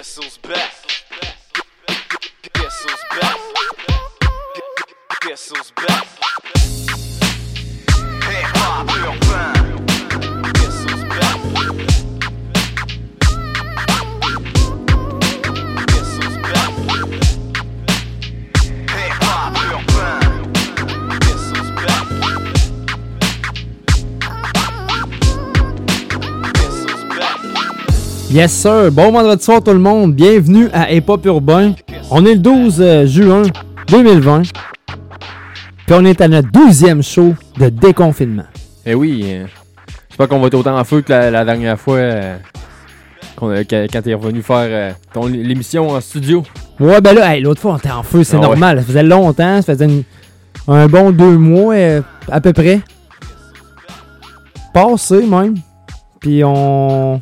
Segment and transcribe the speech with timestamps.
[0.00, 0.79] thistle's best.
[28.30, 31.72] Yes sir, bon vendredi soir tout le monde, bienvenue à Hip Hop Urbain.
[32.10, 33.42] On est le 12 euh, juin
[33.88, 34.42] 2020.
[35.86, 38.44] Puis on est à notre douzième show de déconfinement.
[38.86, 39.46] Eh oui, euh,
[39.88, 42.36] je sais pas qu'on va être autant en feu que la, la dernière fois euh,
[43.34, 46.44] qu'on a- quand t'es revenu faire euh, ton l'émission en studio.
[46.78, 48.46] Ouais ben là, hey, l'autre fois on était en feu, c'est Ah ouais.
[48.46, 48.78] normal.
[48.78, 50.04] Ça faisait longtemps, ça faisait une-
[50.68, 52.00] un bon deux mois euh,
[52.30, 52.80] à peu près.
[54.72, 55.56] Passé même.
[56.20, 57.18] Puis on...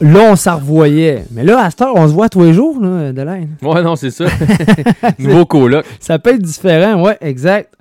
[0.00, 1.24] on- Là on s'en revoyait.
[1.30, 3.48] Mais là à cette heure on se voit tous les jours là, de l'aide.
[3.62, 4.26] Ouais, non, c'est ça.
[5.18, 5.84] Nouveau coloc.
[6.00, 7.74] Ça peut être différent, ouais, exact.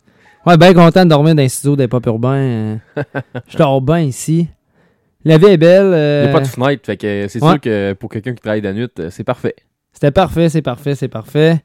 [0.45, 2.35] Ouais, bien content de dormir dans un studio des pop urbains.
[2.35, 2.75] euh.
[3.47, 4.47] Je dors bien ici.
[5.25, 5.87] La vie est belle.
[5.87, 7.49] Il euh, n'y a pas de fenêtre, fait que c'est ouais.
[7.49, 9.55] sûr que pour quelqu'un qui travaille de la nuit, euh, c'est parfait.
[9.91, 11.57] C'était parfait, c'est parfait, c'est parfait.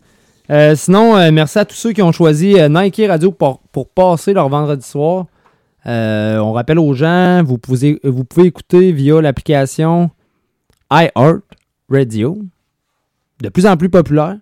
[0.50, 4.32] Euh, sinon, euh, merci à tous ceux qui ont choisi Nike Radio pour, pour passer
[4.32, 5.26] leur vendredi soir.
[5.86, 10.10] On rappelle aux gens, vous pouvez, vous pouvez écouter via l'application
[10.92, 11.40] iHeart
[11.88, 12.38] Radio.
[13.40, 14.36] De plus en plus populaire.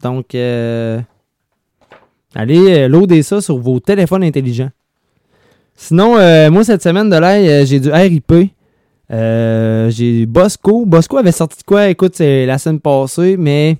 [0.00, 1.00] Donc, euh,
[2.34, 4.70] allez euh, loader ça sur vos téléphones intelligents.
[5.74, 8.32] Sinon, euh, moi, cette semaine de l'ail, euh, j'ai du RIP.
[9.10, 10.84] Euh, j'ai Bosco.
[10.84, 11.88] Bosco avait sorti de quoi?
[11.88, 13.78] Écoute, c'est la semaine passée, mais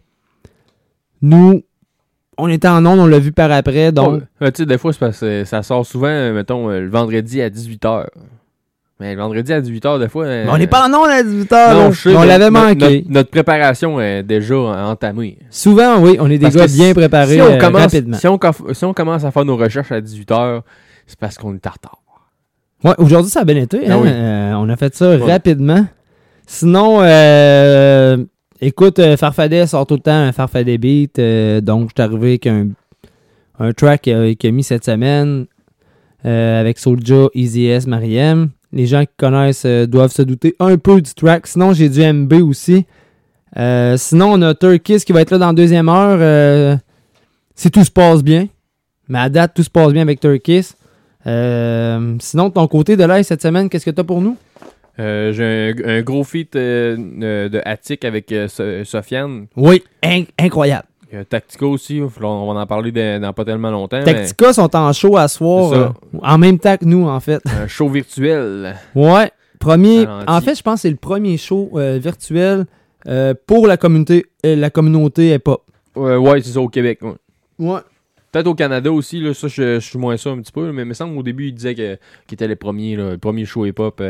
[1.21, 1.63] nous,
[2.39, 4.23] on était en onde, on l'a vu par après, donc...
[4.41, 8.07] Ouais, tu sais, des fois, ça sort souvent, mettons, le vendredi à 18h.
[9.01, 10.25] Mais le vendredi à 18h, des fois.
[10.25, 11.91] euh, Mais on n'est pas en onde à 18h, non, là.
[11.93, 12.97] je sais, on l'avait manqué.
[13.03, 15.39] Notre, notre préparation est déjà entamée.
[15.51, 18.17] Souvent, oui, on est des Parce gars que bien préparés si on, euh, commence, rapidement.
[18.17, 20.63] si, on, coff- si on commence à faire nos recherches à 18h,
[21.07, 21.99] c'est parce qu'on est en retard.
[22.83, 23.83] Ouais, aujourd'hui, ça a bien été.
[23.89, 23.99] Ah hein.
[24.03, 24.09] oui.
[24.11, 25.33] Euh, on a fait ça Ouais.
[25.33, 25.87] rapidement.
[26.47, 28.17] Sinon, euh,
[28.61, 31.21] écoute, Farfadet sort tout le temps un Farfadet beat.
[31.63, 32.69] donc, je suis arrivé avec un,
[33.61, 35.47] un track qu'il a, a mis cette semaine
[36.25, 38.51] avec Soulja, Easy S, Mariem.
[38.73, 41.47] Les gens qui connaissent euh, doivent se douter un peu du track.
[41.47, 42.85] Sinon, j'ai du MB aussi.
[43.57, 46.19] Euh, sinon, on a Turkis qui va être là dans la deuxième heure.
[46.21, 46.77] euh,
[47.55, 48.47] si tout se passe bien.
[49.09, 50.73] Mais à date, tout se passe bien avec Turkis.
[51.25, 54.37] Sinon, de ton côté de l'air cette semaine, qu'est-ce que tu as pour nous?
[54.99, 59.47] J'ai un, un gros feat de Attic avec So- Sofiane.
[59.57, 59.83] Oui,
[60.39, 60.88] incroyable.
[61.29, 62.07] Tactico aussi, on
[62.53, 64.03] va en parler dans, dans pas tellement longtemps.
[64.03, 65.89] Tactica sont en show à soir, euh,
[66.23, 67.41] en même temps que nous, en fait.
[67.47, 68.77] Un show virtuel.
[68.95, 70.05] Ouais, premier.
[70.05, 70.31] Ralenti.
[70.31, 72.67] En fait, je pense que c'est le premier show euh, virtuel
[73.07, 75.63] euh, pour la communauté, la communauté hip-hop.
[75.97, 76.99] Ouais, ouais, c'est ça, au Québec.
[77.03, 77.15] ouais.
[77.59, 77.81] Ouais.
[78.31, 80.89] Peut-être au Canada aussi, là, ça, je, suis moins ça un petit peu, mais il
[80.89, 83.65] me semble qu'au début, il disait que- qu'il était le premier, là, le premier show
[83.65, 84.03] hip-hop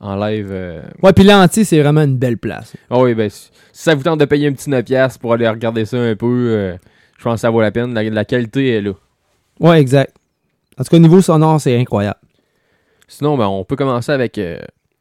[0.00, 0.48] en live.
[0.50, 0.82] euh.
[1.02, 2.74] Ouais, puis l'anti, c'est vraiment une belle place.
[2.90, 5.48] Ah oui, ben, si si ça vous tente de payer un petit 9$ pour aller
[5.48, 6.76] regarder ça un peu, euh,
[7.18, 7.92] je pense que ça vaut la peine.
[7.94, 8.92] La, la qualité est là.
[9.60, 10.14] Ouais, exact.
[10.78, 12.18] En tout cas, au niveau sonore, c'est incroyable.
[13.08, 14.58] Sinon, ben, on peut commencer avec, euh,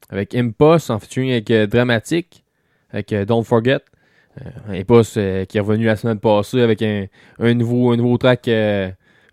[0.10, 2.44] avec Impost en featuring avec euh, Dramatic,
[2.92, 3.80] avec Don't Forget.
[4.70, 5.14] Impost
[5.48, 7.06] qui est revenu la semaine passée avec un,
[7.40, 8.50] un nouveau, un nouveau track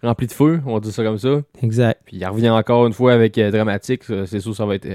[0.00, 1.42] rempli de feu, on dire ça comme ça.
[1.60, 2.00] Exact.
[2.04, 4.04] Puis il revient encore une fois avec Dramatic.
[4.04, 4.86] ça, C'est sûr, ça va être.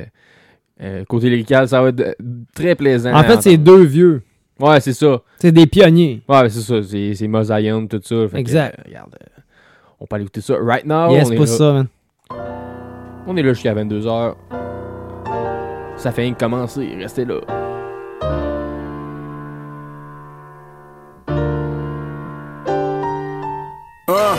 [0.79, 2.13] Euh, côté lyrical, ça va être euh,
[2.53, 3.13] très plaisant.
[3.13, 4.21] En fait, c'est deux vieux.
[4.59, 5.21] Ouais, c'est ça.
[5.39, 6.21] C'est des pionniers.
[6.27, 6.81] Ouais, c'est ça.
[6.83, 8.15] C'est c'est Mosaïon, tout ça.
[8.15, 8.79] Que, Exact.
[8.79, 9.15] euh, regarde,
[9.99, 11.11] on peut aller écouter ça right now.
[11.11, 11.88] yes, on, est pas là, ça, man.
[13.27, 14.35] on est là jusqu'à 22h.
[15.97, 16.88] Ça fait rien que commencer.
[16.99, 17.39] Restez là.
[24.09, 24.38] Hein,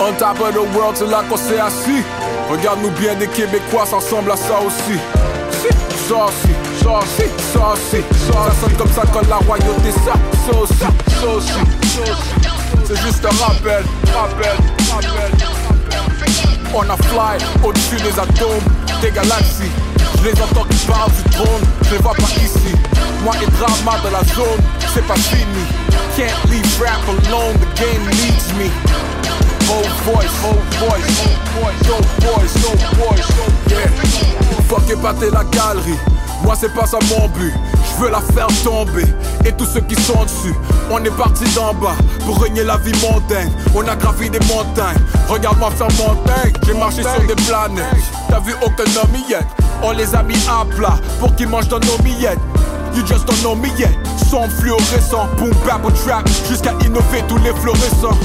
[0.00, 2.02] on top of the world, c'est là qu'on s'est assis.
[2.50, 4.98] Regarde-nous bien, des Québécois s'ensemble à ça aussi.
[6.06, 6.10] Si,
[6.82, 10.12] ça aussi, ça sonne comme ça quand la royauté, ça
[10.58, 11.52] aussi, ça aussi.
[12.84, 14.56] C'est juste un rappel, rappel,
[14.92, 15.32] rappel.
[16.74, 18.60] On a fly au-dessus des atomes,
[19.00, 19.72] des galaxies.
[20.18, 22.74] Je les entends qui parlent du trône, je les vois pas ici.
[23.22, 24.60] Moi et drama de la zone,
[24.92, 25.64] c'est pas fini.
[26.18, 28.68] Can't leave rap alone, the game needs me.
[29.66, 31.08] Whole voice, whole voice,
[31.56, 32.68] whole voice, no
[32.98, 33.28] voice,
[33.68, 33.88] yeah.
[34.68, 34.88] Fuck
[35.32, 35.98] la galerie,
[36.42, 37.52] moi c'est pas ça mon but.
[37.96, 39.04] Je veux la faire tomber
[39.44, 40.54] et tous ceux qui sont dessus.
[40.90, 41.94] On est parti d'en bas
[42.26, 43.50] pour régner la vie mondaine.
[43.74, 44.98] On a gravi des montagnes.
[45.28, 46.16] Regarde-moi faire mon.
[46.66, 47.84] J'ai marché sur des planètes.
[48.28, 49.46] T'as vu aucun homme y est.
[49.82, 52.38] On les a mis à plat pour qu'ils mangent dans nos miettes.
[52.94, 53.90] You just don't know me yet.
[54.30, 58.16] Son fluorescent, boom bap trap, jusqu'à innover tous les fluorescents.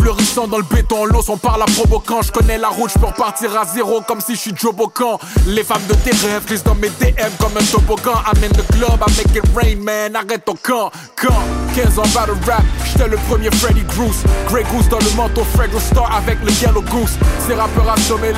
[0.00, 2.22] Fleurissant dans le béton, l'eau son par la provoquant.
[2.22, 5.18] Je connais la route, je peux repartir à zéro comme si je suis Joe Bocan.
[5.46, 8.14] Les femmes de tes rêves glissent dans mes DM comme un toboggan.
[8.24, 10.16] Amène le club, I make it rain, man.
[10.16, 11.34] Arrête ton camp, camp.
[11.76, 14.22] 15 ans battle rap, j'étais le premier Freddy Bruce.
[14.48, 17.18] Grey Goose dans le manteau, Fred Star avec le Yellow Goose.
[17.46, 18.32] Ces rappeurs assommés,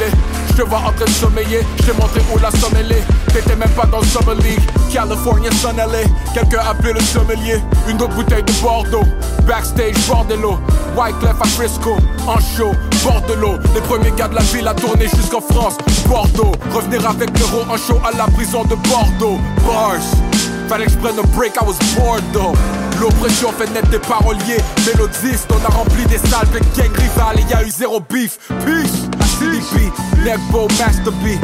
[0.57, 1.61] je vois en train de sommeiller.
[1.79, 3.03] Je t'ai montré où la sommelier.
[3.33, 4.61] T'étais même pas dans le Summer League.
[4.93, 6.05] California, Sun LA.
[6.35, 7.61] Quelqu'un appelé le sommelier.
[7.89, 9.05] Une autre bouteille de Bordeaux.
[9.47, 10.59] Backstage, Bordello.
[10.97, 11.97] Wyclef à Frisco.
[12.27, 12.73] En show,
[13.05, 13.59] Bordello.
[13.75, 15.77] Les premiers gars de la ville à tourner jusqu'en France.
[16.09, 16.53] Bordeaux.
[16.73, 19.39] Revenir avec l'euro en show à la prison de Bordeaux.
[19.67, 20.52] Bars.
[20.73, 22.55] Fallait que je prenne un break, I was bored though.
[22.99, 25.47] L'oppression fait naître des paroliers, mélodistes.
[25.53, 28.39] On a rempli des salles de gang rival et y a eu zéro beef.
[28.65, 29.05] Peace,
[29.39, 29.93] CDP,
[30.25, 31.37] Negbo, Master B.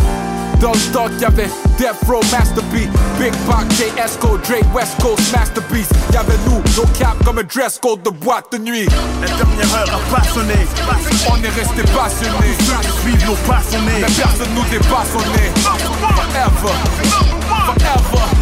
[0.63, 2.89] Dans le stock, y'avait Death Row, Master B.
[3.21, 3.93] Big Pac, J.
[4.03, 5.91] Esco, Drake, West Coast, Masterpiece.
[6.11, 8.89] Y'avait nous, nos cap comme un dress code de boîte de nuit.
[9.21, 10.55] La dernière heure a pas sonné.
[11.31, 12.57] On est resté passionnés.
[12.61, 14.01] Ceux suivent nos passionnés.
[14.01, 16.73] Mais personne nous dépasse, on est forever,
[17.67, 18.38] forever.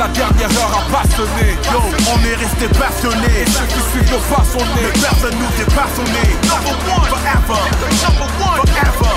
[0.00, 1.58] La dernière heure a pas sonné.
[1.70, 3.42] Yo, on est resté passionnés.
[3.42, 4.42] Et ceux qui suivent nos pas,
[4.74, 7.60] Mais personne nous dépasse, on est number one, forever,
[8.00, 9.12] number one, forever,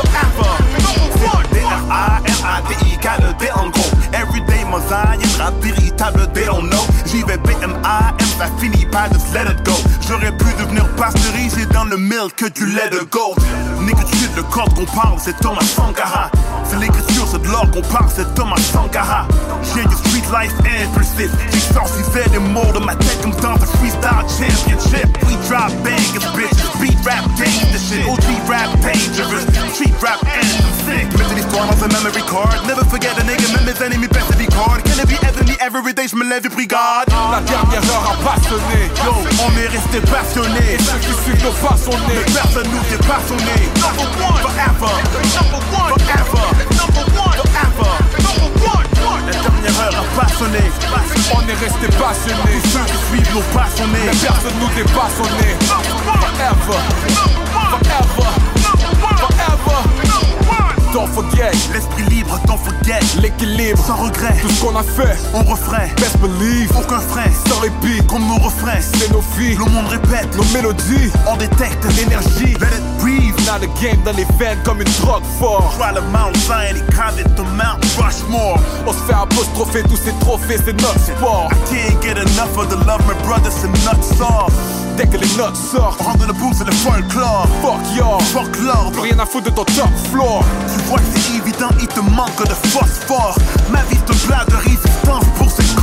[0.00, 0.52] forever.
[1.52, 3.81] D-R-A-R-A-D-I, le D en gros.
[4.72, 6.84] Everyday mosaïque, rap véritable, they don't know.
[7.06, 9.72] J'y vais B-M-A-M, ça finit par just let it go.
[10.08, 13.36] J'aurais pu devenir pasteurisé dans le milk que du lait de goat.
[13.80, 16.30] Nigga, tu le code qu'on parle, c'est Thomas Sankara.
[16.64, 19.26] C'est l'écriture, c'est de l'or qu'on parle, c'est Thomas Sankara.
[19.74, 21.30] J'ai du street life impulsif.
[21.52, 25.08] J'exorcisais les mots de ma tête comme dans un freestyle championship.
[25.26, 26.62] We drop bangers, bitches.
[26.80, 28.06] Beat rap, dangerous shit.
[28.08, 29.44] OG rap, dangerous.
[29.74, 31.18] Street rap, anthem sick.
[31.18, 32.62] Mettre l'histoire dans un memory card.
[32.66, 34.36] Never forget a nigga, même mes ennemis best to
[35.02, 37.06] it be Anthony every j'me lève et God?
[37.30, 38.90] La dernière heure a pas sonné.
[39.04, 39.12] Yo,
[39.42, 40.74] on est resté passionnés.
[40.74, 44.08] Et ceux qui suivent nos pas, on Mais est personne nous dépasse, on est number
[44.22, 44.94] one, forever,
[45.34, 46.46] number one, forever,
[46.78, 47.92] number one, forever,
[48.22, 48.86] number one.
[49.26, 50.64] La dernière heure a pas sonné.
[51.34, 52.60] On est resté passionnés.
[52.72, 56.80] Ceux qui suivent nos pas, on Mais est personne nous dépasse, on est forever,
[57.68, 58.21] forever.
[60.92, 63.00] Don't forget L'esprit libre, don't forget.
[63.20, 63.78] l'équilibre.
[63.86, 65.90] Sans regret, Tout ce qu'on a fait, on refrait.
[65.96, 66.70] best believe.
[66.76, 68.80] Aucun frein, Sans répit, comme nos refrains.
[68.80, 72.54] c'est nos vies, Le monde répète, nos mélodies, on détecte l'énergie.
[72.60, 73.32] Let it breathe.
[73.46, 75.74] Now the game dans les veines comme une drogue fort.
[75.78, 78.58] Try le Mount Zion et Condit to Mount Rushmore.
[78.86, 81.48] On se fait apostropher tous ces trophées, c'est notre sport.
[81.50, 84.48] I can't get enough of the love, my brother, c'est notre sort.
[84.96, 87.46] Dès que les notes sortent, dans le boom, c'est le folklore.
[87.62, 88.20] fuck y'all.
[88.20, 89.00] Fuck l'ordre.
[89.00, 90.44] Rien à foutre de ton top floor.
[90.72, 93.36] Tu vois que c'est évident, il te manque de phosphore.
[93.70, 95.24] Ma vie te plat de résistance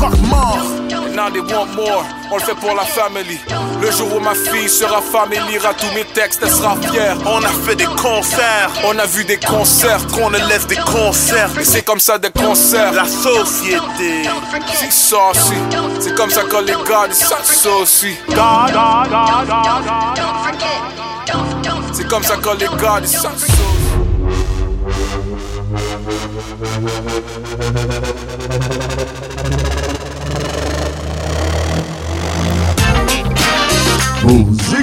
[0.08, 0.80] morts.
[1.16, 3.40] Now they want more, on le fait pour la family.
[3.82, 7.18] Le jour où ma fille sera femme et lira tous mes textes, elle sera fière.
[7.26, 11.50] On a fait des concerts, On a vu des concerts, qu'on élève des concerts.
[11.60, 12.94] et c'est comme ça des concerts.
[12.94, 14.30] La société.
[14.74, 15.56] C'est saucy,
[16.00, 18.16] c'est comme ça quand les gars disent ça saucy.
[21.94, 23.52] C'est comme ça quand les gars disent ça saucy.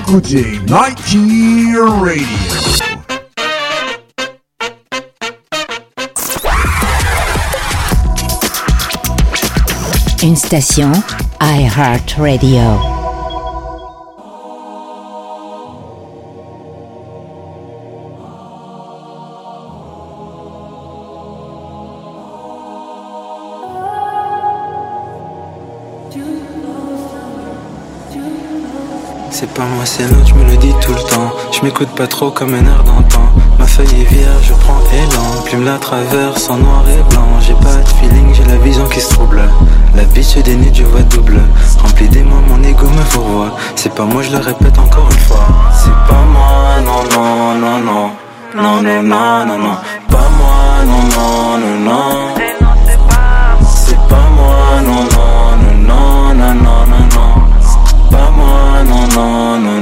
[0.07, 2.27] Good Day Nike Radio.
[10.23, 10.93] Une station
[11.41, 12.96] iHeart Radio.
[29.47, 31.33] C'est pas moi, c'est l'autre, je me le dis tout le temps.
[31.53, 33.23] Je m'écoute pas trop comme un air d'antan.
[33.61, 35.43] Ma feuille est vierge, je prends élan.
[35.45, 37.29] Plume la traverse en noir et blanc.
[37.41, 39.41] J'ai pas de feeling, j'ai la vision qui se trouble.
[39.95, 41.41] La vie se dénude, je vois double.
[41.79, 43.57] Rempli des mon ego me fourvoie.
[43.77, 45.47] C'est pas moi, je le répète encore une fois.
[45.73, 48.11] C'est pas moi, non, non, non, non.
[48.57, 49.77] Non, non, non, non, non.
[50.09, 52.46] Pas moi, non, non, non, non.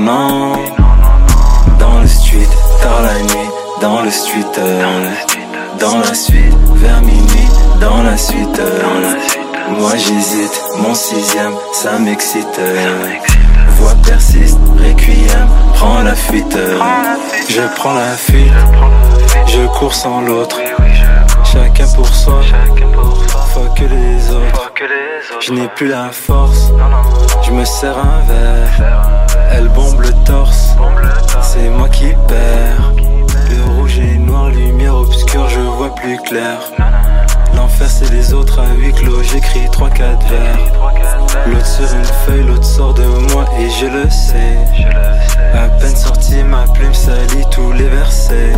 [0.05, 0.53] Non.
[1.79, 2.49] Dans le street,
[2.83, 3.49] tard la nuit,
[3.81, 5.09] dans le street, euh,
[5.81, 7.49] dans la suite, vers minuit,
[7.81, 8.59] dans la suite.
[8.59, 12.59] euh, Moi j'hésite, mon sixième, ça m'excite.
[12.59, 13.07] euh,
[13.79, 16.57] Voix persiste, requiem, prends la fuite.
[17.49, 18.53] Je prends la fuite,
[19.47, 20.59] je cours sans l'autre.
[21.45, 22.41] Chacun pour soi,
[23.55, 24.71] fuck les autres.
[25.41, 26.71] Je n'ai plus la force,
[27.43, 29.24] je me sers un verre.
[29.57, 30.75] Elle bombe le torse,
[31.43, 32.93] c'est moi qui perds.
[33.51, 36.59] Le rouge et noir, lumière obscure, je vois plus clair.
[37.55, 40.59] L'enfer c'est les autres à huis clos, j'écris 3-4 vers.
[41.47, 44.59] L'autre sur une feuille, l'autre sort de moi et je le sais.
[45.55, 48.53] À peine sorti, ma plume salit tous les versets.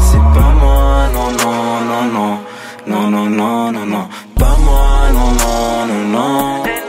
[0.00, 2.38] C'est pas moi, non, non, non, non.
[2.86, 4.08] Non, non, non, non, non.
[4.38, 6.83] Pas moi, non, non, non, non.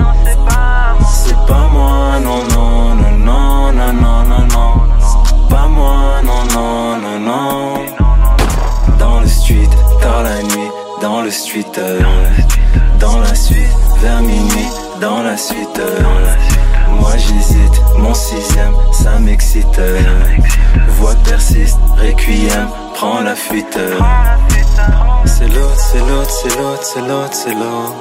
[1.26, 5.48] C'est pas moi, non, non, non, non, non, non, non, non.
[5.50, 7.86] Pas moi, non, non, non, non.
[9.00, 9.70] Dans le street,
[10.02, 10.70] tard la nuit,
[11.02, 12.02] dans le street, euh,
[13.00, 14.70] dans la suite, vers minuit,
[15.02, 15.80] dans la suite.
[15.80, 16.02] euh,
[17.00, 19.78] Moi j'hésite, mon sixième, ça m'excite.
[19.80, 20.00] euh,
[20.98, 23.78] Voix persiste, requiem, prends la fuite.
[25.26, 27.94] C'est l'autre, c'est l'autre, c'est l'autre, c'est l'autre, c'est l'autre.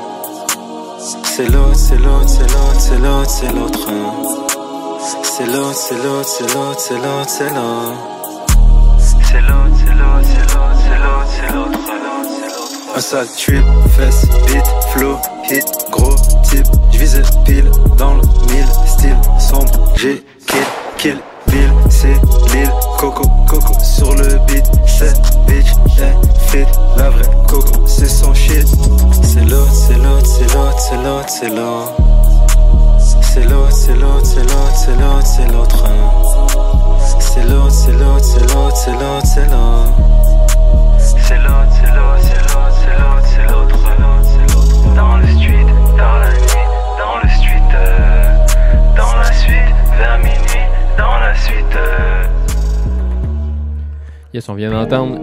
[1.05, 3.89] C'est l'autre, c'est l'autre, c'est l'autre, c'est l'autre, c'est l'autre.
[3.91, 4.13] hein.
[5.23, 7.29] C'est l'autre, c'est l'autre, c'est l'autre, c'est l'autre.
[7.29, 7.51] C'est
[9.43, 12.97] l'autre, c'est l'autre, c'est l'autre, c'est l'autre, c'est l'autre, c'est l'autre.
[12.97, 13.65] Un sale trip,
[13.99, 15.19] fesse, beat, flow,
[15.51, 16.67] hit, gros type.
[16.93, 19.93] J'vise pile dans le mille, style sombre.
[19.97, 20.65] J'ai kill,
[20.97, 21.19] kill,
[21.55, 22.21] bill, c'est
[22.53, 22.71] l'île.
[22.99, 24.65] Coco, coco sur le beat.
[24.87, 25.15] C'est
[25.47, 26.15] bitch, eh,
[26.51, 26.67] fit.
[26.97, 28.67] La vraie coco, c'est son shit.
[29.23, 31.93] C'est l'autre, c'est l'autre, c'est l'autre, c'est l'autre, c'est l'autre.
[33.23, 35.85] C'est l'autre, c'est l'autre, c'est l'autre, c'est l'autre, c'est l'autre.
[35.87, 35.91] hein.
[37.21, 39.93] C'est l'autre, c'est l'autre, c'est l'autre, c'est l'autre, c'est l'autre.
[40.99, 42.14] C'est l'autre, c'est l'autre, c'est l'autre,
[54.35, 55.21] Yes, on vient d'entendre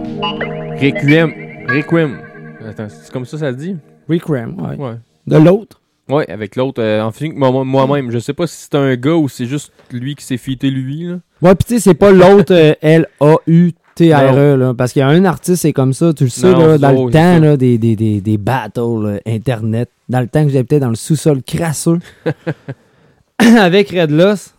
[0.80, 1.34] Requiem.
[1.68, 2.18] Requiem.
[2.66, 3.76] Attends, c'est comme ça ça se dit?
[4.08, 4.76] Requiem, ouais.
[4.82, 4.94] Ouais.
[5.26, 5.82] De l'autre?
[6.08, 6.82] Ouais, avec l'autre.
[6.82, 7.12] euh, en
[7.52, 10.38] moi- moi-même, je sais pas si c'est un gars ou c'est juste lui qui s'est
[10.38, 11.08] fité lui.
[11.08, 11.18] Là.
[11.42, 14.72] Ouais, pis tu sais, c'est pas l'autre euh, L-A-U-T-R-E, E, là.
[14.72, 17.04] Parce qu'il y a un artiste, c'est comme ça, tu le sais, Non, là, dans
[17.04, 19.90] le temps, là, des, des, des, des battles là, Internet.
[20.08, 21.98] Dans le temps que j'habitais dans le sous-sol crasseux.
[23.58, 24.54] avec Red Loss.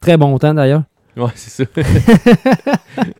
[0.00, 0.82] Très bon temps, d'ailleurs.
[1.16, 1.82] Ouais, c'est ça.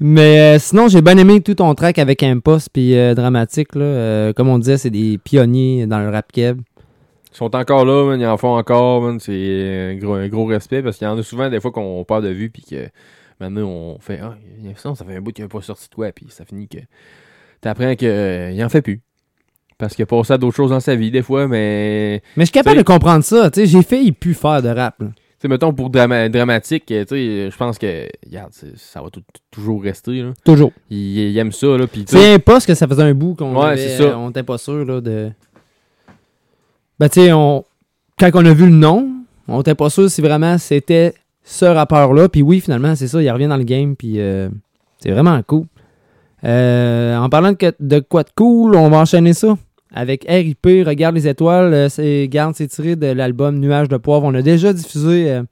[0.00, 3.74] Mais euh, sinon, j'ai bien aimé tout ton track avec Impost puis euh, Dramatique.
[3.74, 3.84] Là.
[3.84, 6.60] Euh, comme on disait, c'est des pionniers dans le rap keb.
[7.32, 10.44] Ils sont encore là, man, ils en font encore, man, c'est un gros, un gros
[10.44, 12.88] respect parce qu'il y en a souvent des fois qu'on perd de vue puis que
[13.40, 15.62] maintenant on fait ah, il y a ça, ça fait un bout qu'il n'a pas
[15.62, 16.76] sorti de quoi puis ça finit que
[17.62, 19.00] t'apprends que euh, il en fait plus.
[19.78, 22.46] Parce qu'il a passé à d'autres choses dans sa vie des fois, mais Mais je
[22.46, 23.50] suis capable de comprendre ça.
[23.50, 25.00] tu sais, J'ai fait, il pu faire de rap.
[25.00, 25.08] là.
[25.42, 29.08] Sais, mettons pour drama- dramatique, tu sais, je pense que regarde, ça va
[29.50, 30.32] toujours rester là.
[30.44, 30.72] Toujours.
[30.90, 33.76] Il, il aime ça là C'est Impost que ça faisait un bout qu'on Ouais, avait,
[33.76, 34.04] c'est ça.
[34.04, 35.30] euh, on était pas sûr là, de.
[36.98, 37.64] Ben, tu sais, on...
[38.18, 39.08] quand on a vu le nom,
[39.48, 42.28] on était pas sûr si vraiment c'était ce rappeur-là.
[42.28, 43.96] Puis oui, finalement, c'est ça, il revient dans le game.
[43.96, 44.48] Puis euh,
[44.98, 45.64] c'est vraiment cool.
[46.44, 49.56] Euh, en parlant de, de quoi de cool, on va enchaîner ça
[49.94, 51.72] avec RIP, Regarde les étoiles.
[51.74, 54.24] euh, c'est, garde, c'est tiré de l'album Nuages de poivre.
[54.24, 55.42] On a déjà diffusé euh,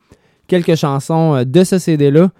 [0.46, 2.30] quelques chansons euh, de ce CD-là.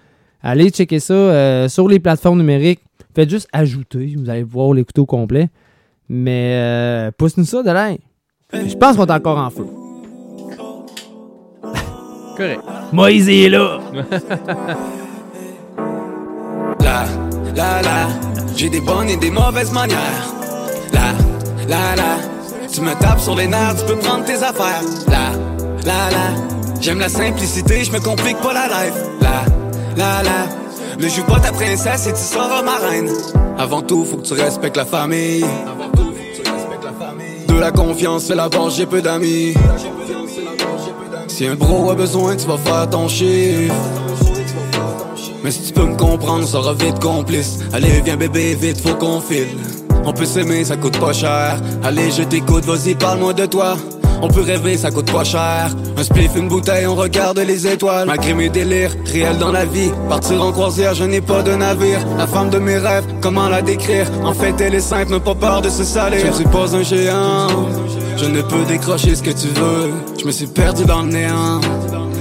[0.42, 2.80] Allez checker ça euh, sur les plateformes numériques.
[3.14, 5.49] Faites juste ajouter, vous allez pouvoir l'écouter au complet.
[6.09, 7.97] Mais euh, pousse-nous ça de l'air.
[8.52, 9.66] Je pense qu'on est encore en feu.
[12.37, 12.61] correct.
[12.92, 13.78] Moïse est là.
[16.83, 17.04] La,
[17.54, 18.09] la, la,
[18.57, 20.35] j'ai des bonnes et des mauvaises manières.
[21.71, 22.17] La, la, la,
[22.67, 24.83] tu me tapes sur les nerfs, tu peux prendre tes affaires.
[25.07, 25.31] La,
[25.85, 28.95] la, la, j'aime la simplicité, je me complique pas la life.
[29.21, 29.45] La,
[29.97, 30.49] la, la,
[30.99, 33.09] ne joue pas ta princesse et tu seras ma reine.
[33.57, 35.45] Avant tout, faut que tu respectes la famille.
[37.47, 39.55] De la confiance, fais la base, j'ai peu d'amis.
[41.29, 43.73] Si un bro a besoin, tu vas faire ton chiffre.
[45.45, 47.61] Mais si tu peux me comprendre, ça sera vite complice.
[47.73, 49.57] Allez, viens bébé, vite, faut qu'on file.
[50.11, 51.57] On peut s'aimer, ça coûte pas cher.
[51.85, 53.76] Allez, je t'écoute, vas-y, parle-moi de toi.
[54.21, 55.71] On peut rêver, ça coûte pas cher.
[55.97, 58.09] Un spliff, une bouteille, on regarde les étoiles.
[58.09, 59.93] Malgré mes délires, réel dans la vie.
[60.09, 62.00] Partir en croisière, je n'ai pas de navire.
[62.19, 64.11] La femme de mes rêves, comment la décrire?
[64.25, 66.19] En fait, elle est simple, n'a pas peur de se salir.
[66.19, 67.47] Je ne suis pas un géant.
[68.17, 69.93] Je ne peux décrocher ce que tu veux.
[70.21, 71.61] Je me suis perdu dans le néant.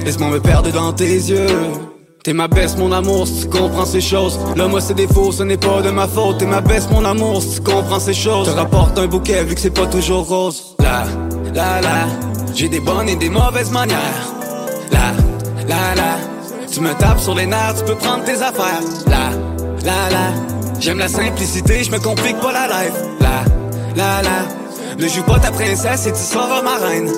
[0.06, 1.89] Laisse-moi me perdre dans tes yeux.
[2.24, 4.38] T'es ma baisse, mon amour, si tu comprends ces choses.
[4.58, 6.40] Là, moi, c'est défaut, ce n'est pas de ma faute.
[6.40, 8.48] T'es ma baisse, mon amour, si tu comprends ces choses.
[8.48, 10.76] Te rapporte un bouquet, vu que c'est pas toujours rose.
[10.80, 11.06] La,
[11.54, 12.08] la, la,
[12.54, 14.34] j'ai des bonnes et des mauvaises manières.
[14.92, 15.14] La,
[15.66, 16.18] la, la,
[16.70, 18.82] tu me tapes sur les nerfs, tu peux prendre tes affaires.
[19.08, 19.30] La,
[19.86, 20.80] la la.
[20.82, 22.94] J'aime la simplicité, je me complique pas la life.
[23.22, 23.44] La
[23.96, 24.98] la la.
[24.98, 27.10] Ne joue pas ta princesse et tu seras ma reine.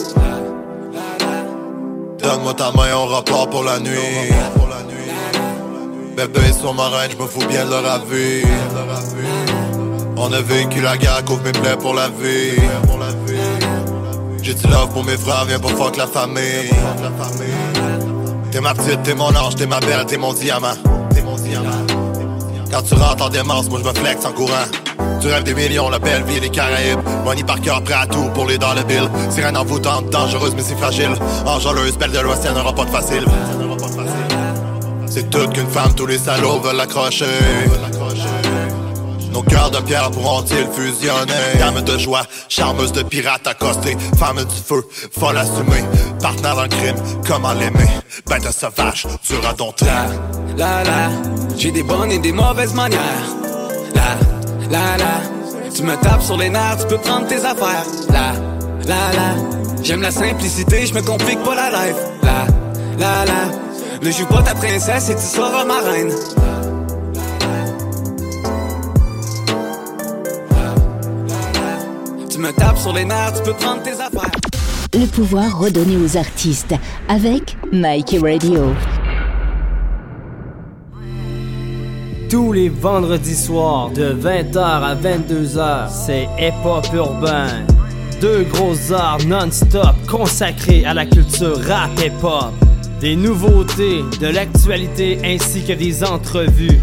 [2.22, 4.30] Donne-moi ta main, on repart pour la nuit.
[6.16, 8.44] Bébé sur ma reine, je me fous bien de le raver.
[10.18, 12.60] On a vécu la guerre, couvre mes plaies pour la vie.
[14.42, 16.72] J'ai du love pour mes frères, viens pas fuck la famille.
[18.52, 20.74] T'es ma petite, t'es mon ange, t'es ma belle, t'es mon diamant.
[22.72, 24.68] Quand tu rentres en démence, moi je me flex en courant.
[25.22, 27.00] Tu rêves des millions, la belle vie des Caraïbes.
[27.24, 29.10] Money par cœur, prêt à tout pour les dans le bill.
[29.30, 31.14] Sirène envoûtante, dangereuse mais c'est fragile.
[31.46, 33.26] Enjôleuse, belle de l'Ouest, elle n'aura pas de facile.
[35.14, 37.26] C'est tout qu'une femme, tous les salauds veulent l'accrocher.
[39.34, 41.34] Nos cœurs de pierre pourront-ils fusionner?
[41.60, 44.88] Dame de joie, charmeuse de pirate accostée Femme du feu,
[45.18, 45.84] folle assumée
[46.22, 46.96] Partenaire dans le crime,
[47.28, 47.90] comment l'aimer?
[48.28, 49.86] Bête sauvage, dur à dompter
[50.56, 51.10] La la,
[51.58, 53.00] j'ai des bonnes et des mauvaises manières.
[53.94, 54.18] La
[54.70, 57.86] la la, tu me tapes sur les nerfs, tu peux prendre tes affaires.
[58.10, 58.34] La
[58.88, 61.98] la la, j'aime la simplicité, je me complique pas la life.
[62.24, 62.48] La
[62.98, 63.71] la la,
[64.02, 66.12] ne joue pas ta princesse et tu seras ma reine.
[72.30, 74.32] Tu me tapes sur les nerfs, tu peux prendre tes affaires.
[74.94, 76.74] Le pouvoir redonné aux artistes
[77.08, 78.74] avec Nike Radio.
[82.30, 87.48] Tous les vendredis soirs de 20h à 22h, c'est Hip Hop Urbain.
[88.22, 92.71] Deux grosses arts non-stop consacrés à la culture rap hip hop.
[93.02, 96.80] Des nouveautés, de l'actualité ainsi que des entrevues.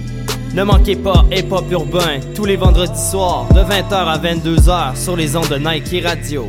[0.52, 5.14] Ne manquez pas Hip Hop Urbain tous les vendredis soirs de 20h à 22h sur
[5.14, 6.48] les ondes de Nike Radio.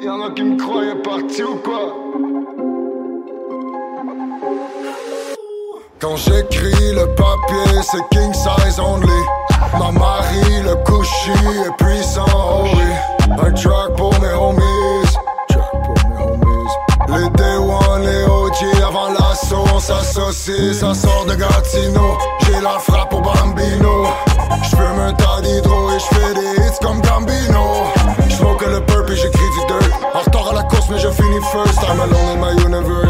[0.03, 2.02] Y'en a qui me croyaient parti ou quoi?
[6.03, 9.07] Quand j'écris le papier, c'est king size only.
[9.79, 13.31] Ma Marie, le couchi est puissant, oh oui.
[13.41, 14.61] Un track pour mes homies.
[17.07, 22.17] Les day one, les OG avant l'assaut, on s'associe, ça sort de Gatineau.
[22.45, 24.07] J'ai la frappe au bambino.
[24.61, 27.85] J'fume un tas d'hydro et j'fais des hits comme Gambino.
[28.27, 29.99] J'smoke le purp et j'écris du dirt.
[30.13, 31.79] En retard à la course, mais je finis first.
[31.87, 33.02] I'm alone in my universe.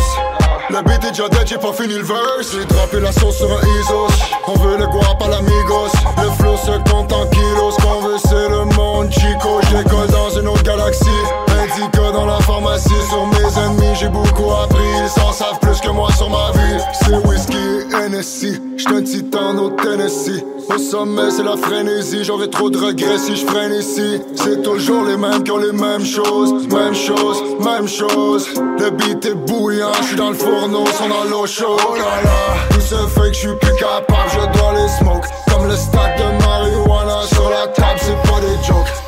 [0.73, 2.51] Le beat est déjà dead, j'ai pas fini le verse.
[2.51, 4.07] J'ai droppé la sauce sur un Isos.
[4.47, 5.93] On veut le guap à l'amigos.
[6.17, 7.77] Le flow se compte en kilos.
[7.77, 9.60] Qu'on veut, c'est le monde chico.
[9.69, 11.06] J'école dans une autre galaxie.
[11.47, 12.89] Indica dans la pharmacie.
[13.10, 14.84] Sur mes ennemis, j'ai beaucoup appris.
[14.84, 16.84] Ils en savent plus que moi sur ma vie.
[17.01, 18.62] C'est whisky et NSC.
[18.77, 20.43] J'suis un titan au Tennessee.
[20.69, 22.23] Au sommet, c'est la frénésie.
[22.23, 24.21] J'aurais trop de regrets si je freine ici.
[24.36, 26.67] C'est toujours les mêmes qui ont les mêmes choses.
[26.67, 28.47] Même chose, même chose.
[28.79, 31.79] Le beat est bouillant, je suis dans le fourneau, sont dans l'eau chaude.
[31.89, 35.27] Oh là là, tout se fait que je suis plus capable, je dois les smoke.
[35.51, 38.22] Comme le stack de marijuana sur la table, c'est.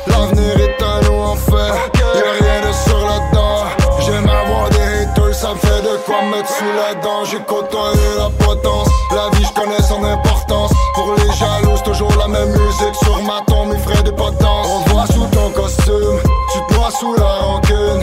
[0.08, 3.64] L'avenir est à nous en fait, y'a rien de sur là-dedans.
[4.00, 7.24] J'aime avoir des haters, ça me fait de quoi me mettre sous la dent.
[7.24, 10.72] J'ai côtoyé la potence, la vie je connais son importance.
[10.94, 14.66] Pour les jaloux, toujours la même musique sur ma tombe, mes frères des potence.
[14.68, 16.18] On voit sous ton costume,
[16.52, 18.02] tu te sous la rancune.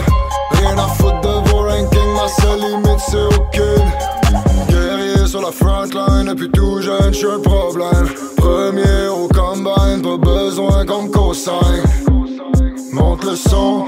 [0.52, 3.90] Rien à foutre de vos rankings, ma seule limite c'est aucune.
[4.68, 8.08] Guerrier sur la front line, depuis tout jeune, j'suis un problème.
[10.74, 11.84] 50 cosignes.
[12.92, 13.86] Monte le son.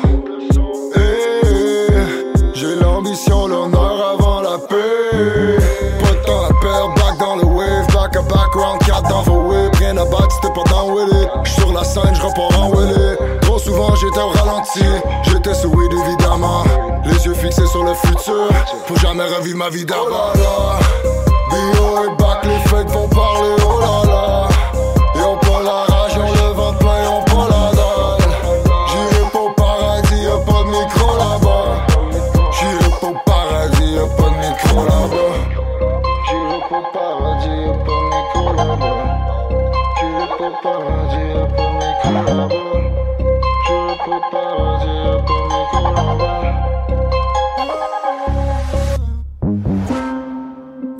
[2.54, 5.58] J'ai l'ambition, l'honneur avant la paix.
[6.00, 9.40] Pas de temps à perdre, black dans le wave, back à background, 4 dans vos
[9.48, 9.76] whips.
[9.78, 11.26] Rien à battre, c'était pas dans Willy.
[11.42, 13.16] J'suis sur la scène, j'repars en Willy.
[13.42, 14.84] Trop souvent, j'étais au ralenti.
[15.24, 16.62] J'étais sous weed, évidemment.
[17.04, 18.48] Les yeux fixés sur le futur.
[18.86, 20.32] Faut jamais revivre ma vie d'avant.
[21.52, 23.65] Oh et back, les fêtes vont parler.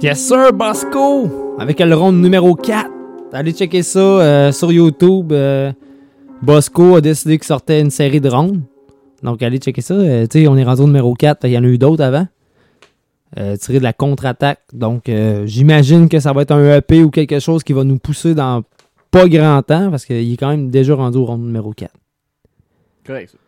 [0.06, 1.56] Yes sir, Bosco!
[1.58, 2.88] Avec le ronde numéro 4.
[3.32, 5.32] Allez checker ça euh, sur YouTube.
[5.32, 5.72] euh,
[6.42, 8.60] Bosco a décidé qu'il sortait une série de rondes.
[9.24, 9.94] Donc allez checker ça.
[9.94, 11.44] Euh, tu sais, on est rendu au numéro 4.
[11.48, 12.28] Il y en a eu d'autres avant.
[13.58, 14.60] Tiré de la contre-attaque.
[14.72, 15.10] Donc
[15.44, 18.62] j'imagine que ça va être un EP ou quelque chose qui va nous pousser dans
[19.20, 21.90] pas grand temps parce qu'il est quand même déjà rendu au ronde numéro 4.
[23.06, 23.38] Correct, ça.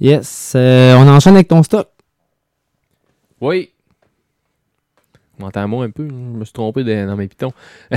[0.00, 0.52] Yes.
[0.56, 1.88] euh, on enchaîne avec ton stock.
[3.40, 3.70] Oui.
[5.38, 6.06] On m'entend moins un peu.
[6.08, 7.52] Je me suis trompé de- dans mes pitons.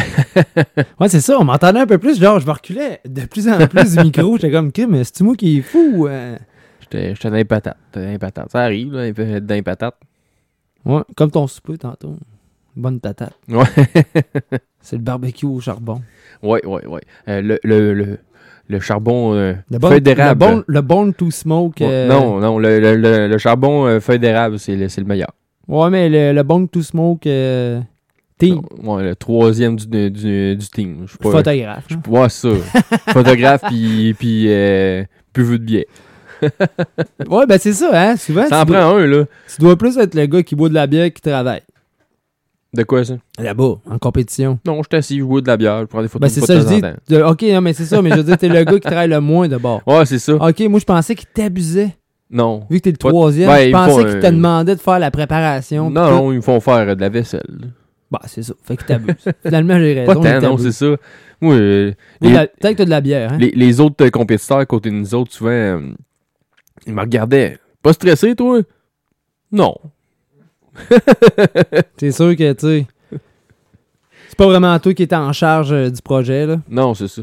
[0.99, 1.37] Ouais, c'est ça.
[1.39, 2.19] On m'entendait un peu plus.
[2.19, 4.35] Genre, je me reculais de plus en plus du micro.
[4.37, 5.91] J'étais comme, Kim, c'est-tu moi qui est fou?
[5.93, 6.35] ou, euh?
[6.81, 7.77] J'étais j'étais dans les patates.
[7.93, 8.51] J'étais dans les patates.
[8.51, 9.97] Ça arrive, là, être dans les patates.
[10.85, 12.15] Ouais, comme ton souper tantôt.
[12.77, 13.33] Bonne patate.
[13.49, 13.65] Ouais.
[14.81, 15.99] C'est le barbecue au charbon.
[16.43, 17.01] Ouais, ouais, ouais.
[17.27, 18.19] Euh, le, le, le,
[18.69, 20.63] le charbon euh, Le bon, feuille d'érable.
[20.67, 21.81] Le bon, le to smoke.
[21.81, 25.31] Euh, Non, non, le, le, le, le charbon feuille d'érable, c'est le, meilleur.
[25.67, 27.27] Ouais, mais le, le born to smoke
[28.37, 28.61] team.
[28.83, 30.97] Ouais, le troisième du, du, du, team.
[31.05, 32.01] Je suis pas- Photographe, je- hein.
[32.07, 32.49] Ouais, ça.
[33.11, 35.85] Photographe, puis, puis de bière.
[37.29, 38.15] Ouais, ben c'est ça, hein.
[38.15, 39.25] Souvent, Ça en prend un, là.
[39.53, 41.61] Tu dois plus être le gars qui boit de la bière qui travaille.
[42.73, 43.15] De quoi, ça?
[43.39, 44.59] Là-bas, en compétition.
[44.65, 46.45] Non, je assis, je bois de la bière, je prends des Ben photos c'est une
[46.47, 46.81] ça, je de dis.
[46.81, 46.97] temps en temps.
[47.09, 49.09] de- ok, non, mais c'est ça, mais je veux dire, t'es le gars qui travaille
[49.09, 49.81] le moins de bord.
[49.87, 50.35] Ouais, c'est ça.
[50.35, 51.95] Ok, moi je pensais qu'il t'abusait.
[52.29, 52.65] Non.
[52.69, 54.75] Vu que t'es le Pas- troisième, Ben, je ils pensais font qu'il un- te demandait
[54.75, 55.89] de faire la préparation.
[55.89, 56.13] Non, tout.
[56.15, 57.71] non, ils me font faire euh, de la vaisselle.
[58.11, 58.53] Bah, c'est ça.
[58.63, 59.15] Fait qu'il t'abuse.
[59.45, 60.21] Finalement, j'ai Pas raison.
[60.21, 60.63] il tant, non, t'abuse.
[60.65, 60.95] c'est ça.
[61.39, 63.37] Moi, euh, Oui, les, la- Peut-être que t'as de la bière, hein.
[63.39, 65.79] les, les autres euh, compétiteurs à côté de nous autres, souvent, euh,
[66.85, 67.57] ils me regardaient.
[67.81, 68.59] Pas stressé, toi?
[69.53, 69.75] Non.
[71.97, 72.85] C'est sûr que, tu sais.
[74.29, 76.57] C'est pas vraiment toi qui étais en charge euh, du projet, là.
[76.69, 77.21] Non, c'est ça.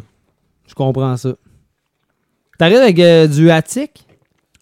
[0.66, 1.34] Je comprends ça.
[2.58, 4.04] T'arrives avec euh, du attic?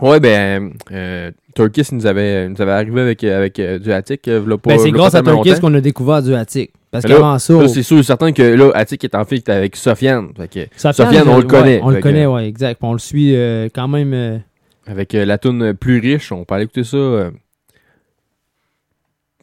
[0.00, 4.26] Ouais, ben, euh, Turkis nous avait, nous avait arrivé avec, avec euh, du Attic.
[4.26, 5.60] euh, v'là pas- Ben, c'est v'là grâce à tellement Turkis longtemps.
[5.68, 6.72] qu'on a découvert du attic.
[6.90, 9.24] Parce là- qu'avant ça, là, on- c'est sûr et certain que là, Attic est en
[9.24, 10.30] fait avec Sofiane.
[10.36, 11.76] Fait que Sofiane, Sofiane, on je- le connaît.
[11.76, 12.78] ouais, on le Fait que, connaît, ouais, exact.
[12.80, 14.12] Puis On le suit euh, quand même.
[14.12, 14.38] euh,
[14.88, 17.30] Avec euh, la tune plus riche, on peut aller écouter ça euh,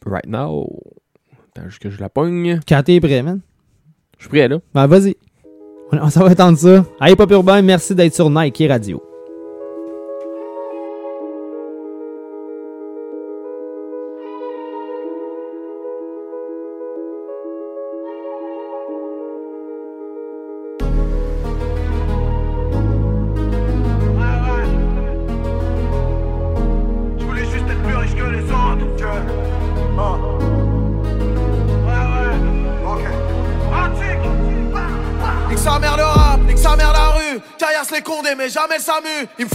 [0.06, 0.68] right now.
[1.56, 2.60] Attends, juste que je la pogne.
[2.68, 3.40] quand t'es prêt, man.
[4.18, 4.58] Je suis prêt, là.
[4.74, 5.16] Ben, vas-y.
[5.92, 6.84] On, on s'en va attendre ça.
[7.00, 9.02] Allez, Pop Urbain, merci d'être sur Nike Radio.
[39.38, 39.48] Il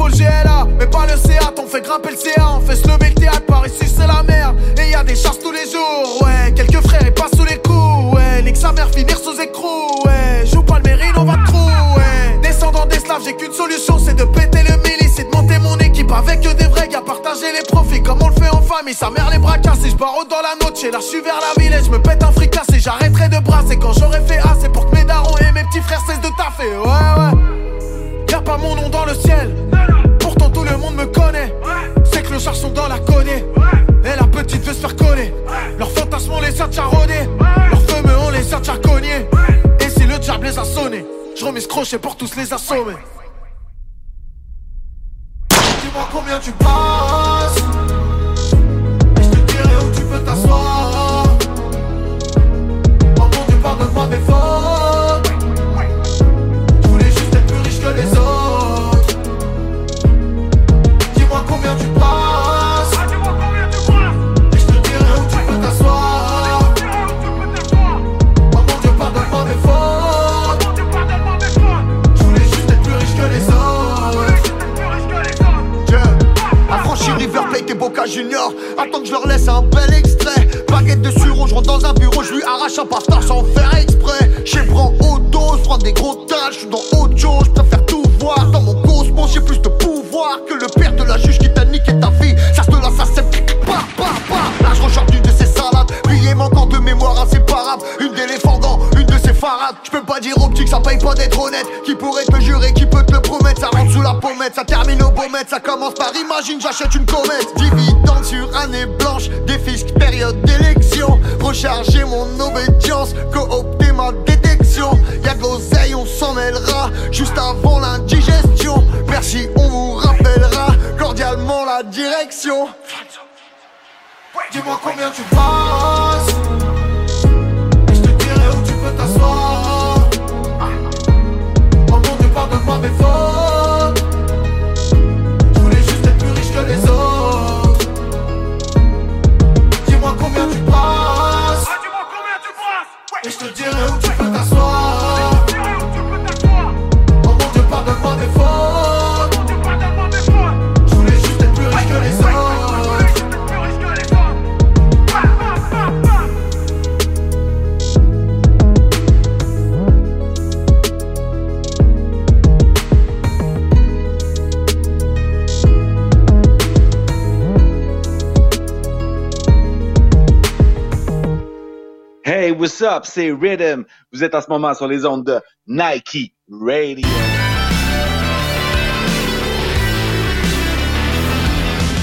[172.27, 173.05] Hey, what's up?
[173.05, 173.83] C'est Rhythm.
[174.11, 177.07] Vous êtes en ce moment sur les ondes de Nike Radio.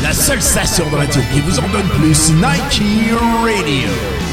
[0.00, 2.82] La seule station de radio qui vous en donne plus, Nike
[3.42, 4.31] Radio.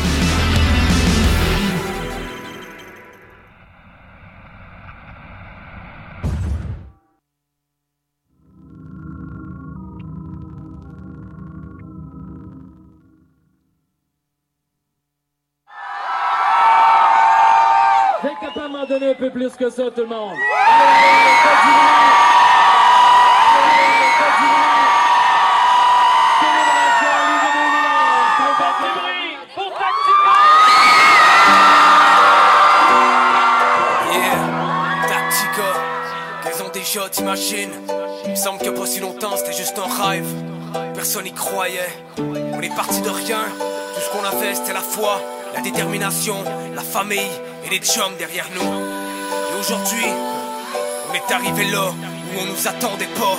[19.39, 20.35] Plus que ça, tout le monde?
[36.71, 37.71] Déjà, t'imagines?
[38.23, 40.25] Il me semble que pas si longtemps, c'était juste un rêve.
[40.93, 41.89] Personne y croyait.
[42.17, 43.43] On est parti de rien.
[43.95, 45.21] Tout ce qu'on avait, c'était la foi,
[45.53, 46.35] la détermination,
[46.73, 47.31] la famille
[47.65, 48.98] et les chums derrière nous.
[49.59, 50.05] Aujourd'hui,
[51.09, 53.37] on est arrivé là où on nous attendait pas.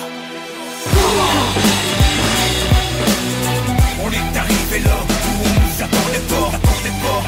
[4.03, 7.21] On est arrivé là où on nous attendait pas, attendait pas.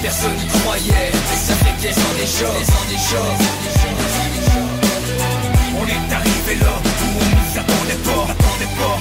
[0.00, 3.22] Personne n'y croyait, mais ça fait des ans des ans déjà.
[5.76, 8.98] On est arrivé là où on nous attendait pas, attendait pas.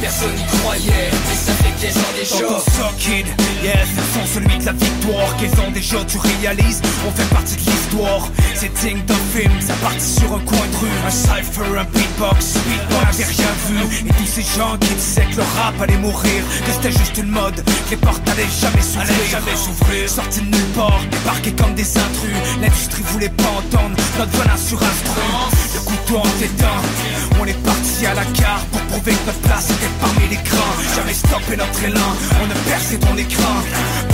[0.00, 1.39] Personne n'y croyait, mais
[1.88, 3.26] fait des sort, kid,
[3.62, 5.36] yes, le son celui de la victoire.
[5.36, 8.28] Qu'ils ont déjà, tu réalises, on fait partie de l'histoire.
[8.54, 10.88] C'est digne d'un film, ça partit sur un coin de rue.
[11.06, 12.90] Un cypher, un beatbox, beatbox.
[12.90, 16.42] On avait rien vu, et tous ces gens qui disaient que le rap allait mourir,
[16.66, 19.30] que c'était juste une mode, que les portes allaient jamais s'ouvrir.
[19.30, 20.08] Jamais s'ouvrir.
[20.08, 22.36] Sortis de nulle part, débarqués comme des intrus.
[22.60, 25.20] L'industrie voulait pas entendre notre venin sur instru.
[25.74, 26.76] Le couteau en tétin,
[27.40, 30.74] on est parti à la gare pour prouver que notre place était parmi les grands.
[30.96, 32.10] Jamais stopper notre élan,
[32.42, 33.54] on a percé ton écran.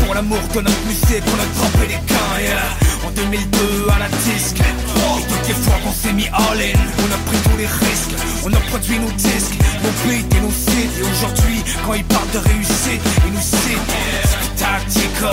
[0.05, 2.41] Pour l'amour de notre on a trempé les gains.
[2.41, 3.07] yeah.
[3.07, 3.59] En 2002
[3.95, 7.39] à la disque, et toutes les fois qu'on s'est mis all in, on a pris
[7.51, 8.15] tous les risques.
[8.45, 10.99] On a produit nos disques, nos beats et nos sites.
[10.99, 14.46] Et aujourd'hui, quand ils parlent de réussite, ils nous citent.
[14.57, 15.31] Tactica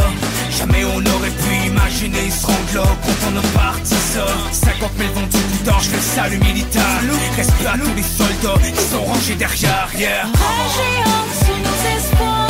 [0.58, 3.94] Jamais on aurait pu imaginer ce sanglant quand on en partit
[4.52, 7.02] 50 000 vendus plus tard, je le salut militaire.
[7.36, 10.24] Respect à tous les soldats qui sont rangés derrière yeah.
[11.40, 12.48] sous nos espoirs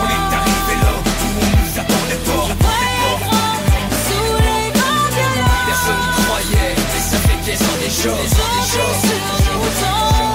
[0.00, 2.46] On est arrivé là tout où on nous attendait pas
[5.66, 10.27] Personne n'y croyait, mais ça fait des ans déjà, des ans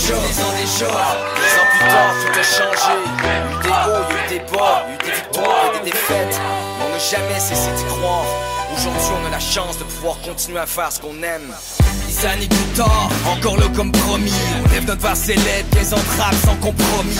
[0.00, 0.86] déjà, 15 ans déjà.
[0.86, 2.94] 15 ans plus tard, tout a changé.
[3.22, 6.40] Eu des hauts, eu des bas, eu des victoires et des défaites.
[6.80, 8.24] On n'a jamais cessé d'y croire.
[8.80, 11.52] Aujourd'hui, on a la chance de pouvoir continuer à faire ce qu'on aime.
[12.08, 14.32] Des années plus tard, encore là comme promis.
[14.64, 17.18] On lève notre verre célèbre, 15 ans de rap sans compromis.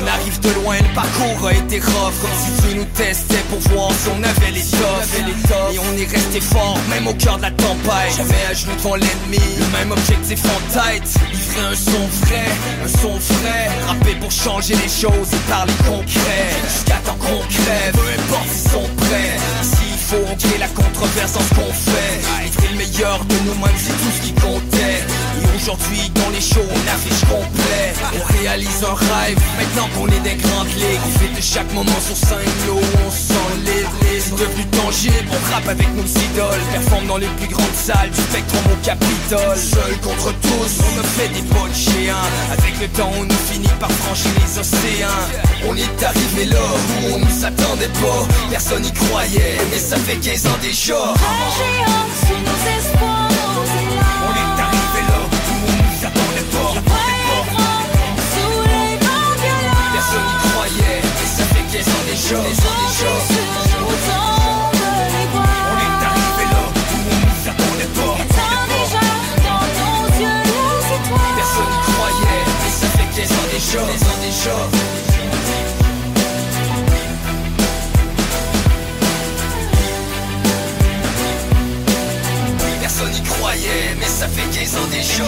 [0.00, 2.14] On arrive de loin, le parcours a été rough.
[2.22, 6.08] Comme si Dieu nous testait pour voir si on avait les toffs Et on est
[6.08, 8.16] resté fort, même au cœur de la tempête.
[8.16, 11.02] Jamais à genoux devant l'ennemi, le même objectif en tête.
[11.32, 12.46] Livrer un son vrai,
[12.84, 13.70] un son frais.
[13.88, 16.54] Rapper pour changer les choses et parler concret.
[16.72, 19.81] Jusqu'à temps qu'on crève, peu importe s'ils sont prêts
[20.12, 22.44] faut, la controverse dans ce qu'on fait.
[22.44, 25.21] Livrer le meilleur de nous-mêmes, c'est tout ce qui comptait
[25.62, 30.34] aujourd'hui, dans les shows, on affiche complet On réalise un rêve, maintenant qu'on est des
[30.34, 33.90] grandes ligues On fait de chaque moment sur scène, là où on se sent libre
[34.18, 36.62] C'est devenu tangible, on rappe avec nos idoles.
[36.72, 39.56] Performe dans les plus grandes salles du spectrum au Capitole.
[39.56, 43.68] Seul contre tous, on a fait des potes géants Avec le temps, on a fini
[43.78, 45.24] par franchir les océans.
[45.68, 48.26] On est arrivé là où on ne s'attendait pas.
[48.50, 51.14] Personne n'y croyait, mais ça fait 15 ans déjà.
[53.04, 53.11] On
[61.74, 63.10] et ça fait 15 ans déjà.
[64.82, 68.14] On est arrivé là où on nous attendait pas.
[71.36, 73.80] Personne n'y croyait, et ça fait 15 ans déjà.
[73.80, 74.56] 15 ans déjà.
[82.80, 85.24] Personne n'y croyait, mais ça fait 15 ans déjà.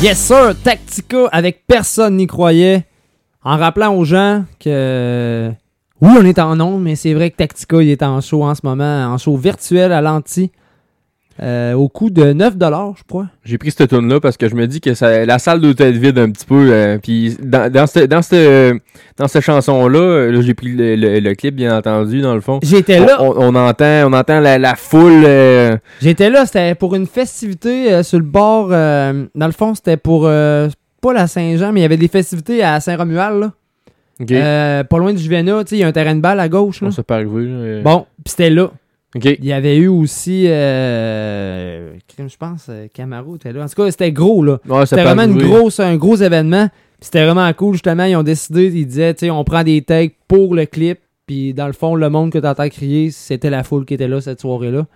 [0.00, 2.86] Yes sir, Tactica avec personne n'y croyait.
[3.42, 5.50] En rappelant aux gens que
[6.00, 8.54] oui, on est en ondes, mais c'est vrai que Tactica il est en show en
[8.54, 10.52] ce moment, en show virtuel à l'anti.
[11.40, 13.26] Euh, au coût de 9$, je crois.
[13.44, 15.70] J'ai pris cette tune là parce que je me dis que ça, la salle doit
[15.70, 16.70] être vide un petit peu.
[16.72, 18.76] euh, puis dans, dans, cette, dans, cette,
[19.16, 22.40] dans cette chanson-là, euh, là, j'ai pris le, le- le clip, bien entendu, dans le
[22.40, 22.58] fond.
[22.62, 23.22] J'étais là.
[23.22, 25.22] On, on entend, on entend la, la foule.
[25.26, 28.68] euh, J'étais là, c'était pour une festivité sur le bord.
[28.68, 32.80] dans le fond, c'était pour pas la Saint-Jean, mais il y avait des festivités à
[32.80, 33.40] Saint-Romuald.
[33.40, 33.52] là.
[34.84, 36.80] Pas loin du Juvena, tu sais, il y a un terrain de balle à gauche.
[36.80, 36.88] Là.
[36.88, 37.44] on s'est pas arrivé.
[37.44, 37.82] là, euh.
[37.82, 38.70] Bon, puis c'était là.
[39.14, 43.64] Il y avait eu aussi, euh, crime, je pense, euh, Camaro était là.
[43.64, 44.58] En tout cas, c'était gros, là.
[44.68, 45.48] Ouais, c'était vraiment une arriver.
[45.48, 46.68] grosse, un gros événement.
[47.00, 48.04] C'était vraiment cool, justement.
[48.04, 50.98] Ils ont décidé, ils disaient, tu sais, on prend des takes pour le clip.
[51.26, 54.20] Puis dans le fond, le monde que t'entends crier, c'était la foule qui était là
[54.20, 54.86] cette soirée-là.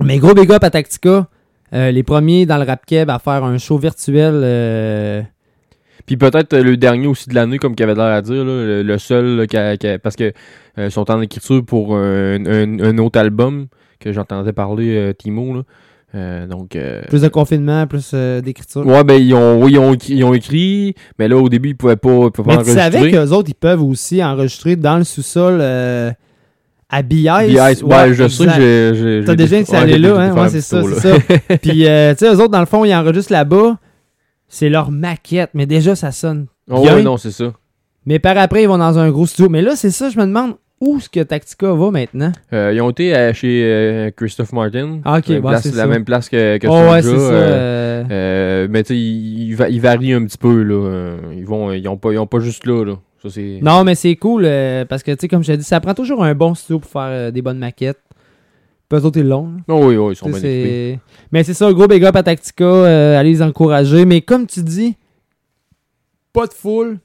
[0.00, 1.28] Mais gros big up à Tactica.
[1.74, 4.34] Euh, les premiers dans le rap keb à faire un show virtuel.
[4.42, 5.22] euh,
[6.06, 8.82] Puis peut-être euh, le dernier aussi de l'année, comme qu'il avait l'air à dire, là,
[8.82, 10.24] le, seul, là, qui a- qui a- parce que
[10.78, 13.66] euh, ils sont en écriture pour un, un- un autre album
[14.00, 15.54] que j'entendais parler euh, Timo.
[15.54, 15.62] Là.
[16.14, 18.86] Euh, donc, euh, plus de confinement, plus euh, d'écriture.
[18.86, 21.70] ouais, ben ils ont, oui, ils ont, écrit- ils ont écrit, mais là au début
[21.70, 23.10] ils pouvaient pas, ils pouvaient pas Mais tu savais enregistrer.
[23.26, 25.62] qu'eux autres, ils peuvent aussi enregistrer dans le sous-sol
[26.90, 27.28] à BIS.
[27.48, 28.56] BIS, ouais, je sais, exact.
[28.60, 30.34] j'ai- j'ai- T'as déjà installé là, hein?
[30.34, 31.16] Ouais, c'est ça, c'est ça.
[31.62, 33.78] Puis, euh, tu sais, eux autres, dans le fond, ils enregistrent là-bas.
[34.54, 36.46] C'est leur maquette, mais déjà, ça sonne.
[36.70, 36.96] Oh, bien.
[36.96, 37.54] ouais, non, c'est ça.
[38.04, 39.48] Mais par après, ils vont dans un gros studio.
[39.48, 42.32] Mais là, c'est ça, je me demande où est-ce que Tactica va maintenant?
[42.52, 45.00] Euh, ils ont été euh, chez euh, Christophe Martin.
[45.06, 45.86] Ah, ok, ouais, c'est la ça.
[45.86, 49.56] même place que, que Oh, Soulja, ouais, c'est ça, euh, mais tu sais, ils, ils
[49.56, 50.62] va- ils varient un petit peu.
[50.62, 51.16] Là.
[51.34, 52.84] Ils vont, ils ont pas, ils ont pas juste là.
[52.84, 52.94] là.
[53.22, 53.60] Ça, c'est...
[53.62, 54.42] Non, mais c'est cool
[54.88, 56.90] parce que, tu sais, comme je t'ai dit, ça prend toujours un bon studio pour
[56.90, 58.00] faire des bonnes maquettes.
[58.92, 59.52] Puis eux autres, ils l'ont.
[59.68, 61.00] Oh, oui, oui, ils sont bien équipés.
[61.30, 62.64] Mais c'est ça, gros big up à Tactica.
[62.64, 64.04] euh, allez les encourager.
[64.04, 64.96] Mais comme tu dis,
[66.32, 66.98] pas de foule.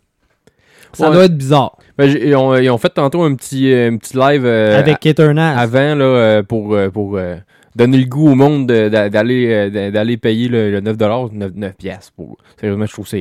[0.93, 1.15] Ça Ouais.
[1.15, 1.77] doit être bizarre.
[1.97, 5.05] Ben, ils, ont, ils ont fait tantôt un petit, euh, un petit live euh, Avec
[5.05, 5.57] Eternal.
[5.57, 7.35] avant là, euh, pour, euh, pour euh,
[7.75, 11.29] donner le goût au monde de- d'a- d'aller euh, d'a- d'aller payer le, le 9$,
[11.33, 12.11] 9, 9 piastres.
[12.15, 13.17] Pour, sérieusement, je trouve que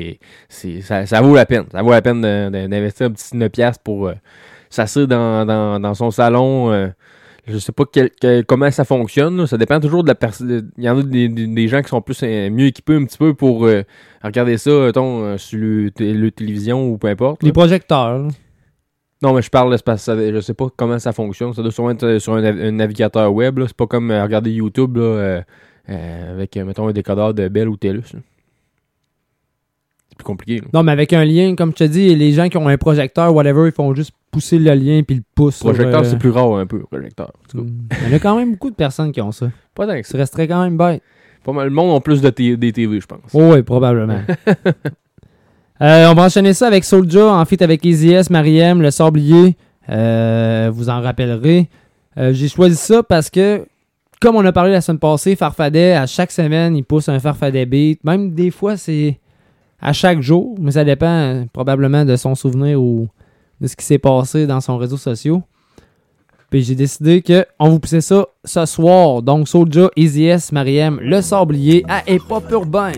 [0.49, 1.65] c'est, ça, ça vaut la peine.
[1.73, 4.15] Ça vaut la peine d'investir un petit 9$ piastres pour euh,
[4.71, 6.73] s'asseoir dans, dans, dans son salon.
[7.47, 9.37] Je sais pas quel- quel- comment ça fonctionne.
[9.37, 9.47] là.
[9.47, 10.71] Ça dépend toujours de la personne.
[10.77, 13.35] Il y en a des, gens qui sont plus euh, mieux équipés un petit peu
[13.35, 13.83] pour euh,
[14.23, 17.43] regarder ça, mettons, euh, sur le, té- le télévision ou peu importe.
[17.43, 17.47] là.
[17.47, 18.19] Les projecteurs.
[18.19, 18.29] là.
[19.23, 21.53] Non, mais je parle, parce que je sais pas comment ça fonctionne.
[21.55, 23.59] Ça doit sûrement être sur un, nav- un navigateur web.
[23.67, 25.03] C'est pas comme regarder YouTube là,
[25.89, 28.03] euh, avec, mettons, un décodeur de Bell ou TELUS.
[30.09, 30.63] C'est plus compliqué.
[30.73, 33.35] Non, mais avec un lien, comme je te dis, les gens qui ont un projecteur,
[33.35, 35.57] whatever, ils font juste pousser le lien puis le pouce.
[35.57, 37.29] sur, Projecteur, euh, c'est plus rare un peu, projecteur.
[37.29, 37.71] en tout cas.
[38.03, 39.51] Il y en a quand même beaucoup de personnes qui ont ça.
[39.75, 41.03] Pas que Ça resterait quand même bête.
[41.45, 41.69] Pas mal.
[41.69, 43.21] Le monde a plus de t- des TV, je pense.
[43.33, 44.21] Oh, oui, probablement.
[45.83, 49.57] Euh, on va enchaîner ça avec Soulja, en fait avec Easy S, Mariem, Le Sablier.
[49.91, 51.69] Euh, vous en rappellerez.
[52.17, 53.67] J'ai choisi ça parce que,
[54.23, 57.67] comme on a parlé la semaine passée, Farfadet, à chaque semaine, il pousse un Farfadet
[57.67, 58.03] beat.
[58.05, 59.21] Même des fois, c'est
[59.79, 63.09] à chaque jour, mais ça dépend euh, probablement de son souvenir ou
[63.61, 65.41] de ce qui s'est passé dans son réseau social.
[66.51, 69.23] Puis j'ai décidé que on vous poussait ça ce soir.
[69.23, 72.93] Donc Soulja, Easy S, Mariem, Le Sablier à Hip Urbain.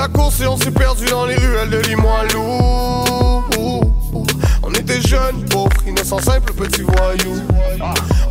[0.00, 3.44] La course et on s'est perdu dans les ruelles de Limoilou.
[4.62, 7.42] On était jeunes, pauvres, innocents, simples, petits voyous.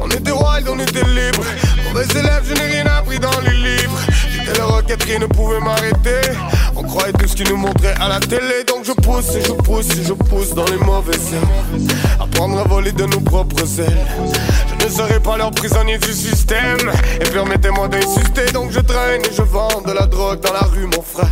[0.02, 1.46] On était wild, on était libres.
[1.86, 4.00] Mauvais élève, je n'ai rien appris dans les livres.
[4.58, 6.22] Le rocket, rien ne pouvait m'arrêter.
[6.76, 8.64] On croyait tout ce qui nous montrait à la télé.
[8.68, 11.88] Donc je pousse et je pousse et je pousse dans les mauvais ailes.
[12.20, 14.08] Apprendre à voler de nos propres ailes.
[14.68, 16.92] Je ne serai pas leur prisonnier du système.
[17.22, 20.86] Et permettez-moi d'insister, donc je traîne et je vends de la drogue dans la rue,
[20.86, 21.28] mon frère.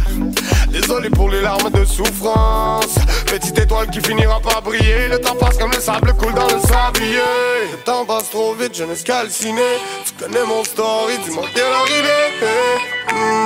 [0.70, 2.96] Désolé pour les larmes de souffrance.
[3.26, 5.08] Petite étoile qui finira par briller.
[5.10, 7.72] Le temps passe comme le sable coule dans le sablier.
[7.72, 9.62] Le temps passe trop vite, jeunesse calcinée.
[10.06, 11.88] Tu connais mon story, dis-moi quelle heure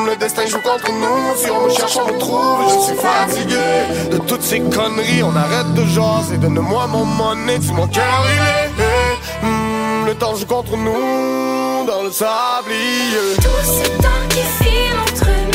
[0.05, 1.35] le destin joue contre nous.
[1.37, 2.59] Si on cherche, on me trouve.
[2.69, 5.23] Je suis fatigué de toutes ces conneries.
[5.23, 6.37] On arrête de jaser.
[6.37, 9.45] Donne-moi mon monnaie, dis-moi quelle heure il est.
[9.45, 13.35] Hmm, le temps joue contre nous dans le sablier.
[13.37, 15.50] Tout ce temps qui file entre mes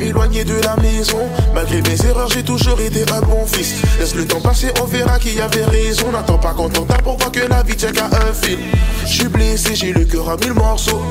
[0.00, 1.18] Éloigné de la maison.
[1.54, 3.74] Malgré mes erreurs, j'ai toujours été un bon fils.
[4.00, 6.10] Laisse le temps passer, on verra qui avait raison.
[6.10, 8.58] N'attends pas qu'on t'entende pour voir que la vie tient qu'à un fil.
[9.04, 11.02] Je suis blessé, j'ai le cœur à mille morceaux.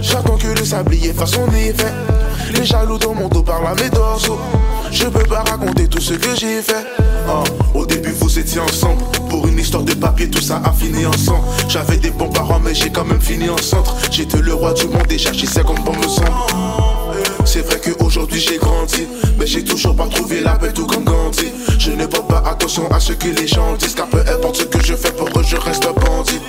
[0.00, 1.92] J'attends que le sablier fasse son effet.
[2.54, 4.38] Les jaloux dans mon dos parlent à mes dorsaux.
[4.92, 6.86] Je peux pas raconter tout ce que j'ai fait.
[7.28, 7.42] Ah,
[7.74, 9.02] au début, vous étiez ensemble.
[9.28, 11.46] Pour une histoire de papier, tout ça a fini ensemble.
[11.68, 13.96] J'avais des bons parents, mais j'ai quand même fini en centre.
[14.12, 16.30] J'étais le roi du monde, déjà j'ai 50 bombes me semble.
[17.44, 17.78] C'est vrai
[18.14, 19.06] qu'aujourd'hui j'ai grandi,
[19.38, 21.52] mais j'ai toujours pas trouvé la paix tout comme Gandhi.
[21.78, 24.64] Je ne porte pas attention à ce que les gens disent, car peu importe ce
[24.64, 26.40] que je fais pour eux, je reste bandit.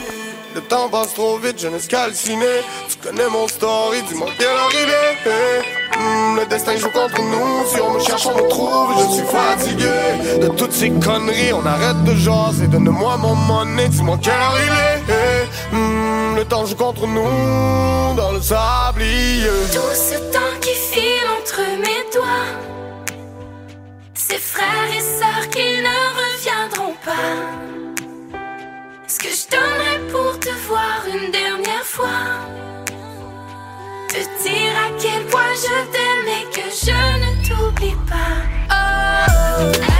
[0.55, 2.61] Le temps passe trop vite, jeunesse calcinée.
[2.87, 5.97] Tu connais mon story, dis-moi il est.
[5.97, 7.65] Hmm, le destin joue contre nous.
[7.67, 8.89] Si on me cherche, on me trouve.
[8.97, 11.51] Je suis fatigué de toutes ces conneries.
[11.51, 12.67] On arrête de jaser.
[12.67, 15.75] Donne-moi mon monnaie, dis-moi quelle heure est.
[15.75, 19.49] Hmm, le temps joue contre nous dans le sablier.
[19.73, 22.47] Tout ce temps qui file entre mes doigts
[24.13, 27.74] Ces frères et sœurs qui ne reviendront pas
[29.15, 32.19] Ce que je donnerais pour te voir une dernière fois?
[34.09, 36.91] Te dire à quel point je t'aime et que je
[37.21, 38.35] ne t'oublie pas.
[38.69, 39.94] Oh,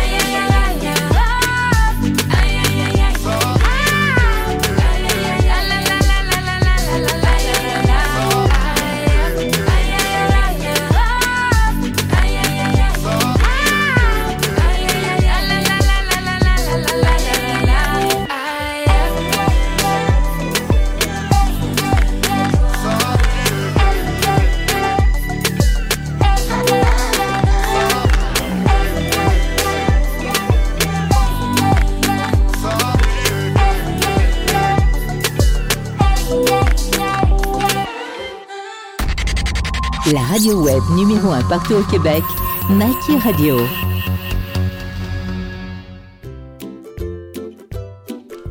[40.36, 42.21] radio web numéro 1 partout au Québec,
[42.69, 43.55] Nike Radio.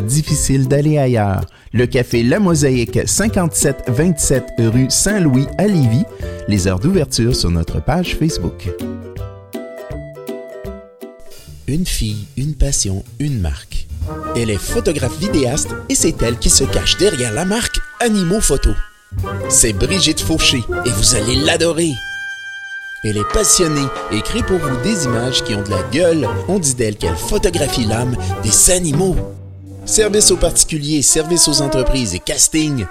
[0.00, 1.44] difficile d'aller ailleurs.
[1.72, 6.04] Le café La Mosaïque, 5727 rue Saint-Louis à Lévis.
[6.48, 8.70] Les heures d'ouverture sur notre page Facebook.
[11.66, 13.86] Une fille, une passion, une marque.
[14.34, 18.70] Elle est photographe vidéaste et c'est elle qui se cache derrière la marque Animaux Photo.
[19.48, 21.92] C'est Brigitte Fauché et vous allez l'adorer.
[23.02, 26.28] Elle est passionnée et crée pour vous des images qui ont de la gueule.
[26.48, 29.16] On dit d'elle qu'elle photographie l'âme des animaux.
[29.90, 32.86] Service aux particuliers, service aux entreprises et casting.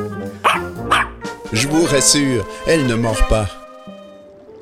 [1.51, 3.58] Je vous rassure, elle ne mord pas.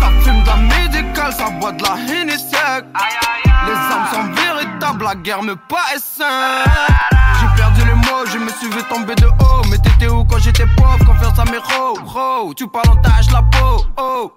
[0.00, 5.14] Ça fume de la médicale, ça boit de la Hennessy Les armes sont véritables, la
[5.14, 6.64] guerre me paraît sain
[7.40, 9.62] J'ai perdu les mots, je me suis vu tomber de haut.
[9.70, 12.54] Mais t'étais où quand j'étais pauvre, confiance à mes ro, ro.
[12.54, 14.32] Tu parles en tâche la peau, oh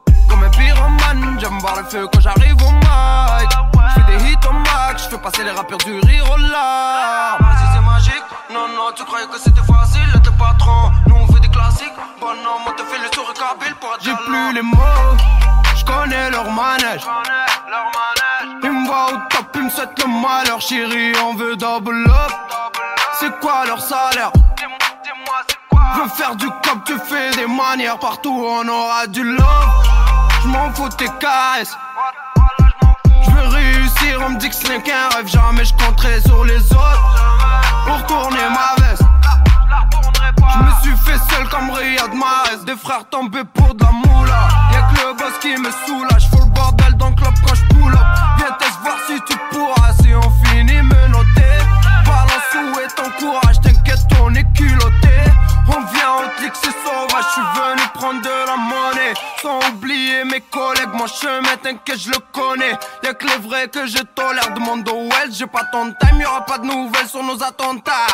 [0.63, 3.49] pyromane, j'aime voir le feu quand j'arrive au mic.
[3.89, 7.85] J'fais des hits au max, j'fais passer les rappeurs du rire au larmes Vas-y c'est
[7.85, 11.93] magique, non non tu croyais que c'était facile T'es patron, nous on fait des classiques.
[12.19, 15.17] Bon non, moi te fais le tour kabyle pour J'ai plus les mots,
[15.75, 17.05] j'connais leur manège.
[18.63, 20.61] Ils me voient au top, ils me souhaitent le malheur.
[20.61, 22.31] Chérie, on veut double up.
[23.19, 24.31] C'est quoi leur salaire?
[25.95, 27.99] Veux faire du cop, tu fais des manières.
[27.99, 29.92] Partout on aura du love
[30.43, 31.77] J'm'en fous tes caresses.
[33.23, 35.25] J'veux réussir, on me dit que ce n'est rêve.
[35.25, 39.03] Jamais je compterai sur les autres Pour tourner ma veste.
[40.53, 42.65] Je me suis fait seul comme Riyad Mahrez.
[42.65, 46.29] Des frères tombés pour de la Y'a que le boss qui me soulage.
[46.29, 48.05] Faut le bordel dans le club quand je pull up.
[48.37, 49.93] Viens teste voir si tu pourras.
[50.01, 51.57] Si on finit me noter.
[52.05, 55.15] Balance où est ton courage T'inquiète on est culotté.
[55.67, 57.23] On vient en clic c'est sauvage.
[57.27, 58.82] Je suis venu prendre de la monnaie
[59.43, 62.79] Sans oublier mes collègues Mon chemin t'inquiète je le connais.
[63.03, 66.45] Y'a que les vrais que je tolère Demande au Wells J'ai pas ton time Y'aura
[66.45, 68.07] pas de nouvelles sur nos attentats.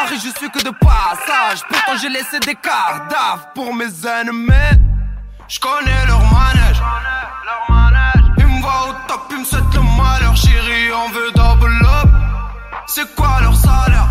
[0.00, 4.80] Harry je suis que de passage Pourtant j'ai laissé des cadavres Pour mes ennemis.
[5.46, 6.82] Je connais leur manège.
[8.38, 12.08] Ils me voient au top Ils me souhaitent le malheur Chérie on veut double up.
[12.86, 14.08] C'est quoi leur salaire?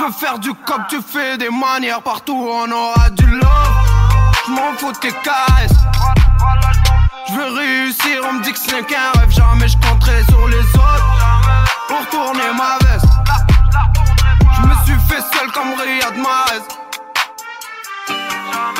[0.00, 3.83] Veux faire du cop, tu fais des manières Partout on aura du love
[4.46, 5.72] J'm'en fous tes caresses
[7.28, 10.46] Je veux réussir, on me dit que ce n'est qu'un rêve Jamais je compterai sur
[10.48, 11.24] les autres
[11.88, 13.06] pour tourner ma veste.
[14.56, 16.62] Je me suis fait seul comme Riyad Mahrez.
[18.08, 18.74] Je je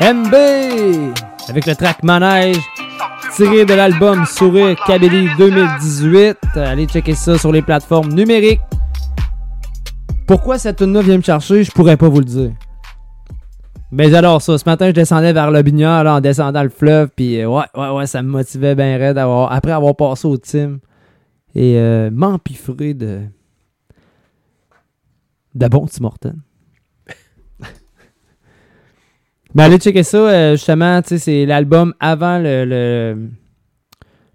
[0.00, 0.12] je.
[0.12, 0.34] MB
[1.48, 2.58] avec le track Manège
[3.36, 6.36] tiré de l'album Sourire Kabylie 2018.
[6.56, 8.60] Allez checker ça sur les plateformes numériques.
[10.26, 12.52] Pourquoi cette tune là vient me chercher, je pourrais pas vous le dire.
[13.90, 14.58] Mais j'adore ça.
[14.58, 17.10] Ce matin, je descendais vers le là, en descendant le fleuve.
[17.14, 20.78] Puis euh, ouais, ouais, ouais, ça me motivait bien raide après avoir passé au team.
[21.54, 23.20] Et euh, m'empiffrer de.
[25.54, 26.34] de bon Tim.
[29.54, 32.64] Mais allez checker ça, euh, justement, tu sais, c'est l'album avant le,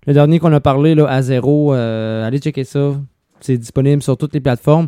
[0.07, 1.73] le, dernier qu'on a parlé, là, à zéro.
[1.73, 2.93] Euh, allez checker ça.
[3.41, 4.87] C'est disponible sur toutes les plateformes.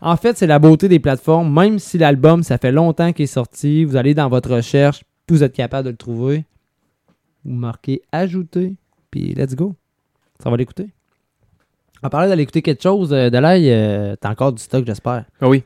[0.00, 1.52] En fait, c'est la beauté des plateformes.
[1.52, 5.42] Même si l'album, ça fait longtemps qu'il est sorti, vous allez dans votre recherche, vous
[5.42, 6.44] êtes capable de le trouver.
[7.44, 8.76] Vous marquez ajouter,
[9.10, 9.74] puis let's go.
[10.40, 10.90] Ça va l'écouter.
[12.04, 15.24] On parlait d'aller écouter quelque chose, euh, de t'as encore du stock, j'espère.
[15.40, 15.64] Ah oui.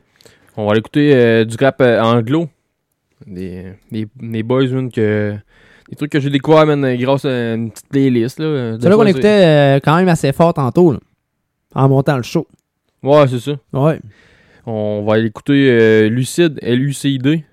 [0.55, 2.49] On va aller écouter du rap anglo.
[3.25, 5.35] Des, des, des boys, man, que.
[5.89, 8.77] Des trucs que j'ai découvert, man, grâce à une petite playlist, là.
[8.79, 10.99] C'est là qu'on écoutait euh, quand même assez fort tantôt, là,
[11.73, 12.45] en montant le show.
[13.03, 13.53] Ouais, c'est ça.
[13.73, 13.99] Ouais.
[14.65, 17.45] On va aller écouter euh, Lucide, L-U-C-I-D.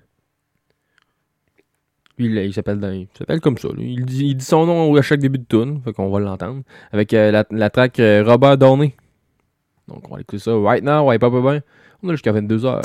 [2.17, 3.69] Lui, il, il s'appelle dans- il s'appelle comme ça.
[3.75, 3.93] lui.
[3.93, 6.61] Il, dit, il dit son nom à chaque début de tune, fait qu'on va l'entendre.
[6.91, 8.95] Avec euh, la, la track euh, Robert Downey.
[9.87, 11.61] Donc on va écouter ça right now, ouais, pas bien.
[12.03, 12.81] On a jusqu'à 22h.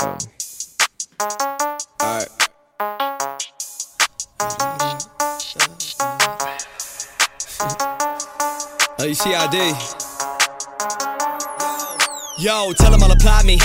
[9.03, 9.57] Oh, ACID.
[12.37, 13.57] Yo, tell them I'll apply me.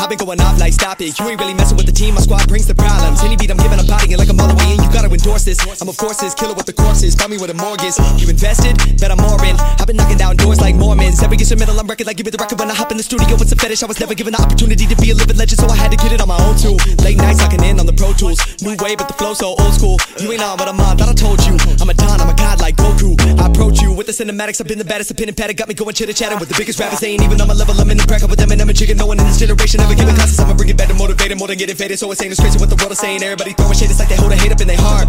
[0.00, 1.18] I've been going off like stop it.
[1.20, 3.20] You ain't really messing with the team, my squad brings the problems.
[3.20, 4.80] Any beat I'm giving, I'm potting it like I'm all the way in.
[4.80, 5.60] You gotta endorse this.
[5.60, 7.14] I'm of this killer with the courses.
[7.14, 8.00] Call me with a mortgage.
[8.16, 8.80] You invested?
[8.96, 9.36] Bet I'm more.
[9.36, 11.22] I've been knocking down doors like Mormons.
[11.22, 13.36] Every instrumental I'm record like give it the record when I hop in the studio.
[13.36, 13.82] It's a fetish.
[13.82, 15.98] I was never given the opportunity to be a living legend, so I had to
[16.00, 16.80] get it on my own too.
[17.04, 18.40] Late nights locking in on the Pro Tools.
[18.64, 20.00] New way, but the flow so old school.
[20.16, 20.96] You ain't on what I'm on.
[20.96, 21.56] Thought I told you.
[21.80, 23.20] I'm a don, I'm a god like Goku.
[23.36, 24.60] I approach you with the cinematics.
[24.60, 25.08] I've been the baddest.
[25.08, 27.00] The pin and pad got me going chitter chatting with the biggest rappers.
[27.00, 27.76] They ain't even on my level.
[27.80, 28.96] I'm in the bracket with them and I'm a chicken.
[28.96, 30.38] No one in this generation ever giving classes.
[30.38, 31.98] I'ma bring it back to motivate 'em more than get invaded.
[31.98, 33.22] So it's ain't crazy what the world is saying.
[33.22, 33.90] Everybody throwing shade.
[33.90, 35.08] It's like they hold a hate up in their heart.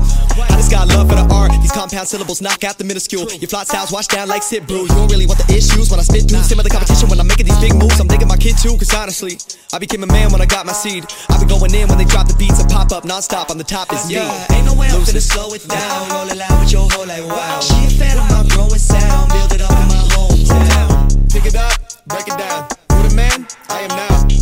[0.50, 1.52] I just got love for the art.
[1.62, 3.30] These compound syllables knock out the minuscule.
[3.40, 4.82] Your flat styles wash down like sit brew.
[4.82, 6.44] You don't really want the issues when I spit through.
[6.44, 8.00] Similar competition when I'm making these big moves.
[8.00, 9.38] I'm thinking my kid too, cause honestly,
[9.74, 11.06] I became a man when I got my seed.
[11.30, 13.64] I've been going in when they drop the beats and pop up non-stop on the
[13.64, 14.16] top is me.
[14.16, 16.10] Yeah, ain't no way I'm finna slow it down.
[16.10, 17.60] Roll it out with your whole like wow.
[17.62, 19.32] She a fan of my growing sound.
[19.32, 21.32] Build it up in my hometown.
[21.32, 21.74] Pick it up,
[22.08, 22.68] break it down.
[22.92, 23.48] Who the man?
[23.70, 24.41] I am now.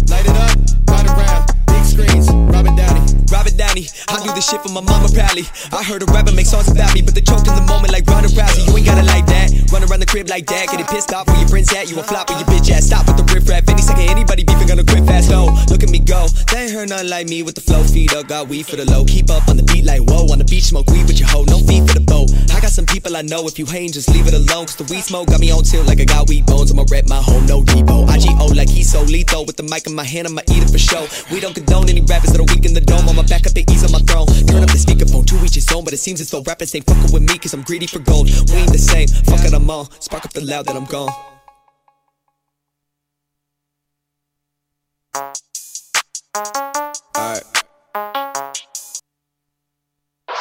[4.10, 5.46] I do this shit for my mama proudly.
[5.72, 8.06] I heard a rapper make songs about me, but they choked in the moment like
[8.10, 8.66] Ronda Rousey.
[8.68, 9.54] You ain't got it like that.
[9.72, 11.90] Run around the crib like that, getting pissed off where your friends at.
[11.90, 12.88] You a flop with your bitch ass.
[12.90, 13.70] Stop with the riff rap.
[13.70, 15.30] Any second, anybody beefing gonna quit fast.
[15.30, 16.28] No, look at me go.
[16.52, 18.28] They ain't heard nothing like me with the flow feed up.
[18.28, 19.06] Got weed for the low.
[19.06, 20.26] Keep up on the beat like whoa.
[20.34, 21.46] On the beach, smoke weed with your hoe.
[21.46, 22.34] No feet for the boat.
[22.52, 23.46] I got some people I know.
[23.46, 24.66] If you hate, just leave it alone.
[24.66, 26.74] Cause the weed smoke got me on tilt like I got weed bones.
[26.74, 28.10] I'ma rep my home, no depot.
[28.10, 29.46] IGO like he's so lethal.
[29.46, 31.06] With the mic in my hand, I'ma eat it for show.
[31.32, 33.08] We don't condone any rappers that are weak in the dome.
[33.08, 34.28] I'ma back up and ease on my throne.
[34.50, 35.86] Turn up the speakerphone to each his own.
[35.86, 37.38] But it seems as though rappers ain't fucking with me.
[37.38, 38.26] Cause I'm greedy for gold.
[38.26, 39.08] We ain't the same.
[39.08, 39.90] Fuck it, I'm on.
[40.02, 41.14] Spark up the loud that I'm gone.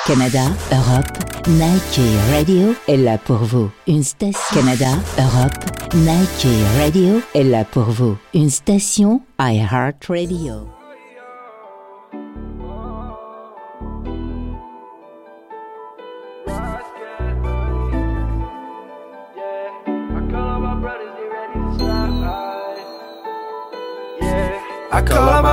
[0.07, 3.71] Canada, Europe, Nike Radio est là pour vous.
[3.87, 8.17] Une station Canada, Europe, Nike Radio est là pour vous.
[8.33, 10.78] Une station iHeart Radio.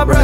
[0.06, 0.15] robber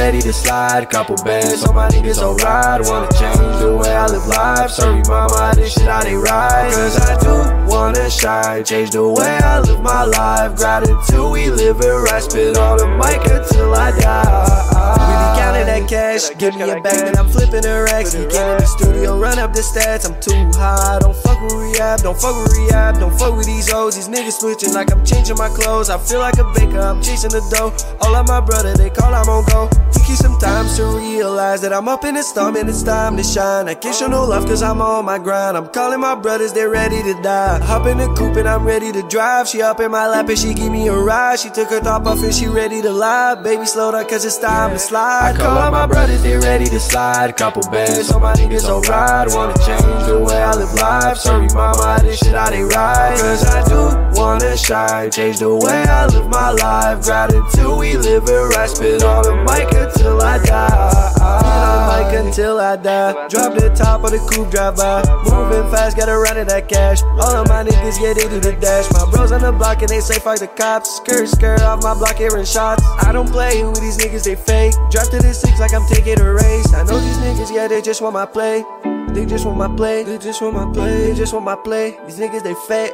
[0.00, 0.88] ready to slide.
[0.88, 2.80] Couple bands on my niggas on ride.
[2.88, 4.70] Wanna change the way I live life.
[4.70, 6.72] Sorry, mama, this shit how they ride.
[6.72, 7.34] Cause I do
[7.70, 8.64] wanna shine.
[8.64, 10.56] Change the way I live my life.
[10.56, 12.22] Gratitude, we live it right.
[12.22, 14.60] Spit on the mic until I die.
[14.96, 16.30] We Really counting that cash.
[16.38, 18.14] Give me a bag, then I'm flipping the racks.
[18.14, 20.08] Get in the studio, run up the stats.
[20.08, 20.98] I'm too high.
[21.00, 23.96] Don't fuck with rehab, don't fuck with rehab, don't fuck with these hoes.
[23.96, 25.90] These niggas switching like I'm changing my clothes.
[25.90, 27.72] I feel like a baker, I'm chasing the dough.
[28.00, 29.68] All of my brother, they call, I'm on go.
[29.92, 33.16] Took you some time to realize that I'm up in the storm and it's time
[33.16, 33.68] to shine.
[33.68, 35.56] I can't show no love cause I'm on my grind.
[35.56, 37.58] I'm calling my brothers, they're ready to die.
[37.64, 39.48] Hop in the coupe and I'm ready to drive.
[39.48, 41.40] She up in my lap and she give me a ride.
[41.40, 43.34] She took her top off and she ready to lie.
[43.42, 45.34] Baby, slow down cause it's time to slide.
[45.34, 47.36] I call all my brothers, they're ready to slide.
[47.36, 49.28] Couple bands, so my niggas alright.
[49.34, 51.18] Wanna change the way I live life.
[51.18, 53.18] Sorry, mama, this shit I ain't right.
[53.18, 55.10] Cause I do wanna shine.
[55.10, 57.02] Change the way I live my life.
[57.02, 58.70] Gratitude, we live it right.
[58.70, 61.12] Spit on the mic until I die.
[61.16, 63.28] The mic until I die.
[63.28, 65.02] Drop the top of the coupe, drive by.
[65.24, 67.02] Moving fast, gotta run it that cash.
[67.02, 68.90] All of my niggas, yeah, they do the dash.
[68.92, 70.96] My bros on the block and they say fuck the cops.
[70.96, 72.82] Skirt, skirt off my block, hearing shots.
[73.02, 74.74] I don't play with these niggas, they fake.
[74.90, 76.72] Drop to the six like I'm taking a race.
[76.74, 78.64] I know these niggas, yeah, they just want my play.
[79.12, 80.04] They just want my play.
[80.04, 81.08] They just want my play.
[81.08, 81.98] They just want my play.
[82.06, 82.92] These niggas, they fake.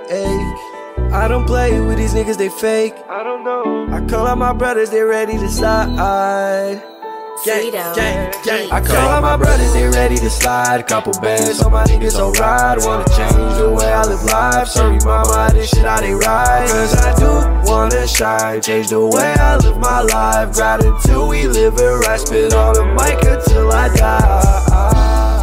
[1.13, 2.95] I don't play with these niggas, they fake.
[3.09, 3.89] I don't know.
[3.93, 6.83] I call out my brothers, they ready to slide.
[7.45, 8.73] Gang, gang, gang.
[8.73, 10.87] I call all my brothers, they ready to slide.
[10.87, 12.79] Couple bands, so my niggas alright.
[12.83, 14.69] Wanna change the way I live life.
[14.69, 16.67] Sorry, mama, this shit I ain't right.
[16.69, 18.63] Cause I do wanna shine.
[18.63, 20.55] Change the way I live my life.
[20.55, 22.19] Gratitude, we live it right.
[22.19, 25.36] Spit on the mic until I die.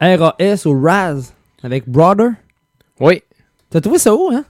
[0.00, 1.32] RAS ou Raz
[1.62, 2.30] avec Brother.
[3.00, 3.22] Oui.
[3.70, 4.44] T'as trouvé ça où, hein?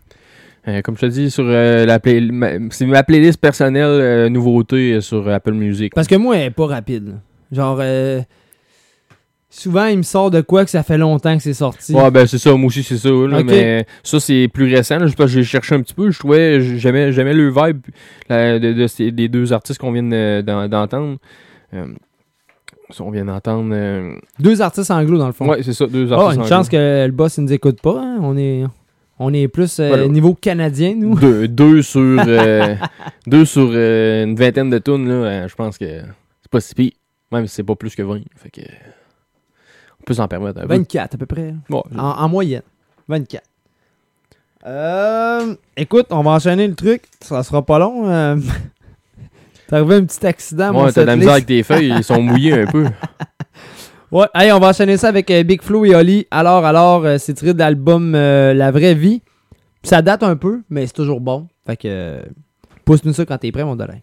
[0.67, 4.29] Euh, comme je te dis, sur euh, la play- ma- c'est ma playlist personnelle euh,
[4.29, 5.93] nouveauté sur Apple Music.
[5.95, 7.09] Parce que moi, elle est pas rapide.
[7.09, 7.15] là.
[7.51, 7.81] Genre,
[9.49, 11.95] souvent, il me sort de quoi que ça fait longtemps que c'est sorti.
[11.95, 13.09] Ouais, ben c'est ça, moi aussi c'est ça.
[13.09, 13.45] là, Ok.
[13.47, 14.99] Mais ça, c'est plus récent.
[14.99, 16.11] là, juste parce que j'ai cherché un petit peu.
[16.11, 17.81] Je trouvais, j'aimais, j'aimais le vibe
[18.29, 21.17] là, de, de ces- des deux artistes qu'on vient de- d'en- d'entendre.
[21.75, 21.87] Euh,
[23.01, 23.71] on vient d'entendre.
[23.73, 25.49] euh, Deux artistes anglo, dans le fond.
[25.49, 26.49] Ouais, c'est ça, deux Oh, artistes une anglo.
[26.49, 28.01] chance que le boss ne nous écoute pas.
[28.01, 28.19] hein.
[28.23, 28.65] On est,
[29.19, 30.09] on est plus euh, Voilà.
[30.09, 31.15] niveau canadien, nous.
[31.19, 32.75] Deux, deux sur, euh,
[33.27, 35.85] deux sur une vingtaine de tonnes, là, je pense que
[36.41, 36.93] c'est pas si pire.
[37.31, 38.21] Même si c'est pas plus que 20.
[38.37, 38.61] Fait que,
[40.01, 40.61] on peut s'en permettre.
[40.63, 40.67] peu.
[40.67, 41.55] 24 à peu près.
[41.71, 42.63] En, en moyenne.
[43.09, 43.43] 24.
[44.67, 47.03] Euh, écoute, on va enchaîner le truc.
[47.21, 48.39] Ça sera pas long.
[49.69, 50.73] T'es arrivé un petit accident.
[50.73, 52.87] mon Ouais, t'as de la misère avec tes feuilles, ils sont mouillés un peu.
[54.11, 56.27] Ouais, allez, on va enchaîner ça avec euh, Big Flo et Oli.
[56.31, 59.21] Alors, alors, euh, c'est tiré de l'album euh, La Vraie Vie.
[59.83, 61.47] Ça date un peu, mais c'est toujours bon.
[61.67, 62.23] Fait que,
[62.87, 63.97] pousse-nous ça quand t'es prêt, mon dollar.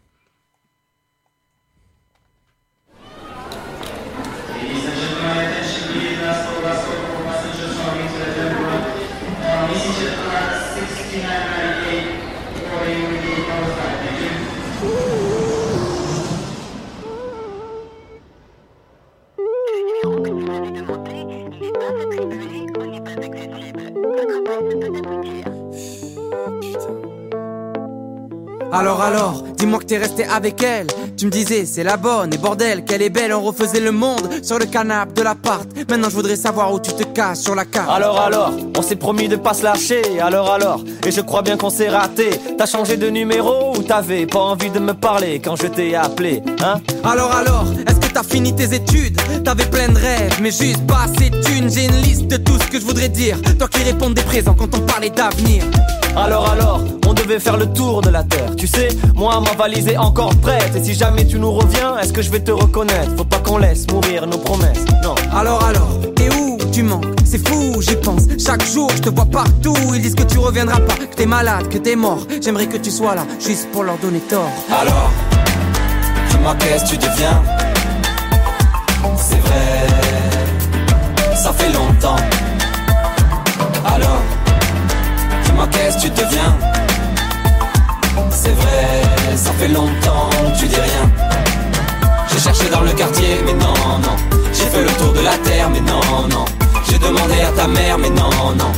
[28.75, 30.87] Alors alors, dis-moi que t'es resté avec elle.
[31.15, 33.33] Tu me disais c'est la bonne et bordel qu'elle est belle.
[33.33, 35.65] On refaisait le monde sur le canapé de l'appart.
[35.89, 37.89] Maintenant je voudrais savoir où tu te caches sur la carte.
[37.89, 41.55] Alors alors, on s'est promis de pas se lâcher, alors alors, et je crois bien
[41.55, 42.29] qu'on s'est raté.
[42.57, 46.43] T'as changé de numéro ou t'avais pas envie de me parler quand je t'ai appelé,
[46.61, 46.81] hein?
[47.05, 49.17] Alors alors, est-ce que t'as fini tes études?
[49.45, 51.69] T'avais plein de rêves, mais juste pas assez thunes.
[51.69, 53.37] J'ai une liste de tout ce que je voudrais dire.
[53.57, 55.63] Toi qui réponds des présents quand on parlait d'avenir.
[56.15, 58.55] Alors alors, on devait faire le tour de la terre.
[58.55, 60.75] Tu sais, moi ma valise est encore prête.
[60.75, 63.15] Et si jamais tu nous reviens, est-ce que je vais te reconnaître?
[63.17, 64.85] Faut pas qu'on laisse mourir nos promesses.
[65.03, 65.15] Non.
[65.33, 65.89] Alors alors,
[66.21, 67.05] et où tu manques?
[67.25, 68.23] C'est fou, j'y pense.
[68.39, 69.75] Chaque jour, je te vois partout.
[69.93, 72.19] Ils disent que tu reviendras pas, que t'es malade, que t'es mort.
[72.41, 74.51] J'aimerais que tu sois là, juste pour leur donner tort.
[74.71, 75.11] Alors,
[76.29, 77.41] dis-moi qu'est-ce que tu deviens
[79.17, 79.87] C'est vrai,
[81.35, 82.15] ça fait longtemps.
[83.85, 84.21] Alors,
[85.55, 86.57] dis-moi qu'est-ce que tu deviens?
[88.29, 91.11] C'est vrai, ça fait longtemps que tu dis rien.
[92.29, 94.15] J'ai cherché dans le quartier, mais non, non.
[94.53, 96.45] J'ai fait le tour de la terre, mais non, non.
[96.89, 98.71] J'ai demandé à ta mère, mais non, non.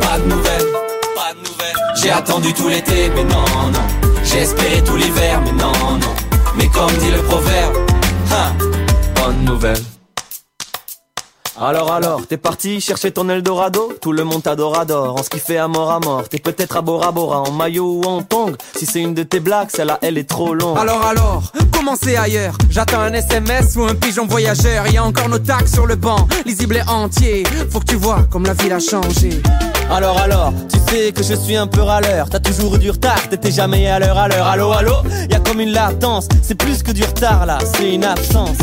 [0.00, 0.68] Pas de nouvelles,
[1.14, 2.02] pas de nouvelles.
[2.02, 3.86] J'ai attendu tout l'été, mais non, non.
[4.24, 6.14] J'ai espéré tout l'hiver, mais non, non.
[6.56, 7.76] Mais comme dit le proverbe,
[8.30, 8.52] hein,
[9.14, 9.91] bonne nouvelle.
[11.60, 13.92] Alors alors, t'es parti chercher ton Eldorado?
[14.00, 16.26] Tout le monde t'adoradore, en ce qui fait à mort à mort.
[16.28, 19.38] T'es peut-être à Bora Bora, en maillot ou en tongue Si c'est une de tes
[19.38, 20.78] blagues, celle-là elle est trop longue.
[20.78, 22.56] Alors alors, comment c'est ailleurs?
[22.70, 24.86] J'attends un SMS ou un pigeon voyageur.
[24.88, 27.44] Y a encore nos tacs sur le banc, lisible et entier.
[27.70, 29.42] Faut que tu vois comme la ville a changé.
[29.90, 32.30] Alors alors, tu sais que je suis un peu râleur.
[32.30, 34.46] T'as toujours eu du retard, t'étais jamais à l'heure à l'heure.
[34.46, 34.94] Allô allô,
[35.30, 36.28] y a comme une latence.
[36.40, 38.56] C'est plus que du retard là, c'est une absence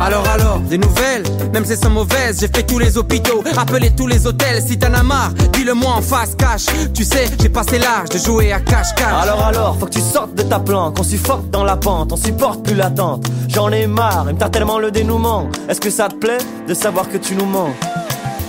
[0.00, 1.22] alors alors, des nouvelles,
[1.52, 4.78] même si elles sont mauvaises, j'ai fait tous les hôpitaux, appelé tous les hôtels, si
[4.78, 6.66] t'en as marre, dis-le moi en face, cash.
[6.94, 9.22] Tu sais, j'ai passé l'âge de jouer à cache-cache.
[9.22, 12.16] Alors alors, faut que tu sortes de ta planque, on suffoque dans la pente, on
[12.16, 13.26] supporte plus l'attente.
[13.48, 15.48] J'en ai marre, il me tellement le dénouement.
[15.68, 16.38] Est-ce que ça te plaît
[16.68, 17.70] de savoir que tu nous mens?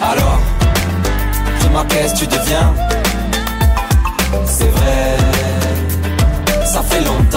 [0.02, 0.40] Alors,
[1.62, 2.74] dis-moi qu'est-ce que tu deviens
[4.46, 5.18] C'est vrai,
[6.66, 7.37] ça fait longtemps.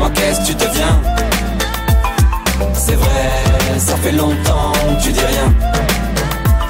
[0.00, 1.00] Dis-moi qu'est-ce que tu deviens?
[2.72, 5.54] C'est vrai, ça fait longtemps que tu dis rien.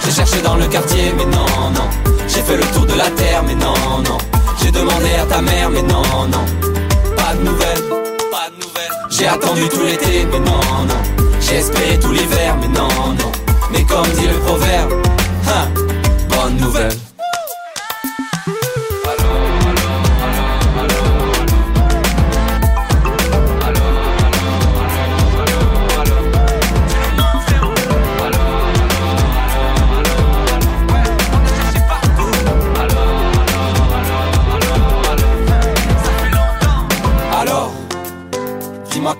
[0.04, 1.88] J'ai cherché dans le quartier, mais non, non.
[2.26, 4.18] J'ai fait le tour de la terre, mais non, non.
[4.60, 6.44] J'ai demandé à ta mère, mais non, non.
[7.16, 7.84] Pas de nouvelles,
[8.30, 8.96] pas de nouvelles.
[9.10, 11.24] J'ai attendu tout l'été, mais non, non.
[11.40, 13.32] J'ai espéré tout l'hiver, mais non, non.
[13.72, 14.92] Mais comme dit le proverbe,
[15.48, 15.68] hein,
[16.28, 17.09] bonne nouvelle.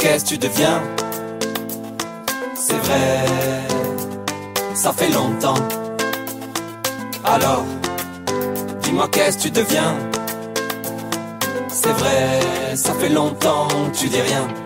[0.01, 0.83] Qu'est-ce que tu deviens?
[2.55, 3.27] C'est vrai,
[4.75, 5.63] ça fait longtemps.
[7.25, 7.65] Alors,
[8.83, 9.95] dis-moi qu'est-ce que tu deviens?
[11.69, 14.60] C'est vrai, ça fait longtemps tu dis rien.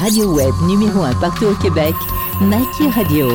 [0.00, 1.94] Radio web numéro 1 partout au Québec,
[2.40, 3.28] Nike Radio.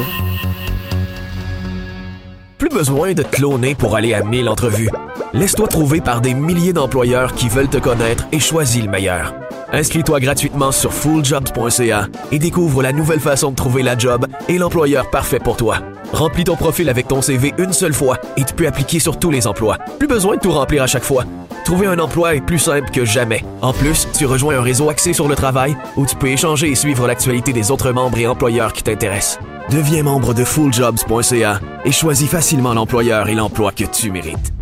[2.58, 4.90] Plus besoin de te cloner pour aller à 1000 entrevues.
[5.34, 9.36] Laisse-toi trouver par des milliers d'employeurs qui veulent te connaître et choisis le meilleur.
[9.72, 15.12] Inscris-toi gratuitement sur fulljobs.ca et découvre la nouvelle façon de trouver la job et l'employeur
[15.12, 15.78] parfait pour toi.
[16.14, 19.30] Remplis ton profil avec ton CV une seule fois et tu peux appliquer sur tous
[19.30, 19.78] les emplois.
[20.00, 21.26] Plus besoin de tout remplir à chaque fois.
[21.66, 23.44] Trouver un emploi est plus simple que jamais.
[23.64, 26.76] En plus, tu rejoins un réseau axé sur le travail où tu peux échanger et
[26.76, 29.40] suivre l'actualité des autres membres et employeurs qui t'intéressent.
[29.72, 34.54] Deviens membre de fulljobs.ca et choisis facilement l'employeur et l'emploi que tu mérites.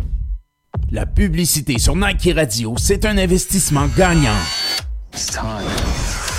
[0.90, 4.40] La publicité sur Nike Radio, c'est un investissement gagnant.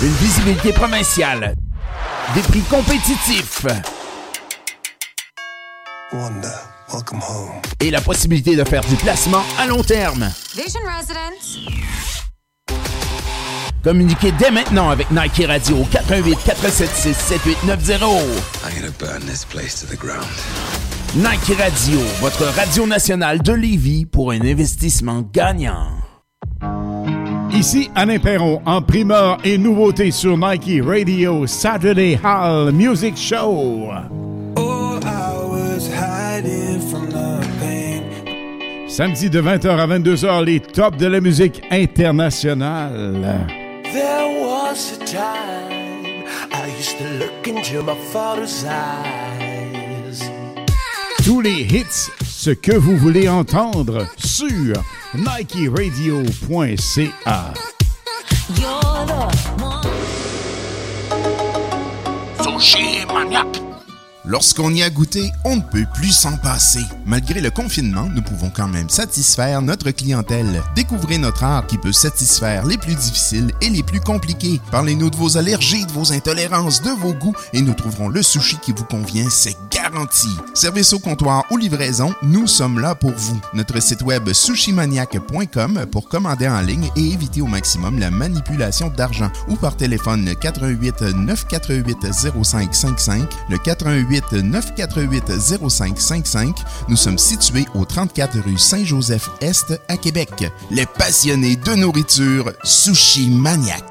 [0.02, 1.54] Une visibilité provinciale.
[2.34, 3.64] Des prix compétitifs.
[7.80, 10.30] Et la possibilité de faire du placement à long terme.
[10.54, 11.58] Vision Residence.
[13.82, 18.02] Communiquez dès maintenant avec Nike Radio 418 476 7890.
[18.64, 20.26] I'm gonna burn this place to the ground.
[21.14, 25.88] Nike Radio, votre radio nationale de Lévis pour un investissement gagnant.
[27.52, 33.88] Ici Alain Perron en primeur et nouveauté sur Nike Radio Saturday Hall Music Show.
[34.56, 35.88] Oh, I was
[36.36, 38.02] hiding from the pain.
[38.88, 43.46] Samedi de 20h à 22h, les tops de la musique internationale.
[43.92, 50.22] There was a time I used to look into my father's eyes.
[51.24, 54.82] Tous les hits, ce que vous voulez entendre sur
[55.14, 56.24] nikeradio.ca.
[62.42, 63.75] Sushi maniaque.
[64.28, 66.82] Lorsqu'on y a goûté, on ne peut plus s'en passer.
[67.04, 70.64] Malgré le confinement, nous pouvons quand même satisfaire notre clientèle.
[70.74, 74.60] Découvrez notre art qui peut satisfaire les plus difficiles et les plus compliqués.
[74.72, 78.58] Parlez-nous de vos allergies, de vos intolérances, de vos goûts et nous trouverons le sushi
[78.58, 80.28] qui vous convient, c'est garanti.
[80.54, 83.40] Service au comptoir ou livraison, nous sommes là pour vous.
[83.54, 89.30] Notre site web sushimaniac.com pour commander en ligne et éviter au maximum la manipulation d'argent
[89.46, 91.98] ou par téléphone 88 948
[92.42, 96.56] 0555 le 88 948 0555.
[96.88, 100.30] Nous sommes situés au 34 rue Saint-Joseph-Est à Québec.
[100.70, 103.84] Les passionnés de nourriture Sushi Maniac.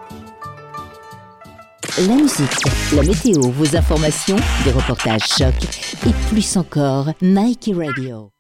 [1.98, 2.50] La musique,
[2.94, 5.54] la météo, vos informations, des reportages chocs
[6.06, 8.32] et plus encore, Nike Radio.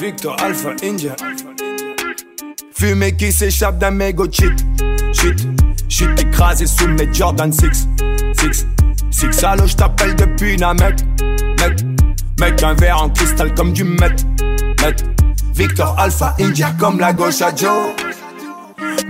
[0.00, 1.14] Victor Alpha India.
[2.72, 4.64] Fumée qui s'échappe d'un mégot shit.
[5.12, 5.46] Shit,
[5.90, 7.86] shit écrasé sous mes Jordan 6.
[8.40, 8.66] 6,
[9.10, 11.00] 6 allô, j't'appelle depuis Namek.
[11.60, 11.80] Mec,
[12.40, 14.08] Mec, un verre en cristal comme du met.
[14.80, 14.96] met.
[15.54, 17.94] Victor Alpha India comme la gauche à Joe.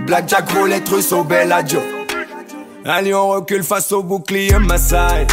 [0.05, 1.79] Blackjack Roulette russe au bel adieu.
[2.83, 5.25] Un lion recule face au bouclier Maasai.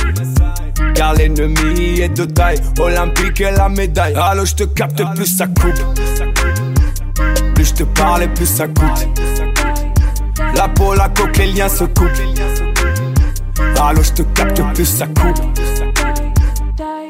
[0.95, 2.59] Car l'ennemi est de taille.
[2.79, 4.15] Olympique et la médaille.
[4.15, 5.97] Alors je te capte, plus ça coupe.
[7.55, 9.09] Plus je te parle et plus ça coûte.
[10.55, 12.09] La peau, la coque, les liens se coupent.
[13.77, 15.39] Alors je te capte, plus ça coupe.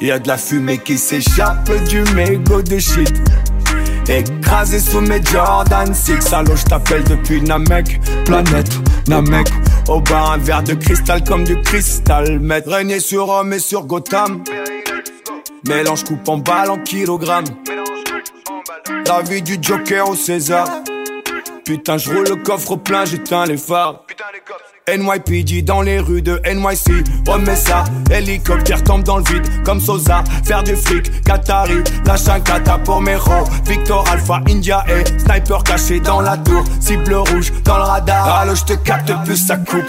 [0.00, 3.12] Y'a de la fumée qui s'échappe du mégot de shit.
[4.08, 8.70] Écrasé sous mes Jordan 6 Alors je t'appelle depuis Namek Planète
[9.06, 9.48] Namek
[9.88, 12.38] Au bar un verre de cristal comme du cristal.
[12.40, 14.44] Maître régner sur Rome et sur Gotham.
[15.66, 17.46] Mélange coupe en balle en kilogrammes
[19.06, 20.68] La vie du Joker au César.
[21.64, 24.04] Putain je roule le coffre plein j'éteins les phares
[24.96, 30.24] NYPD dans les rues de NYC Remets ça, hélicoptère tombe dans le vide Comme Sosa,
[30.44, 33.18] faire du fric Qatari, lâche un kata pour mes
[33.66, 36.64] Victor Alpha, India et Sniper caché dans la tour.
[36.80, 38.40] Cible rouge dans le radar.
[38.40, 39.84] Alors je te capte, plus ça coupe.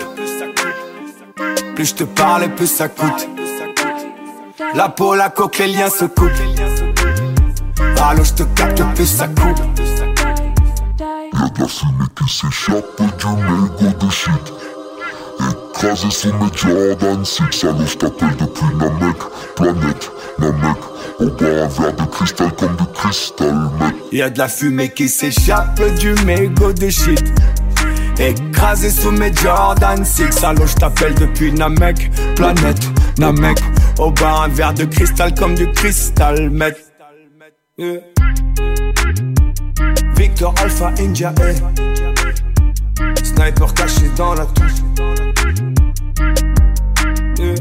[1.76, 3.28] Plus je te parle et plus ça coûte.
[4.76, 6.30] La peau, la coque, les liens se coupent.
[7.98, 9.60] Alors je te capte, plus ça coupe.
[11.00, 14.54] Y'a la qui s'échappe du mégot de shit
[15.70, 19.18] Écrasé sous mes Jordan 6 Alors je t'appelle depuis Namek
[19.56, 20.78] Planète Namek
[21.20, 23.96] Au bar un verre de cristal comme du cristal mec.
[24.12, 27.24] Y'a de la fumée qui s'échappe du mégot de shit.
[28.20, 33.60] Écrasé sous mes Jordan 6 Alors je t'appelle depuis Namek Planète Namek
[34.00, 36.76] Au bar un verre de cristal comme du cristal mec.
[40.18, 41.56] Victor Alpha India eh.
[43.24, 45.29] Sniper caché dans la touche
[47.40, 47.56] Yeah.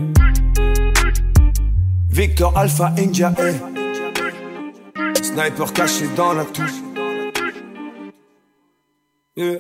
[2.09, 3.55] Victor Alpha India eh.
[5.22, 6.83] Sniper caché dans la touche
[9.37, 9.59] Yeah.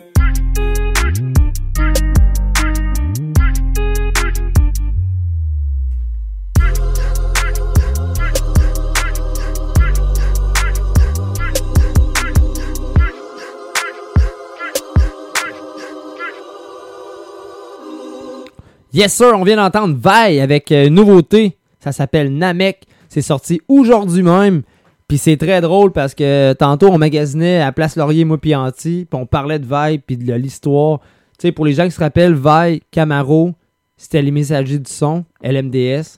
[18.94, 21.58] Yes sir, on vient d'entendre Vaille avec euh, une nouveauté.
[21.78, 22.86] Ça s'appelle Namek.
[23.10, 24.62] C'est sorti aujourd'hui même.
[25.06, 29.06] Puis c'est très drôle parce que tantôt on magasinait à Place Laurier, moi puis puis
[29.12, 31.00] on parlait de Vaille puis de l'histoire.
[31.38, 33.52] Tu sais, pour les gens qui se rappellent, Vaille, Camaro,
[33.96, 36.16] c'était les messagers du son, LMDS.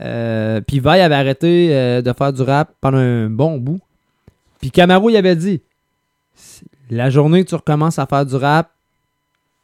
[0.00, 3.80] Euh, puis Vaille avait arrêté euh, de faire du rap pendant un bon bout.
[4.60, 5.62] Puis Camaro, il avait dit
[6.90, 8.70] La journée que tu recommences à faire du rap,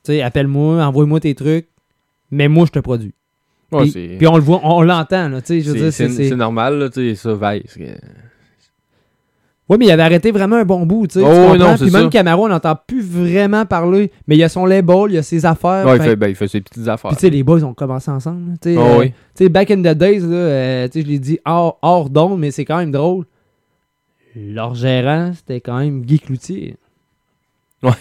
[0.05, 1.69] tu sais, appelle-moi, envoie-moi tes trucs,
[2.31, 3.15] mais moi, je te produis.
[3.73, 7.15] Ouais, puis, puis on le voit, on l'entend, là, tu sais, C'est- normal, tu sais,
[7.17, 7.77] ça, Vice.
[9.67, 11.25] Oui, mais il avait arrêté vraiment un bon bout, tu sais.
[11.25, 12.09] Oh, non, c'est Puis même ça.
[12.11, 15.23] Camaro, on n'entend plus vraiment parler, mais il y a son label, il y a
[15.23, 15.87] ses affaires.
[15.87, 17.09] Ouais, il fait- ben, il fait ses petites affaires.
[17.13, 18.59] Puis tu sais, les boys ont commencé ensemble.
[18.61, 19.09] tu sais, Oh, euh, oui.
[19.35, 22.11] tu sais, back in the days, là, euh, tu sais, je l'ai dit hors, hors
[22.11, 23.25] d'onde, mais c'est quand même drôle.
[24.37, 26.77] Leur gérant, c'était quand même Guy Cloutier.
[27.83, 27.93] Ouais.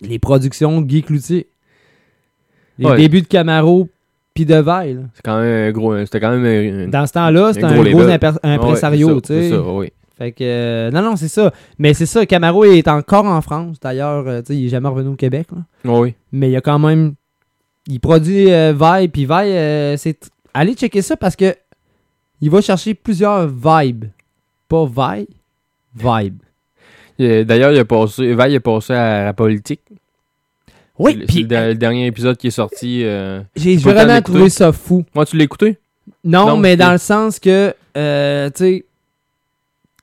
[0.00, 1.46] Les productions de Guy Cloutier.
[2.78, 2.96] Les Ouais.
[2.96, 3.88] débuts de Camaro
[4.34, 4.84] puis de là.
[5.14, 5.96] C'est quand même un gros.
[6.04, 9.92] C'était quand même un- Dans ce temps-là, c'était un gros, Ouais, impresario, tu sais.
[10.16, 11.52] Fait que, euh, non, non, c'est ça.
[11.78, 13.78] Mais c'est ça, Camaro est encore en France.
[13.80, 15.48] D'ailleurs, euh, tu sais, il est jamais revenu au Québec.
[15.52, 15.62] là.
[15.92, 16.14] Oui.
[16.30, 17.14] Mais il y a quand même.
[17.88, 19.10] Il produit euh, Vibe.
[19.10, 20.30] Puis Vibe, euh, c'est.
[20.52, 21.54] Allez checker ça parce que.
[22.40, 24.04] Il va chercher plusieurs vibes.
[24.68, 25.28] Pas vibe,
[25.96, 26.36] vibe.
[27.18, 29.80] D'ailleurs, il a passé, Val, il a passé à la politique.
[30.98, 33.02] Oui, C'est le- c'est le, der- le dernier épisode qui est sorti.
[33.04, 35.04] euh, J'ai vraiment trouvé ça fou.
[35.14, 35.78] Moi, tu l'as écouté?
[36.22, 37.74] Non, Non, mais dans le sens que.
[37.96, 38.84] euh, tu sais.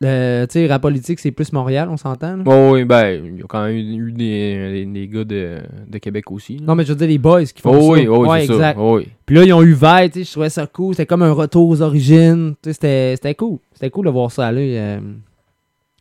[0.04, 2.40] euh, tu sais, rap politique, c'est plus Montréal, on s'entend.
[2.46, 5.98] Oh, oui, ben, il y a quand même eu des, des, des gars de, de
[6.00, 6.58] Québec aussi.
[6.58, 6.66] là.
[6.68, 7.88] Non, mais je veux dire, les boys qui font Oh ça.
[8.02, 8.78] oui, oh ouais, c'est exact.
[8.80, 9.08] Oh oui.
[9.28, 10.96] Puis là, ils ont eu Vaille, tu sais, je trouvais ça cool.
[10.96, 12.56] C'était comme un retour aux origines.
[12.64, 13.60] Tu sais, c'était- c'était cool.
[13.74, 14.76] C'était cool de voir ça aller.
[14.78, 15.00] euh,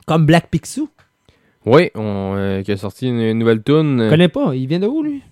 [0.07, 0.89] Comme Black Picsou.
[1.67, 4.03] Oui, on, euh, qui a sorti une, une nouvelle tune.
[4.05, 4.55] Je connais pas.
[4.55, 5.23] Il vient de où, lui?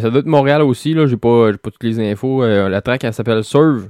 [0.00, 1.06] Ça doit être Montréal aussi, là.
[1.06, 2.42] J'ai pas, j'ai pas toutes les infos.
[2.42, 3.88] Euh, la track, elle s'appelle Serve.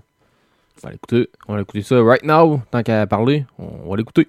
[0.83, 1.29] On va l'écouter.
[1.49, 2.61] On va écouter ça right now.
[2.71, 4.29] Tant qu'à parler, on va l'écouter.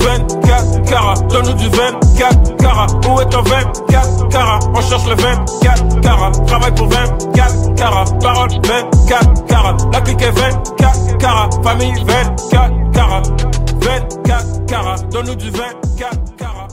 [0.00, 2.86] 24 carats, donne-nous du 24 carats.
[3.08, 4.58] Où est ton 24 carats?
[4.74, 6.32] On cherche le 24 carats.
[6.46, 8.04] Travaille pour 24 carats.
[8.20, 9.76] Parole 24 carats.
[9.92, 11.50] La clique est 24 carats.
[11.62, 13.22] Famille 24 carats.
[13.80, 16.68] 24 carats, donne-nous du 24 carats.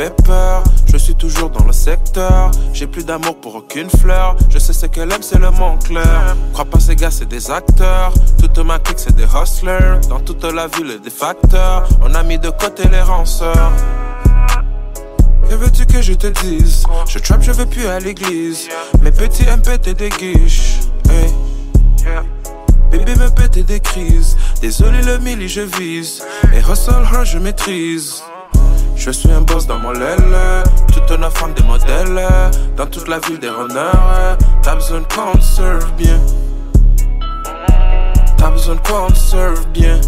[0.00, 0.64] Fait peur.
[0.86, 2.50] Je suis toujours dans le secteur.
[2.72, 4.34] J'ai plus d'amour pour aucune fleur.
[4.48, 6.36] Je sais ce qu'elle aime, c'est le Montclair.
[6.52, 8.12] Crois pas, ces gars, c'est des acteurs.
[8.40, 10.00] Toute ma clique, c'est des hustlers.
[10.08, 11.86] Dans toute la ville, des facteurs.
[12.02, 13.72] On a mis de côté les ranceurs.
[15.48, 16.84] Que veux-tu que je te dise?
[17.06, 18.68] Je trap, je vais plus à l'église.
[19.02, 20.78] Mes petits MP te déguichent.
[21.10, 21.30] Hey.
[22.90, 24.36] Bébé me pète des crises.
[24.62, 26.22] Désolé le milli, je vise.
[26.54, 28.22] Et hustle je maîtrise.
[29.00, 30.36] Je suis un boss dans mon l'aile,
[30.92, 32.20] toute une femme des modèles,
[32.76, 34.36] dans toute la ville des runners.
[34.62, 36.20] T'as besoin de quoi on serve bien.
[38.36, 39.98] T'as besoin de quoi on serve bien.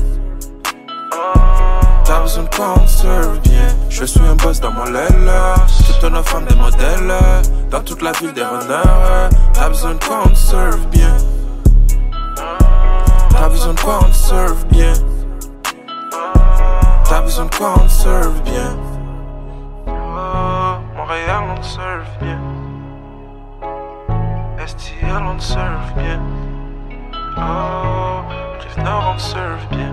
[2.05, 3.66] T'as besoin de quoi on serve bien.
[3.88, 5.32] Je suis un boss dans mon l'aile,
[5.86, 7.14] toute une femme des modèles,
[7.70, 9.30] dans toute la ville des runners.
[9.55, 11.16] T'as besoin de quoi on serve bien.
[13.30, 14.93] T'as besoin de quoi on serve bien.
[17.13, 18.75] T'as besoin de quoi on serve bien.
[19.87, 22.41] Oh, Montréal on serve bien.
[24.67, 26.23] STL on serve bien.
[27.37, 28.23] Oh,
[28.63, 29.93] Rive-Nord on serve bien.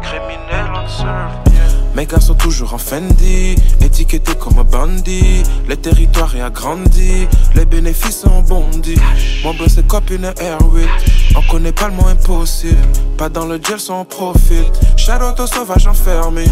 [0.00, 1.51] Criminel on serve bien.
[1.94, 5.42] Mes gars sont toujours en Fendi, étiquetés comme un bandit.
[5.68, 8.94] Le territoire est agrandi, les bénéfices ont bondi.
[9.44, 10.88] Mon boss est comme une R8,
[11.36, 12.78] on connaît pas le mot impossible.
[13.18, 14.64] Pas dans le gel sans profit.
[14.96, 16.44] Shadow au sauvage enfermé.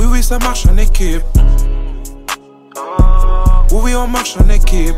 [0.00, 1.22] Oui, oui, ça marche en équipe.
[3.70, 4.96] Oui, oui, on marche en équipe.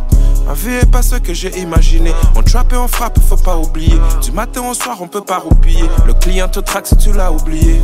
[0.49, 2.14] Ma vie est pas ce que j'ai imaginé.
[2.34, 4.01] On trappe et on frappe, faut pas oublier.
[4.22, 5.84] Du matin au soir, on peut pas roupiller.
[6.07, 7.82] Le client te traque si tu l'as oublié.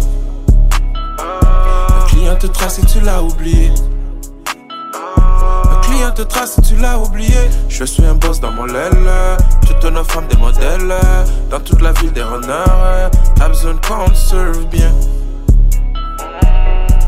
[1.18, 3.70] Le client te trace si tu l'as oublié.
[4.46, 7.36] Le client te trace si tu l'as oublié.
[7.68, 9.10] Je suis un boss dans mon l'aile.
[9.66, 10.94] Toute une femme des modèles.
[11.50, 13.10] Dans toute la ville des runners.
[13.36, 14.90] T'as besoin de quoi on serve bien.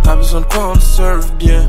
[0.02, 1.66] T'as besoin de quoi on serve bien.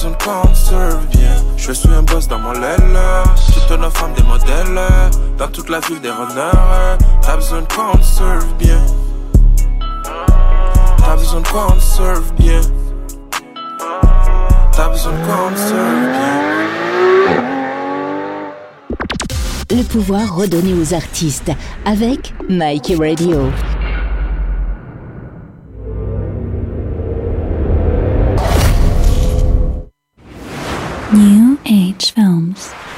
[0.00, 1.44] T'as besoin de quoi on serve bien.
[1.58, 2.98] Je suis un boss dans mon l'aile.
[3.52, 4.80] Toute une femme des modèles.
[5.36, 6.96] Dans toute la ville des runners.
[7.20, 8.80] T'as besoin de quoi on serve bien.
[10.96, 12.62] T'as besoin de quoi on serve bien.
[14.72, 17.36] T'as besoin de quoi on serve bien.
[19.76, 21.52] Le pouvoir redonné aux artistes
[21.84, 23.50] avec Mikey Radio.
[31.72, 32.89] H Films.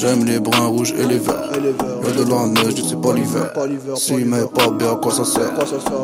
[0.00, 1.50] J'aime les bruns rouges et les verts.
[1.52, 3.52] Y'a de la neige, je sais pas l'hiver.
[3.96, 5.52] S'il m'est pas bien, à quoi ça sert?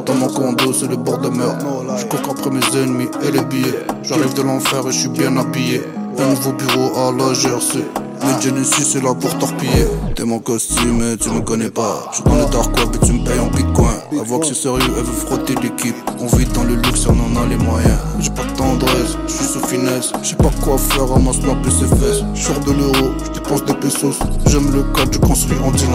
[0.05, 1.57] Dans mon condo, c'est le bord de mer.
[1.97, 3.87] Je cours après mes ennemis et les billets.
[4.03, 5.81] J'arrive de l'enfer et je suis bien habillé.
[6.19, 7.79] Un nouveau bureau à la GRC.
[8.23, 9.87] Mais Genesis c'est là pour torpiller.
[10.15, 12.11] T'es mon costume tu me connais pas.
[12.13, 14.21] Je le dark web et tu me payes en bitcoin.
[14.21, 15.97] Avoue que c'est sérieux, elle veut frotter l'équipe.
[16.21, 17.99] On vit dans le luxe, on en a les moyens.
[18.21, 20.13] J'ai pas de tendresse, je suis sous finesse.
[20.23, 22.25] Je sais pas quoi faire, ramasse la plus ses fesses.
[22.35, 24.19] Je de l'euro, je dépense des pesos.
[24.47, 25.89] J'aime le cadre, je construis en suis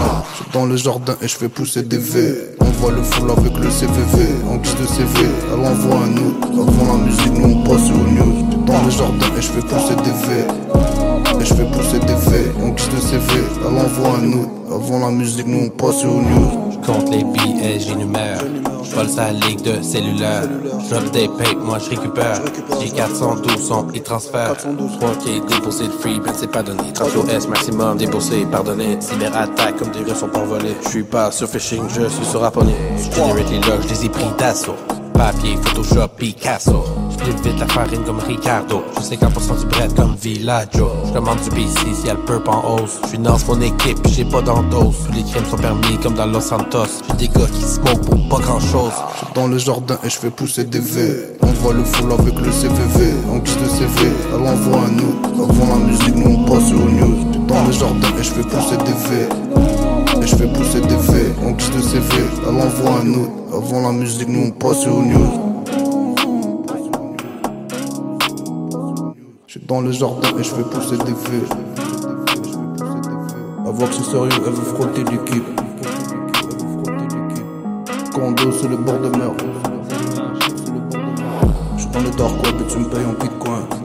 [0.52, 2.56] dans le jardin et je fais pousser des V.
[2.60, 4.44] On voit le full avec le CVV.
[4.50, 6.34] En guise de CV, elle envoie un nous.
[6.62, 8.64] Avant la musique, nous on passe aux news.
[8.66, 11.01] Dans le jardin et je fais pousser des V.
[11.42, 14.48] Et je fais pousser des V, on guise de CV, elle envoie un nous.
[14.72, 16.70] Avant la musique, nous on passe aux news.
[16.86, 18.38] Compte les billets, j'énumère.
[18.84, 20.44] J'vole sa ligue de cellulaire.
[20.86, 22.40] J'drop des papes, moi j'récupère.
[22.80, 24.54] J'ai 412 son e-transfert.
[24.54, 26.92] 3K déposé de free, ben c'est pas donné.
[26.94, 28.98] 30 S maximum déposé, pardonné.
[29.00, 30.76] Cyberattaque comme des Russes sont envolés.
[30.86, 32.70] J'suis pas sur phishing, je suis sur Apollo.
[32.98, 34.76] J'generate les logs, j'les ai pris d'assaut.
[35.22, 36.82] Papier, Photoshop, Picasso.
[37.10, 38.82] J'flip vite la farine comme Ricardo.
[39.00, 40.90] J'suis 50% du bread comme Villaggio.
[41.06, 42.98] J'commande du BC si y'a le purp en hausse.
[43.04, 44.92] J'suis dans mon équipe, j'ai pas d'endos.
[45.06, 47.02] Tous les crimes sont permis comme dans Los Santos.
[47.08, 48.94] J'ai des gars qui smoke pour pas grand chose.
[49.36, 51.36] Dans le jardin et je fais pousser des V.
[51.42, 53.14] On voit le full avec le CVV.
[53.30, 55.44] En guise de CV, elle envoie un nous.
[55.44, 57.46] Avant la musique, nous on passe aux news.
[57.46, 59.28] Dans le jardin et je fais pousser des V.
[60.22, 61.34] Et je fais pousser des V.
[61.44, 62.06] En guise de CV,
[62.46, 63.28] elle envoie un nous.
[63.52, 65.64] Avant la musique, nous on passe aux news.
[69.48, 71.42] J'suis dans le jardin et je fais pousser des V.
[73.66, 75.60] Elle voit que c'est sérieux, elle veut frotter l'équipe.
[78.14, 79.32] Condo sur le bord de mer.
[81.78, 83.81] Je dans le dark web et tu me payes en bitcoin.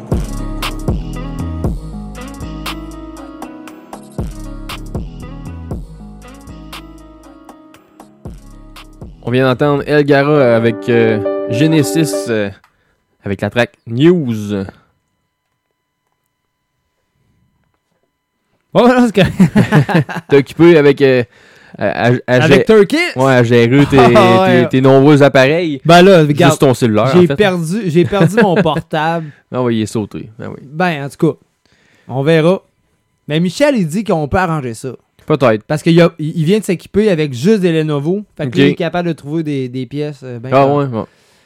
[9.28, 12.50] On vient d'entendre Elgara avec euh, Genesis euh,
[13.26, 14.64] avec la track News.
[18.74, 19.36] Oh, non, c'est correct.
[20.30, 21.02] T'es occupé avec.
[21.02, 21.26] euh,
[21.78, 22.96] à- à- à Avec Turkey?
[23.18, 24.62] Ouais, à gérer tes, Ah, ouais.
[24.64, 25.82] tes- tes nombreux appareils.
[25.84, 26.54] Ben là, regarde.
[26.54, 27.08] Juste ton cellulaire.
[27.14, 27.36] J'ai en fait.
[27.36, 29.28] perdu, j'ai perdu mon portable.
[29.52, 30.30] Ah oui, il est sauté.
[30.42, 30.60] Ah oui.
[30.64, 31.38] Ben, en tout cas,
[32.08, 32.62] on verra.
[33.28, 34.94] Mais Michel, il dit qu'on peut arranger ça.
[35.28, 35.64] Peut-être.
[35.66, 38.24] Parce qu'il a- il vient de s'équiper avec juste des Lenovo.
[38.36, 40.22] Fait que là, il est capable de trouver des, des pièces.
[40.24, 41.04] euh, ben Ah ouais, ouais.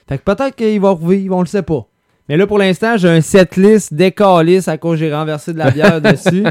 [0.08, 1.86] Fait que peut-être qu'il va revivre, on le sait pas.
[2.30, 6.00] Mais là, pour l'instant, j'ai un setlist décalisse à cause j'ai renversé de la bière
[6.02, 6.46] dessus.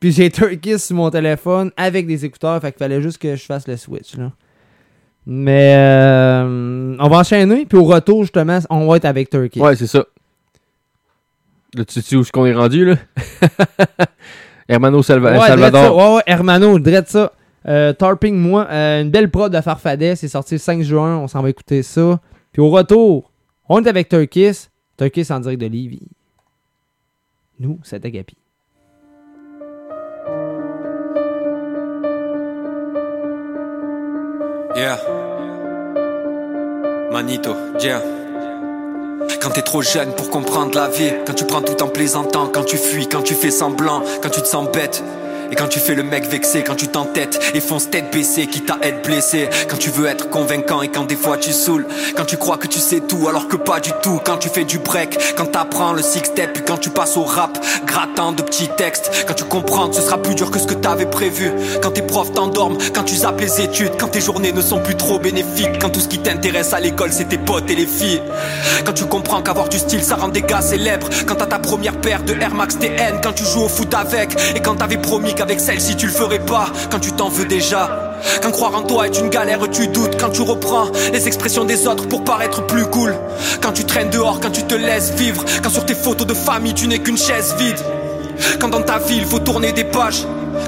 [0.00, 2.60] Puis j'ai Turkey sur mon téléphone avec des écouteurs.
[2.60, 4.16] Fait qu'il fallait juste que je fasse le switch.
[4.16, 4.32] Là.
[5.26, 7.66] Mais euh, on va enchaîner.
[7.66, 9.60] Puis au retour, justement, on va être avec Turkey.
[9.60, 10.06] Ouais, c'est ça.
[11.74, 12.94] Là, tu sais où est-ce qu'on est rendu, là?
[14.68, 15.84] Hermano Salva- Ouais, drette Salvador.
[15.84, 15.94] ça.
[15.94, 17.32] Ouais, ouais, Hermano, drette ça.
[17.68, 20.16] Euh, Tarping, moi, euh, une belle prod de Farfadet.
[20.16, 21.16] C'est sorti le 5 juin.
[21.18, 22.20] On s'en va écouter ça.
[22.52, 23.32] Puis au retour,
[23.68, 24.68] on est avec Turkis.
[24.96, 26.00] Turkis en direct de Livy.
[27.58, 28.36] Nous, c'est Agapi.
[34.76, 35.00] Yeah.
[37.12, 38.00] Manito, yeah.
[39.40, 42.64] Quand t'es trop jeune pour comprendre la vie, quand tu prends tout en plaisantant, quand
[42.64, 45.02] tu fuis, quand tu fais semblant, quand tu te sens bête.
[45.50, 48.70] Et quand tu fais le mec vexé, quand tu t'entêtes et fonces tête baissée, quitte
[48.70, 49.48] à être blessé.
[49.68, 51.86] Quand tu veux être convaincant et quand des fois tu saoules.
[52.16, 54.20] Quand tu crois que tu sais tout alors que pas du tout.
[54.24, 57.22] Quand tu fais du break, quand t'apprends le six step, puis quand tu passes au
[57.22, 59.10] rap, grattant de petits textes.
[59.26, 61.52] Quand tu comprends que ce sera plus dur que ce que t'avais prévu.
[61.82, 64.96] Quand tes profs t'endorment, quand tu zappes les études, quand tes journées ne sont plus
[64.96, 65.78] trop bénéfiques.
[65.80, 68.22] Quand tout ce qui t'intéresse à l'école c'est tes potes et les filles.
[68.84, 71.08] Quand tu comprends qu'avoir du style ça rend des gars célèbres.
[71.26, 74.34] Quand t'as ta première paire de Air Max TN, quand tu joues au foot avec.
[74.56, 76.66] Et quand t'avais promis qu'avec celle-ci tu le ferais pas.
[76.90, 78.14] Quand tu t'en veux déjà.
[78.42, 80.18] Quand croire en toi est une galère, tu doutes.
[80.18, 83.14] Quand tu reprends les expressions des autres pour paraître plus cool.
[83.62, 85.44] Quand tu traînes dehors, quand tu te laisses vivre.
[85.62, 87.78] Quand sur tes photos de famille tu n'es qu'une chaise vide.
[88.58, 90.26] Quand dans ta ville faut tourner des pages.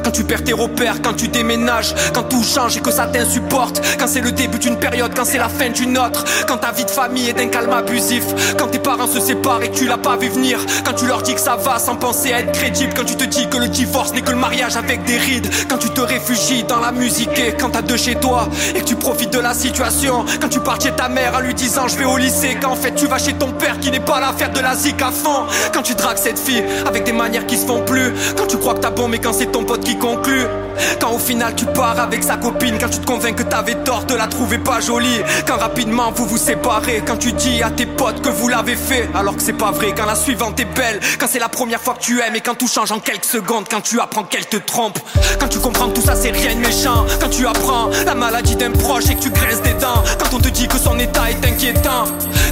[0.09, 3.83] Quand tu perds tes repères, quand tu déménages, quand tout change et que ça t'insupporte,
[3.99, 6.87] quand c'est le début d'une période, quand c'est la fin d'une autre, quand ta vie
[6.87, 8.25] de famille est d'un calme abusif,
[8.59, 11.21] quand tes parents se séparent et que tu l'as pas vu venir, quand tu leur
[11.21, 13.69] dis que ça va sans penser à être crédible, quand tu te dis que le
[13.69, 17.39] divorce n'est que le mariage avec des rides, quand tu te réfugies dans la musique
[17.39, 18.49] et quand t'as deux chez toi.
[18.75, 21.53] Et que tu profites de la situation, quand tu pars chez ta mère en lui
[21.53, 24.01] disant je vais au lycée, quand en fait tu vas chez ton père qui n'est
[24.01, 25.45] pas là faire de la zik à fond,
[25.75, 28.73] quand tu dragues cette fille avec des manières qui se font plus, quand tu crois
[28.73, 32.23] que t'as bon mais quand c'est ton pote qui Quand au final tu pars avec
[32.23, 35.21] sa copine Quand tu te convaincs que t'avais tort de la trouver pas jolie.
[35.47, 39.09] Quand rapidement vous vous séparez Quand tu dis à tes potes que vous l'avez fait
[39.15, 41.95] Alors que c'est pas vrai Quand la suivante est belle Quand c'est la première fois
[41.95, 44.57] que tu aimes Et quand tout change en quelques secondes Quand tu apprends qu'elle te
[44.57, 44.99] trompe.
[45.41, 47.05] Quand tu comprends que tout ça c'est rien de méchant.
[47.21, 50.03] Quand tu apprends la maladie d'un proche Et que tu graisses des dents.
[50.19, 52.05] Quand on te dit que son état est inquiétant.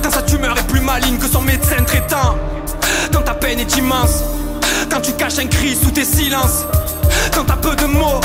[0.03, 2.37] Quand sa tumeur est plus maligne que son médecin traitant.
[3.13, 4.25] Quand ta peine est immense.
[4.91, 6.65] Quand tu caches un cri sous tes silences
[7.35, 8.21] Quand t'as peu de mots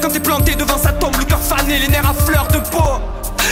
[0.00, 3.00] Quand t'es planté devant sa tombe, le cœur fané, les nerfs à fleur de peau.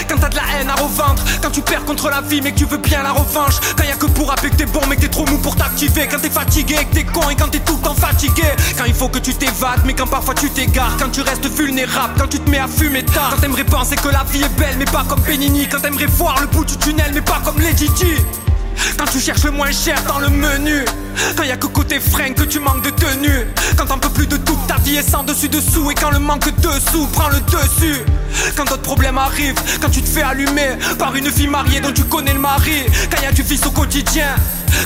[0.09, 2.59] Quand t'as de la haine à revendre, quand tu perds contre la vie mais que
[2.59, 3.55] tu veux bien la revanche.
[3.77, 5.57] Quand y a que pour rappeler que t'es bon mais que t'es trop mou pour
[5.57, 6.09] t'activer.
[6.11, 8.43] Quand t'es fatigué, que t'es con et quand t'es tout le temps fatigué.
[8.77, 10.97] Quand il faut que tu t'évades mais quand parfois tu t'égares.
[10.99, 13.31] Quand tu restes vulnérable, quand tu te mets à fumer tard.
[13.35, 16.41] Quand t'aimerais penser que la vie est belle mais pas comme Benigni Quand t'aimerais voir
[16.41, 18.16] le bout du tunnel mais pas comme Lady Di
[18.97, 20.84] quand tu cherches le moins cher dans le menu
[21.36, 24.26] Quand y a que côté frein que tu manques de tenue Quand t'en peux plus
[24.26, 27.28] de toute ta vie est sans dessus dessous Et quand le manque de sous prend
[27.28, 28.01] le dessus.
[28.56, 32.05] Quand d'autres problèmes arrivent Quand tu te fais allumer par une fille mariée dont tu
[32.05, 34.34] connais le mari Quand y a du vice au quotidien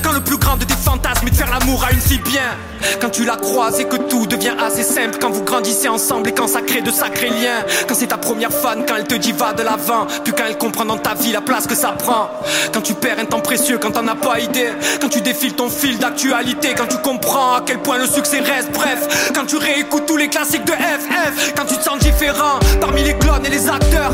[0.02, 2.56] quand le plus grand de tes fantasmes est de faire l'amour à une fille bien
[3.00, 6.32] Quand tu la croises et que tout devient assez simple Quand vous grandissez ensemble et
[6.32, 9.32] quand ça crée de sacrés liens Quand c'est ta première fan, quand elle te dit
[9.32, 12.30] va de l'avant Puis quand elle comprend dans ta vie la place que ça prend.
[12.72, 14.68] Quand tu perds un temps précieux, quand t'en as pas idée
[15.00, 18.72] Quand tu défiles ton fil d'actualité Quand tu comprends à quel point le succès reste
[18.72, 23.02] Bref, quand tu réécoutes tous les classiques de FF Quand tu te sens différent parmi
[23.02, 24.12] les clones et les acteurs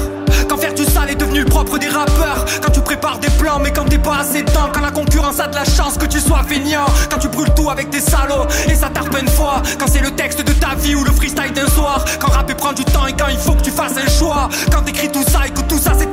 [0.50, 2.44] quand faire du sale est devenu propre des rappeurs.
[2.60, 4.68] Quand tu prépares des plans mais quand t'es pas assez temps.
[4.74, 6.86] Quand la concurrence a de la chance que tu sois feignant.
[7.08, 9.62] Quand tu brûles tout avec tes salauds et ça tarpe une fois.
[9.78, 12.04] Quand c'est le texte de ta vie ou le freestyle d'un soir.
[12.18, 14.48] Quand rapper prend du temps et quand il faut que tu fasses un choix.
[14.72, 16.09] Quand t'écris tout ça et que tout ça c'est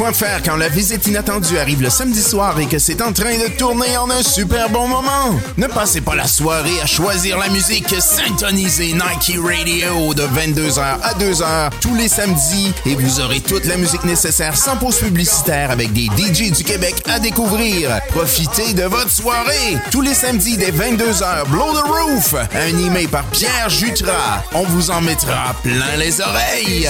[0.00, 3.36] Quoi faire quand la visite inattendue arrive le samedi soir et que c'est en train
[3.36, 5.38] de tourner en un super bon moment?
[5.58, 11.12] Ne passez pas la soirée à choisir la musique syntonisée Nike Radio de 22h à
[11.18, 15.92] 2h tous les samedis et vous aurez toute la musique nécessaire sans pause publicitaire avec
[15.92, 18.00] des DJ du Québec à découvrir.
[18.08, 21.46] Profitez de votre soirée tous les samedis dès 22h.
[21.48, 24.44] Blow the Roof, animé par Pierre Jutras.
[24.54, 26.88] On vous en mettra plein les oreilles.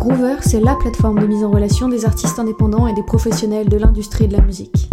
[0.00, 3.76] Groover, c'est la plateforme de mise en relation des artistes indépendants et des professionnels de
[3.76, 4.88] l'industrie de la musique.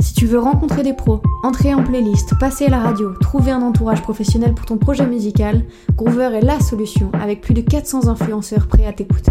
[0.00, 3.62] Si tu veux rencontrer des pros, entrer en playlist, passer à la radio, trouver un
[3.62, 5.62] entourage professionnel pour ton projet musical,
[5.96, 9.30] Groover est la solution avec plus de 400 influenceurs prêts à t'écouter.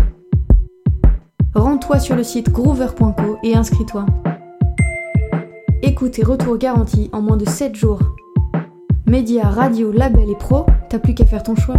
[1.53, 4.05] Rends-toi sur le site groover.co et inscris-toi.
[5.81, 7.99] Écoute et retour garantis en moins de 7 jours.
[9.05, 11.75] Médias, radio, label et pro, t'as plus qu'à faire ton choix.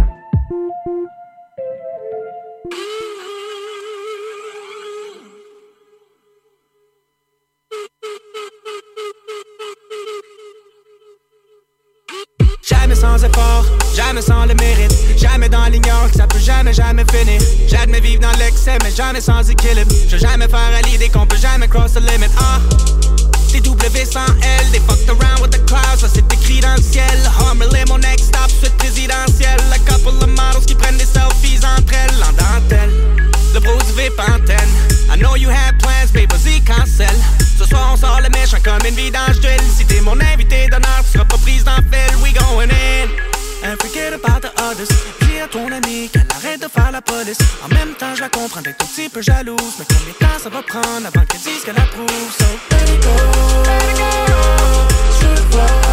[16.49, 17.41] Jamais, jamais finir.
[17.67, 19.91] J'admets vivre dans l'excès, mais jamais sans équilibre.
[20.09, 22.31] Je jamais faire à l'idée qu'on peut jamais cross the limit.
[22.37, 22.59] Ah,
[23.51, 26.81] des W sans L, they fucked around with the clouds, ça c'est écrit dans le
[26.81, 27.17] ciel.
[27.39, 29.61] Hummerley, mon next stop, suite présidentielle.
[29.71, 32.93] A couple of models qui prennent des selfies entre elles en dentelle.
[33.53, 34.69] Le bro du VIP antenne.
[35.11, 37.15] I know you had plans, babe, vas-y, cancel.
[37.57, 39.61] Ce soir, on sort le méchant comme une vidange d'huile.
[39.77, 42.15] Si t'es mon invité d'honneur, tu seras pas prise dans le fil.
[42.23, 43.28] We going in.
[43.63, 44.89] And forget about the others.
[45.21, 47.37] Dis à ton ami qu'elle arrête de faire la police.
[47.63, 49.59] En même temps, je la comprends d'être un petit peu jalouse.
[49.77, 52.07] Mais combien de temps ça va prendre avant qu'elle dise qu'elle approuve?
[52.37, 53.09] So, let it go.
[53.65, 55.88] Let it go.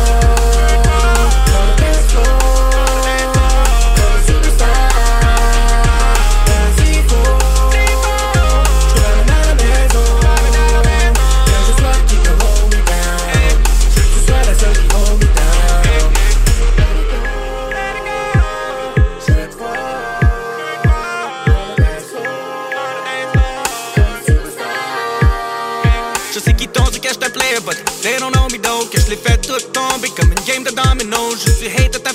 [27.64, 28.84] But they don't know me though.
[28.90, 31.38] Que je les fais tout tomber comme une game de dominoes.
[31.44, 32.12] Je suis hate de ta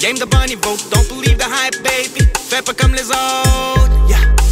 [0.00, 0.76] game de bon niveau.
[0.90, 2.26] Don't believe the hype, baby.
[2.48, 4.43] Fais pas comme les autres, yeah.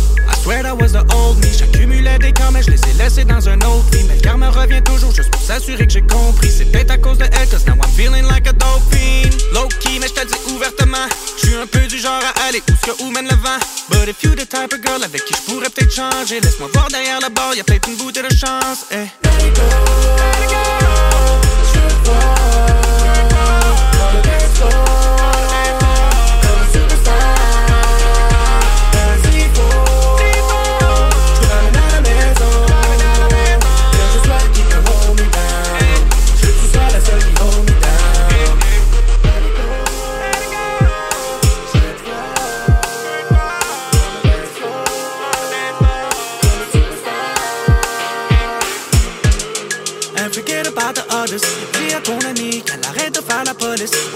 [0.42, 1.52] I swear that was the old me.
[1.52, 4.02] J'accumulais des camps, mais je les ai laissés dans un autre vie.
[4.08, 6.50] Mais le karma revient toujours juste pour s'assurer que j'ai compris.
[6.50, 9.30] C'est peut-être à cause de elle, cause now I'm feeling like a dope fiend.
[9.54, 11.06] Low key, mais je te dis ouvertement.
[11.36, 13.60] Je suis un peu du genre à aller où ce que où mène le vent.
[13.88, 16.88] But if you the type of girl avec qui je pourrais peut-être changer, laisse-moi voir
[16.88, 18.86] derrière le bord, y'a peut-être une bouteille de chance.
[18.90, 18.96] Eh.
[18.96, 20.72] Let it go, let it go.
[24.12, 25.31] Veux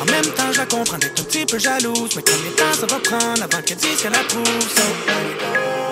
[0.00, 2.10] En même temps, je la comprends d'être un petit peu jalouse.
[2.16, 4.44] Mais combien de temps ça va prendre avant qu'elle dise qu'elle approuve?
[4.44, 5.85] So,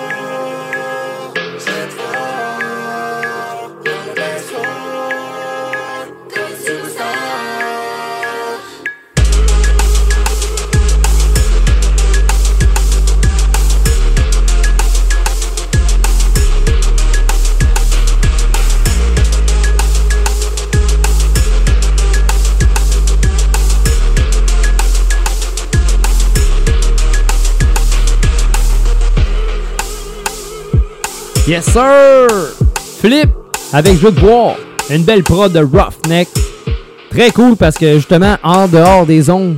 [31.47, 32.27] Yes, sir!
[32.99, 33.29] Flip,
[33.71, 34.55] avec Jeu de boire,
[34.89, 36.27] une belle prod de Roughneck.
[37.11, 39.57] Très cool parce que justement, en dehors des ondes,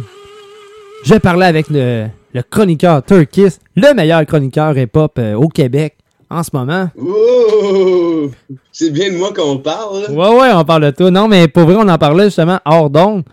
[1.05, 5.95] je parlais avec le, le chroniqueur Turkis, le meilleur chroniqueur hip-hop euh, au Québec
[6.29, 6.89] en ce moment.
[7.01, 8.29] Oh!
[8.73, 10.03] C'est bien de moi qu'on parle.
[10.03, 10.11] là.
[10.11, 11.09] Ouais, ouais, on parle de tout.
[11.09, 13.23] Non, mais pour vrai, on en parlait justement hors d'onde.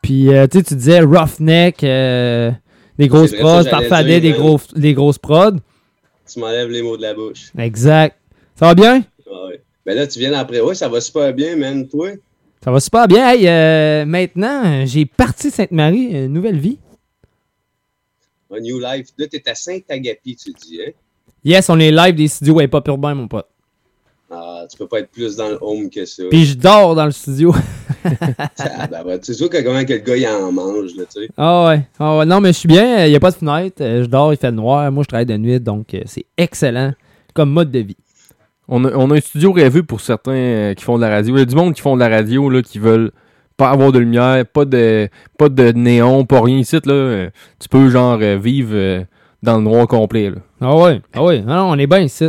[0.00, 2.50] Puis, euh, tu sais, tu disais Roughneck, euh,
[2.98, 4.38] des grosses prods, dire, des, man.
[4.40, 5.58] gros, des grosses prods.
[6.32, 7.50] Tu m'enlèves les mots de la bouche.
[7.58, 8.16] Exact.
[8.54, 9.02] Ça va bien?
[9.26, 9.62] Ah ouais.
[9.84, 10.60] Ben là, tu viens après.
[10.60, 11.88] Ouais, ça va super bien, man.
[11.88, 12.10] Toi?
[12.62, 13.28] Ça va super bien.
[13.28, 16.78] Hey, euh, maintenant, j'ai parti Sainte-Marie, euh, nouvelle vie.
[18.52, 19.08] Un New Life.
[19.16, 20.90] Là, t'es à Saint-Agapi, tu dis, hein?
[21.42, 23.46] Yes, on est live des studios Hip Hop Urbain, mon pote.
[24.30, 26.22] Ah, tu peux pas être plus dans le home que ça.
[26.30, 27.54] Puis je dors dans le studio.
[28.04, 31.22] Ah, ben, ben, tu sais que comment que le gars, il en mange, là, tu
[31.22, 31.28] sais.
[31.36, 31.82] Ah ouais.
[31.98, 32.26] Ah ouais.
[32.26, 33.04] Non, mais je suis bien.
[33.06, 33.76] Il n'y a pas de fenêtre.
[33.80, 34.90] Euh, Je dors, il fait noir.
[34.92, 36.92] Moi, je travaille de nuit, donc euh, c'est excellent
[37.34, 37.96] comme mode de vie.
[38.68, 41.36] On a, on a un studio rêvé pour certains euh, qui font de la radio.
[41.36, 43.10] Il y a du monde qui font de la radio là, qui veulent
[43.56, 46.76] pas avoir de lumière, pas de pas de néon, pas rien ici.
[46.84, 46.92] Là.
[46.92, 49.02] Euh, Tu peux genre euh, vivre euh,
[49.42, 50.30] dans le noir complet.
[50.30, 50.36] Là.
[50.60, 51.00] Ah ouais.
[51.14, 51.40] Ah ouais.
[51.42, 52.28] Non, on est bien ici.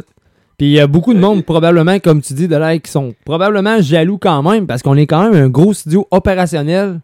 [0.62, 3.16] Puis il y a beaucoup de monde, probablement, comme tu dis, de l'air, qui sont
[3.26, 7.02] probablement jaloux quand même, parce qu'on est quand même un gros studio opérationnel.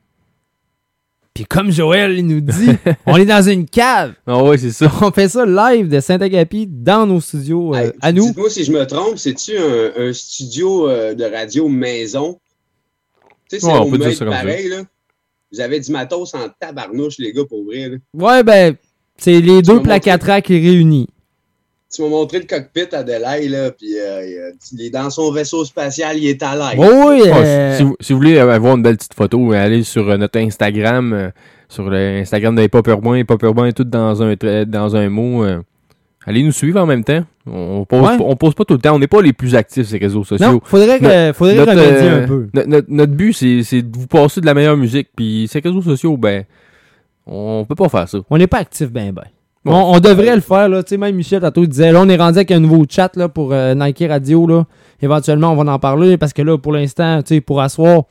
[1.33, 2.69] Puis comme Joël il nous dit,
[3.07, 4.13] on est dans une cave.
[4.27, 4.91] Ah ouais, c'est ça.
[5.01, 8.27] On fait ça live de Saint-Agapi dans nos studios euh, à nous.
[8.27, 12.39] Dites-moi si je me trompe, c'est-tu un, un studio euh, de radio maison?
[13.49, 14.39] Tu sais, c'est Ouais, on au peut dire mec ça comme ça.
[14.41, 14.83] pareil, là.
[15.51, 17.97] Vous avez du matos en tabarnouche, les gars, pour vrai, là.
[18.13, 18.75] Ouais, ben,
[19.17, 21.07] c'est les deux track réunis.
[21.93, 25.63] Tu m'as montré le cockpit à Delay, là, puis euh, il est dans son vaisseau
[25.63, 26.77] spatial, il est à l'aise.
[26.77, 30.09] Oui, Ouais, euh, si, vous, si vous voulez avoir une belle petite photo, allez sur
[30.09, 31.29] euh, notre Instagram, euh,
[31.69, 32.87] sur l'Instagram de Hop
[33.43, 35.45] Urbain, tout dans un, trait- dans un mot.
[35.45, 35.61] euh,
[36.25, 37.23] allez nous suivre en même temps.
[37.49, 38.17] On pose, Ouais.
[38.19, 38.93] on pose pas tout le temps.
[38.95, 40.45] On n'est pas les plus actifs les réseaux sociaux.
[40.45, 42.47] Non, faudrait que- faudrait remédier un peu.
[42.53, 45.07] Notre, notre- notre but, c'est c'est de vous passer de la meilleure musique.
[45.15, 46.43] Puis ces réseaux sociaux, ben,
[47.25, 48.17] on peut pas faire ça.
[48.29, 49.23] On n'est pas actif ben ben.
[49.67, 49.75] Bon.
[49.75, 50.83] On, on devrait le faire, là.
[50.83, 53.29] Tu sais, même Michel, il disait, là, on est rendu avec un nouveau chat, là,
[53.29, 54.65] pour euh, Nike Radio, là.
[55.01, 58.03] Éventuellement, on va en parler, parce que là, pour l'instant, tu sais, pour asseoir,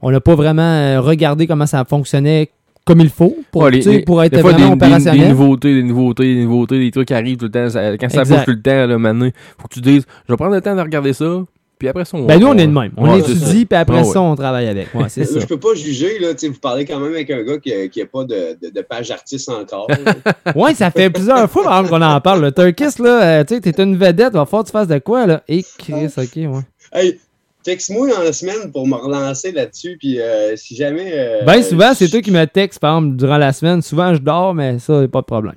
[0.00, 2.50] on n'a pas vraiment euh, regardé comment ça fonctionnait
[2.84, 5.20] comme il faut, pour, Ouais, les- pour être des fois, vraiment des, des- opérationnel.
[5.20, 7.68] Des, nouveautés, des nouveautés, des nouveautés, des trucs qui arrivent tout le temps.
[7.68, 9.28] Ça- quand ça bouge tout le temps, là, maintenant,
[9.58, 11.42] faut que tu dises, je vais prendre le temps de regarder ça.
[11.78, 12.92] Puis après ça, on Ben, nous, on est de même.
[12.96, 14.92] On Ouais, étudie, puis après Ouais, ça, on travaille avec.
[14.94, 15.38] Ouais, c'est ça.
[15.40, 17.70] Je peux pas juger, là, tu sais, vous parlez quand même avec un gars qui
[17.70, 19.86] n'a pas de, de, de page artiste encore.
[20.56, 22.42] Ouais, ça fait plusieurs fois, par exemple, qu'on en parle.
[22.42, 24.98] Le Turkis, là, euh, tu sais, t'es une vedette, va falloir que tu fasses de
[24.98, 25.42] quoi, là?
[25.48, 26.48] Et Chris, ok, ouais.
[26.92, 27.18] hey,
[27.62, 31.10] texte-moi en semaine pour me relancer là-dessus, puis euh, si jamais...
[31.12, 33.82] euh, Ben souvent, c'est toi qui me textes, par exemple, durant la semaine.
[33.82, 35.56] Souvent, je dors, mais ça, pas de problème.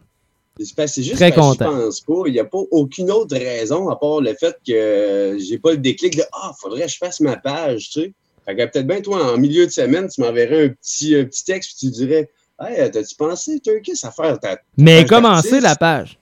[0.66, 1.72] C'est juste Très parce que content.
[1.80, 2.24] je pense pas.
[2.28, 5.78] Il n'y a pas aucune autre raison à part le fait que j'ai pas le
[5.78, 8.14] déclic de Ah, faudrait que je fasse ma page, tu sais.
[8.46, 11.46] Fait que peut-être bien, toi, en milieu de semaine, tu m'enverrais un petit, un petit
[11.46, 12.30] texte puis tu dirais
[12.60, 14.60] Hey, t'as-tu pensé, Turkey, à faire ta.
[14.78, 16.20] Mais page commencez la page.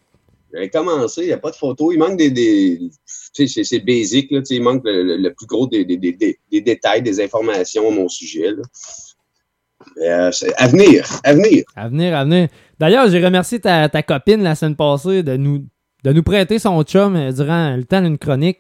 [0.53, 1.91] J'avais commencé, il n'y a pas de photo.
[1.91, 2.32] Il manque des.
[2.32, 2.80] des
[3.36, 4.40] tu sais, c'est- basic, là.
[4.40, 7.88] tu sais, Il manque le, le- le plus gros des, des, des, détails, des informations
[7.88, 8.64] à mon sujet, là.
[9.98, 11.64] Mais, euh, à venir, à venir.
[11.76, 12.48] À venir, à venir.
[12.80, 15.65] D'ailleurs, j'ai remercié ta, ta copine la semaine passée de nous,
[16.03, 18.60] de nous prêter son chum euh, durant le temps d'une chronique.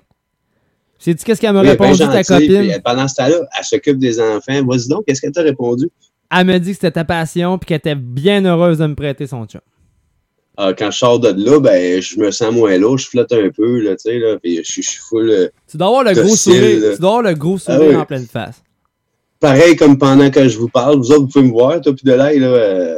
[0.97, 2.47] Sais-tu qu'est-ce qu'elle m'a Oui, ben répondu, ta copine?
[2.59, 4.65] puis, euh, pendant ce temps-là, elle s'occupe des enfants.
[4.65, 5.89] Vas-y donc, qu'est-ce qu'elle t'a répondu?
[6.35, 9.25] Elle m'a dit que c'était ta passion puis qu'elle était bien heureuse de me prêter
[9.25, 9.61] son chum.
[10.57, 13.49] Ah, quand je sors de là, ben, je me sens moins lourd, je flotte un
[13.49, 15.29] peu, là, tu sais, là, puis je suis- je suis full.
[15.29, 16.81] euh, Tu dois avoir le gros sourire.
[16.81, 16.95] là.
[16.95, 17.95] Tu dois avoir le gros sourire Ah oui.
[17.95, 18.61] en pleine face.
[19.39, 22.03] Pareil comme pendant que je vous parle, vous autres, vous pouvez me voir, toi, puis
[22.03, 22.97] de là, là euh,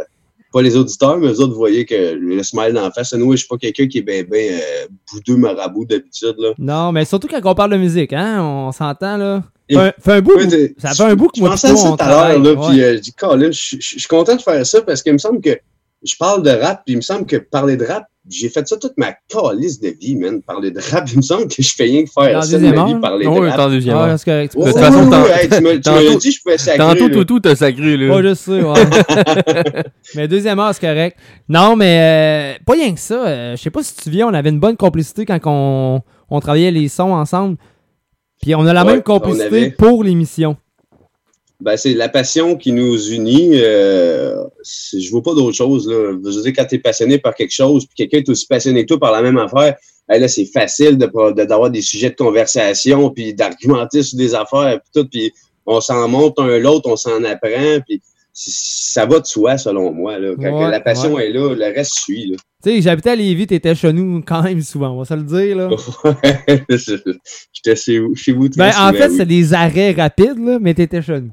[0.52, 3.38] pas les auditeurs, mais vous autres, vous voyez que le smile d'en face, nous, je
[3.38, 6.52] suis pas quelqu'un qui est ben, ben, euh, boudeux marabout d'habitude, là.
[6.57, 9.44] Non, mais surtout quand on parle de musique, hein, on s'entend là.
[9.69, 11.76] Fait un, fait un bout, Ouais, ça fait un bout que Je moi pensais à
[11.78, 14.07] ça on tout à l'heure, là, puis euh, je dis, Colin, je je- je suis
[14.10, 15.57] content de faire ça parce qu'il me semble que
[16.03, 18.78] je parle de rap, puis il me semble que parler de rap, j'ai fait ça
[18.78, 20.41] toute ma calice de vie, man.
[20.44, 22.68] Parler de rap, il me semble que je fais rien que faire Dans ça de
[22.72, 23.69] ma vie, parler Oh, de oui, rap.
[23.72, 26.78] deuxième Ah, peux- De toute façon, hey, tu me- tu me dit, je pouvais sacrer,
[26.78, 27.15] Tantôt, là.
[27.15, 28.15] Toutou, t'as sacré, là.
[28.15, 28.73] Ouais, je sais, ouais.
[30.15, 31.18] mais deuxième heure, c'est correct.
[31.49, 33.26] Non, mais euh, pas rien que ça.
[33.28, 36.02] euh, je sais pas si tu te souviens, on avait une bonne complicité quand on,
[36.30, 37.57] on travaillait les sons ensemble.
[38.41, 39.69] Puis on a la Ouais, même complicité avait.
[39.72, 40.57] pour l'émission.
[41.61, 43.51] Ben, c'est la passion qui nous unit.
[43.61, 44.35] Euh,
[44.93, 45.88] je vois pas d'autre chose.
[45.88, 46.11] Là.
[46.23, 48.81] Je veux dire, quand tu es passionné par quelque chose, puis quelqu'un est aussi passionné
[48.83, 49.75] que toi par la même affaire,
[50.09, 54.79] hey, là, c'est facile de- d'avoir des sujets de conversation, puis d'argumenter sur des affaires,
[54.81, 55.31] puis tout, puis
[55.65, 58.01] on s'en monte un l'autre, on s'en apprend, puis
[58.33, 60.17] ça va de soi, selon moi.
[60.17, 60.33] Là.
[60.41, 61.29] Quand Ouais, la passion ouais.
[61.29, 62.27] est là, le reste suit.
[62.31, 62.38] Là.
[62.63, 65.23] Tu sais, j'habitais à Lévis, t'étais chez nous quand même souvent, on va se le
[65.23, 65.69] dire, là.
[67.53, 69.15] J'étais chez vous, chez vous Ben, en fait, oui.
[69.17, 71.31] c'est des arrêts rapides, là, mais t'étais chez nous.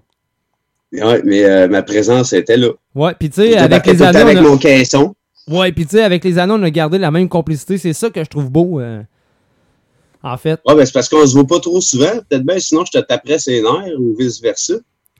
[0.92, 2.70] Ouais, mais euh, ma présence était là.
[2.94, 4.18] Ouais, puis tu sais, avec les années.
[4.18, 5.14] avec a- mon caisson.
[5.46, 7.78] Ouais, puis tu sais, avec les années, on a gardé la même complicité.
[7.78, 8.80] C'est ça que je trouve beau.
[8.80, 9.02] euh,
[10.22, 12.10] En fait, Ouais, ben c'est parce qu'on se voit pas trop souvent.
[12.28, 14.74] Peut-être bien, sinon je te taperais ses nerfs ou vice-versa.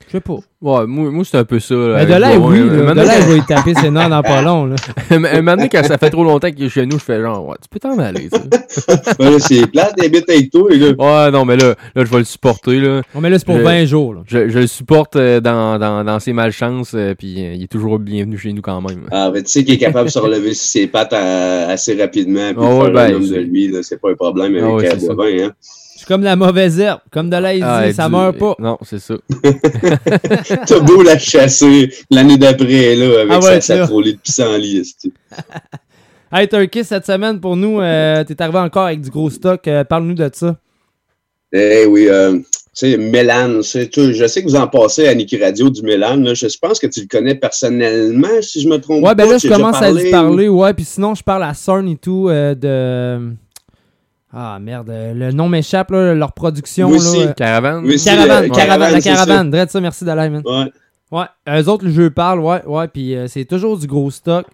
[0.07, 0.37] Je sais pas.
[0.61, 1.73] Ouais, moi, moi c'est un peu ça.
[1.75, 4.09] là, avec de là, oui, là, de là, donné- il va y taper ses nerfs
[4.09, 4.75] dans pas long, là.
[5.11, 7.21] un un moment donné, quand ça fait trop longtemps qu'il est chez nous, je fais
[7.21, 8.27] genre, ouais, tu peux t'en aller.
[9.19, 10.93] Ouais, là, c'est plate, il habite avec toi, gars.
[10.97, 12.79] Ouais, non, mais là, là je vais le supporter.
[12.79, 13.01] Là.
[13.15, 14.21] On met là, c'est pour Je- 20 jours, là.
[14.27, 17.67] Je, je le supporte euh, dans, dans, dans ses malchances, euh, puis euh, il est
[17.71, 19.05] toujours bienvenu chez nous quand même.
[19.11, 22.53] Ah, ben, tu sais qu'il est capable de se relever sur ses pattes assez rapidement,
[22.53, 24.55] puis de ouais, faire ben, un homme de c'est- lui, là, c'est pas un problème
[24.55, 24.95] avec Ah ouais.
[25.15, 25.51] Boivin, hein.
[26.09, 26.99] Comme la mauvaise herbe.
[27.11, 28.55] Comme de là, il Ah, ça du- meurt pas.
[28.59, 29.13] Non, c'est ça.
[30.67, 33.87] T'as beau la chasser l'année d'après, là, avec Ah ouais, sa, sa là.
[33.87, 34.95] trolley de pissenlit.
[36.31, 39.67] Hey, Turkey, cette semaine, pour nous, euh, t'es arrivé encore avec du gros stock.
[39.67, 40.57] euh, Parle-nous de ça.
[41.51, 43.61] Eh oui, euh, tu sais, Mélan.
[43.63, 46.17] Je sais que vous en passez à Niki Radio du Mélan.
[46.17, 46.35] là.
[46.35, 49.33] Je pense que tu le connais personnellement, si je me trompe Ouais, ben pas.
[49.33, 50.71] là, Tu je as déjà commence à lui parler, ouais.
[50.75, 53.33] Puis sinon, je parle à Cern et tout euh, de.
[54.31, 54.89] Ah, merde.
[54.91, 56.13] euh, Le nom m'échappe, là.
[56.13, 57.03] Leur production, Oui, là.
[57.03, 57.21] si.
[57.23, 57.83] euh, Caravane.
[57.85, 59.49] Oui, Caravane, euh, caravane, Caravane, la c'est caravane.
[59.51, 60.43] Drette ça, merci Dalai, man.
[60.45, 60.71] Ouais.
[61.11, 61.25] Ouais,
[61.61, 64.45] eux autres, le jeu parle, ouais, ouais, puis euh, c'est toujours du gros stock.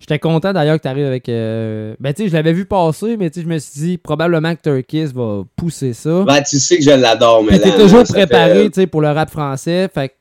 [0.00, 1.28] J'étais content d'ailleurs que tu arrives avec.
[1.28, 3.98] euh, Ben, tu sais, je l'avais vu passer, mais tu sais, je me suis dit,
[3.98, 6.24] probablement que Turkis va pousser ça.
[6.24, 7.58] Ben, tu sais que je l'adore, Mélan.
[7.62, 10.14] t'es toujours préparé, fait- tu sais, pour le rap français, fait que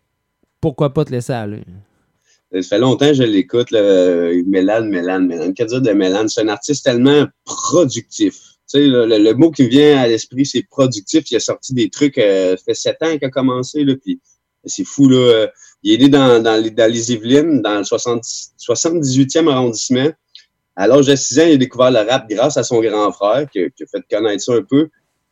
[0.62, 1.64] pourquoi pas te laisser aller.
[2.52, 5.54] Ça fait longtemps que je l'écoute, le Mélan, Mélan, Mélan.
[5.54, 6.28] Que dire de Mélan?
[6.28, 8.36] C'est un artiste tellement productif.
[8.72, 11.30] Sais, le, le- le mot qui me vient à l'esprit, c'est productif.
[11.32, 14.20] Il a sorti des trucs, euh, ça fait sept ans qu'il a commencé, là, puis
[14.66, 15.18] c'est fou, là.
[15.18, 15.48] Euh,
[15.82, 20.10] Il est né dans, dans, les, dans les Yvelines, dans le 70 78e arrondissement.
[20.76, 23.50] À l'âge de 6 ans, il a découvert le rap grâce à son grand frère,
[23.50, 24.90] qui, qui a fait connaître ça un peu.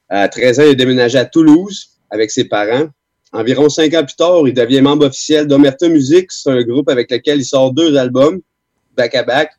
[0.10, 2.88] À 13 ans, il a déménagé à Toulouse avec ses parents.
[3.34, 6.32] Environ cinq ans plus tard, il devient membre officiel d'Omerta Music.
[6.32, 8.40] C'est un groupe avec lequel il sort deux albums,
[8.96, 9.52] back-à-back.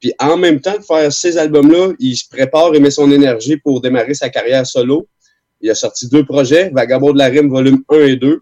[0.00, 3.56] Puis en même temps de faire ces albums-là, il se prépare et met son énergie
[3.58, 5.06] pour démarrer sa carrière solo.
[5.60, 8.40] Il a sorti deux projets, Vagabond de la Rime, volume 1 et 2.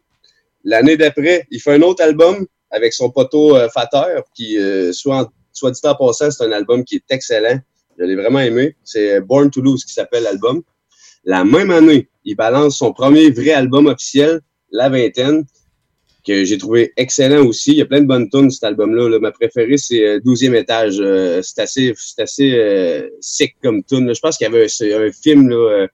[0.65, 5.23] L'année d'après, il fait un autre album avec son poteau euh, Fater, qui, euh, soit,
[5.23, 7.59] en- soit dit en passant, c'est un album qui est excellent.
[7.99, 8.77] Je l'ai vraiment aimé.
[8.85, 10.63] C'est Born to Lose qui s'appelle l'album.
[11.25, 14.41] La même année, il balance son premier vrai album officiel,
[14.71, 15.45] La Vingtaine,
[16.29, 17.73] que j'ai trouvé excellent aussi.
[17.73, 19.09] Il y a plein de bonnes tunes, cet album-là.
[19.09, 19.19] là.
[19.19, 20.99] Ma préférée, c'est euh, 12e étage.
[21.01, 24.13] Euh, c'est assez, c'est assez euh, sick comme tune.
[24.15, 25.87] Je pense qu'il y avait un, un film, là, euh,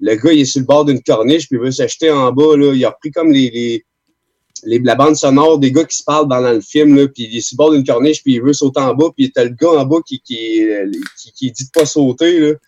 [0.00, 2.56] le gars, il est sur le bord d'une corniche, puis il veut s'acheter en bas.
[2.56, 2.72] Là.
[2.74, 3.84] Il a repris comme les,
[4.64, 7.38] les, la bande sonore des gars qui se parlent dans, le film, là, puis il
[7.38, 9.50] est sur le bord d'une corniche, puis il veut sauter en bas, puis t'as le
[9.50, 10.90] gars en bas qui, qui, euh,
[11.34, 12.38] qui, dit de pas sauter.
[12.40, 12.58] Euh,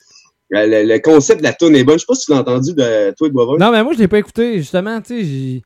[0.52, 1.92] Le, le concept de la tune est bon.
[1.92, 3.58] Je sais pas si tu l'as entendu de toi de.
[3.58, 5.62] Non, mais moi, je l'ai pas écouté, justement, tu sais.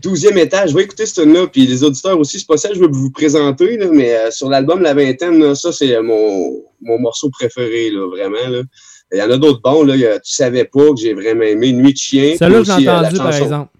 [0.00, 2.68] 12e étage, je vais écouter cette tune là puis les auditeurs aussi, c'est pas ça
[2.68, 5.94] que je veux vous présenter, là, mais euh, sur l'album La Vingtaine, là, ça, c'est
[5.94, 8.48] euh, mon, mon morceau préféré, là, vraiment.
[8.48, 8.62] Là.
[9.12, 9.94] Il y en a d'autres bons, là.
[9.94, 12.32] a Tu savais pas que j'ai vraiment aimé Nuit de chien.
[12.32, 13.70] Aussi, l'ai euh, entendu, par exemple.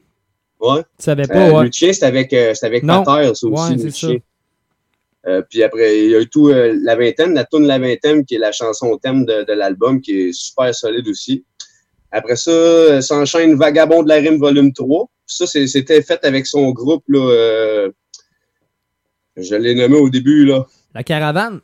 [0.60, 0.82] Ouais.
[0.98, 1.62] Tu savais pas, Euh, ouais.
[1.62, 3.02] Nuit de chien, c'est avec, euh, c'est avec Non.
[3.02, 4.16] Pater, ça aussi, Ouais, Nuit de chien.
[5.48, 8.38] Puis après, il y a eu tout La Vingtaine, la tune La Vingtaine, qui est
[8.38, 11.44] la chanson thème de, de l'album, qui est super solide aussi.
[12.10, 15.08] Après ça, s'enchaîne Vagabond de la Rime, volume 3.
[15.36, 17.90] Ça, c'était fait avec son groupe, là, euh,
[19.36, 20.66] je l'ai nommé au début, là.
[20.94, 21.60] La caravane?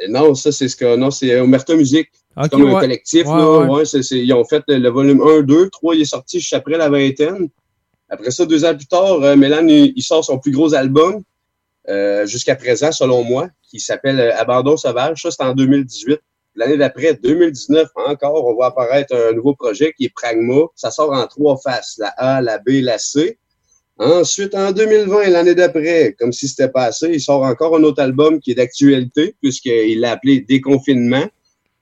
[0.00, 2.08] Euh, Non, ça, c'est ce que, non, c'est Omerta Music.
[2.36, 3.60] Ok, c'est comme un collectif, Ouais, là.
[3.60, 3.84] ouais.
[4.10, 6.88] Ils ont fait le, le volume 1, 2, 3, il est sorti juste après la
[6.88, 7.48] vingtaine.
[8.10, 11.22] Après ça, deux ans plus tard, euh, Mélan, il, il sort son plus gros album,
[11.88, 15.22] euh, jusqu'à présent, selon moi, qui s'appelle euh, Abandon sauvage.
[15.22, 16.18] Ça, c'est en 2018.
[16.56, 20.66] L'année d'après, 2019, encore, on va apparaître un nouveau projet qui est Pragma.
[20.76, 23.38] Ça sort en trois faces, la A, la B, la C.
[23.98, 28.40] Ensuite, en 2020, l'année d'après, comme si c'était passé, il sort encore un autre album
[28.40, 31.26] qui est d'actualité, puisqu'il l'a appelé Déconfinement.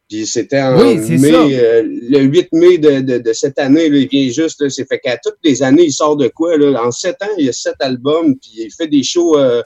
[0.09, 3.97] Puis c'était en Oui, mai, euh, le 8 mai de, de, de cette année, là,
[3.97, 6.59] il vient juste, là, c'est fait qu'à toutes les années, il sort de quoi?
[6.59, 6.83] Là?
[6.85, 9.63] En sept ans, il y a sept albums, puis il fait des shows euh,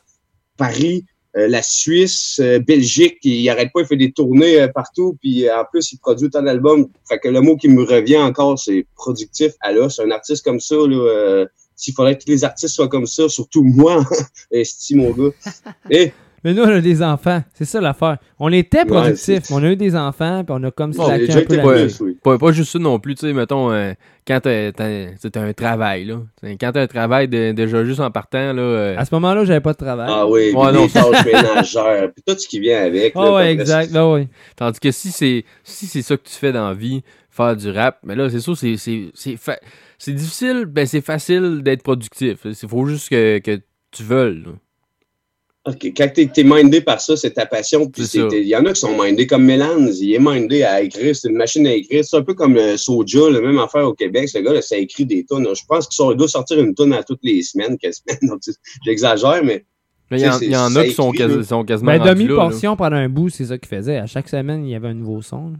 [0.56, 1.04] Paris,
[1.36, 5.60] la Suisse, euh, Belgique, il arrête pas, il fait des tournées euh, partout, puis euh,
[5.60, 6.88] en plus, il produit tant d'albums.
[7.06, 10.00] Fait que le mot qui me revient encore, c'est productif à l'os.
[10.00, 11.46] Un artiste comme ça, là, euh,
[11.76, 14.02] s'il faudrait que tous les artistes soient comme ça, surtout moi,
[14.50, 15.30] esti, mon gars.
[15.90, 16.12] Et
[16.46, 17.42] Mais nous, on a des enfants.
[17.54, 18.18] C'est ça l'affaire.
[18.38, 21.32] On était productifs, mais on a eu des enfants, puis on a comme Bon, slacké
[21.32, 21.74] un peu la pas,
[22.22, 23.94] pas, pas juste ça non plus, tu sais, mettons, euh,
[24.28, 24.70] quand t'as
[25.40, 26.20] un travail, là.
[26.40, 28.62] T'sais, Quand t'as un travail de- déjà juste en partant, là.
[28.62, 30.06] euh, À ce moment-là, j'avais pas de travail.
[30.08, 33.12] Ah oui, Ouais, puis non, les tâches ménagères, puis tout ce qui vient avec.
[33.16, 33.92] Ah là, ouais, exact.
[33.92, 34.28] Ben oui.
[34.54, 37.70] Tandis que si c'est si c'est ça que tu fais dans la vie, faire du
[37.70, 39.58] rap, mais là, c'est sûr, c'est c'est c'est fa-
[39.98, 42.38] c'est difficile, ben c'est facile d'être productif.
[42.44, 43.60] Il faut juste que, que
[43.90, 44.42] tu veuilles.
[44.46, 44.52] là.
[45.66, 47.90] Ok, Quand t'es es mindé par ça, c'est ta passion.
[48.32, 51.28] Il y en a qui sont mindés comme Mélan, il est mindé à écrire, c'est
[51.28, 52.04] une machine à écrire.
[52.04, 54.28] C'est un peu comme euh, Soja, le même affaire au Québec.
[54.28, 55.44] Ce gars, là, ça écrit des tonnes.
[55.54, 58.14] Je pense qu'il doit sortir une tonne à toutes les semaines, quasiment.
[58.22, 59.64] Donc, c'est- J'exagère, mais.
[60.08, 61.34] Mais il y, en- tu y a qui sont, quasi-
[61.64, 62.14] quasiment Ben, là, là.
[62.14, 63.96] demi-portion pendant un bout, c'est ça qu'il faisait.
[63.96, 65.54] À chaque semaine, il y avait un nouveau son.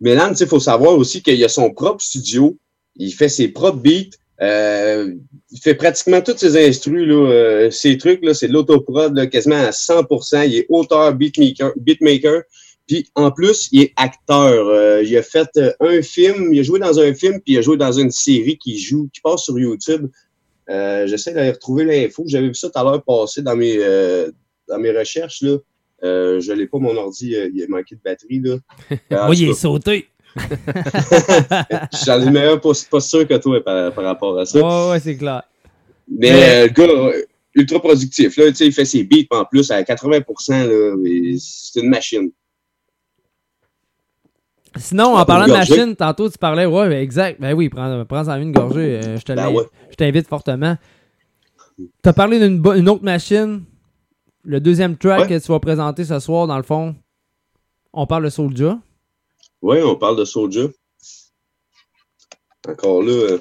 [0.00, 2.58] Mélan, tu il faut savoir aussi qu'il a son propre studio.
[2.96, 4.16] Il fait ses propres beats.
[4.42, 5.14] Euh,
[5.50, 9.26] il fait pratiquement tous ses instrus, là, euh, ces trucs, là, c'est de l'autoprod, là,
[9.26, 10.48] quasiment à 100%.
[10.48, 12.42] Il est auteur, beatmaker, beatmaker.
[12.86, 14.68] Puis, en plus, il est acteur.
[14.68, 17.58] Euh, il a fait euh, un film, il a joué dans un film, puis il
[17.58, 20.10] a joué dans une série qui joue, qui passe sur YouTube.
[20.68, 22.24] Euh, J'essaie d'aller retrouver l'info.
[22.26, 24.30] J'avais vu ça tout à l'heure passer dans mes, euh,
[24.68, 25.56] dans mes recherches, là.
[26.02, 28.56] Euh, je l'ai pas, mon ordi, il a manqué de batterie, là.
[29.30, 30.08] Oui, il est sauté.
[32.06, 34.58] J'en ai meilleur pas, pas sûr que toi par, par rapport à ça.
[34.60, 35.42] Ouais, ouais, c'est clair.
[36.08, 37.22] Mais euh, le gars, euh,
[37.54, 41.36] ultra productif, là, tu sais, il fait ses beats en plus à 80%, là, et
[41.38, 42.30] c'est une machine.
[44.76, 47.40] Sinon, en parlant de machine, tantôt tu parlais, ouais, exact.
[47.40, 49.00] Ben oui, prends, prends en une gorgée.
[49.04, 49.62] euh, je Ben ouais.
[49.90, 50.76] je t'invite fortement.
[51.78, 53.62] Tu as parlé d'une autre machine.
[54.42, 55.28] Le deuxième track Ouais.
[55.28, 56.94] que tu vas présenter ce soir, dans le fond,
[57.92, 58.78] on parle de Soulja.
[59.66, 60.68] Oui, on parle de Soulja.
[62.68, 63.38] Encore là, euh,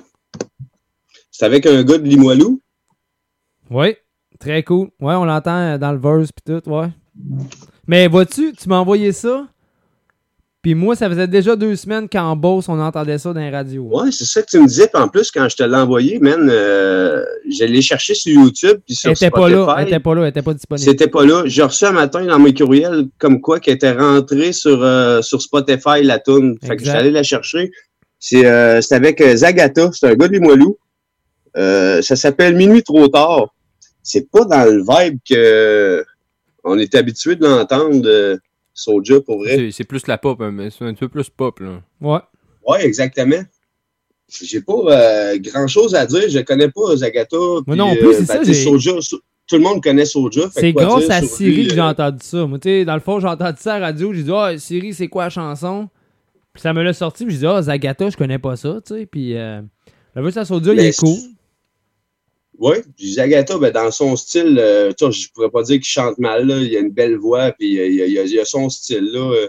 [1.29, 2.61] c'est avec un gars de Limoilou.
[3.69, 3.97] Oui,
[4.39, 4.89] très cool.
[5.01, 6.87] Ouais, on l'entend euh, dans le verse pis tout, ouais.
[7.87, 9.49] Mais vois-tu, tu m'as envoyé ça.
[10.63, 13.83] Puis moi, ça faisait déjà deux semaines qu'en Beauce, on entendait ça dans les radios.
[13.83, 14.87] Ouais, c'est ça que tu me disais.
[14.87, 18.79] Puis en plus, quand je te l'ai envoyé, man, euh, je l'ai cherché sur YouTube.
[18.85, 20.89] Puis sur Elle était pas là, elle était pas là, elle était pas disponible.
[20.89, 21.43] C'était pas là.
[21.45, 25.41] J'ai reçu un matin dans mes courriels comme quoi qu'elle était rentrée sur, euh, sur
[25.41, 26.57] Spotify, la tune.
[26.65, 27.69] Fait que allé la chercher.
[28.25, 29.89] C'est euh, c'est avec euh, Zagata.
[29.91, 30.77] C'est un gars de Limoilou.
[31.57, 33.53] Euh, ça s'appelle Minuit trop tard.
[34.01, 36.05] C'est pas dans le vibe que
[36.63, 38.39] on est habitué de l'entendre,
[38.73, 39.69] Soulja, pour vrai.
[39.71, 41.81] C'est- plus la pop, hein, mais c'est un peu plus pop, là.
[42.01, 42.19] Ouais.
[42.67, 43.43] Ouais, exactement.
[44.41, 46.29] J'ai pas euh, grand chose à dire.
[46.29, 47.37] Je connais pas Zagata.
[47.67, 48.93] puis, non plus, euh, c'est ben, ça, j'ai- Soulja,
[49.47, 50.43] tout le monde connaît Soulja.
[50.51, 52.45] C'est grâce à Siri lui, que j'ai euh, entendu ça.
[52.47, 54.13] Moi, tu sais, dans le fond, j'ai entendu ça à la radio.
[54.13, 55.89] J'ai dit, ah, Siri, c'est quoi la chanson?
[56.53, 57.25] Puis ça me l'a sorti.
[57.25, 59.05] Puis j'ai dit, ah, Zagata, je connais pas ça, tu sais.
[59.05, 59.61] Puis euh,
[60.15, 61.17] le verse à Soulja, il est cool.
[62.59, 65.85] Oui, puis Zagata, ben, dans son style, euh, tu sais, je pourrais pas dire qu'il
[65.85, 66.57] chante mal, là.
[66.59, 69.09] il a une belle voix, puis euh, il a, il a- il a son style.
[69.11, 69.31] là.
[69.33, 69.47] euh,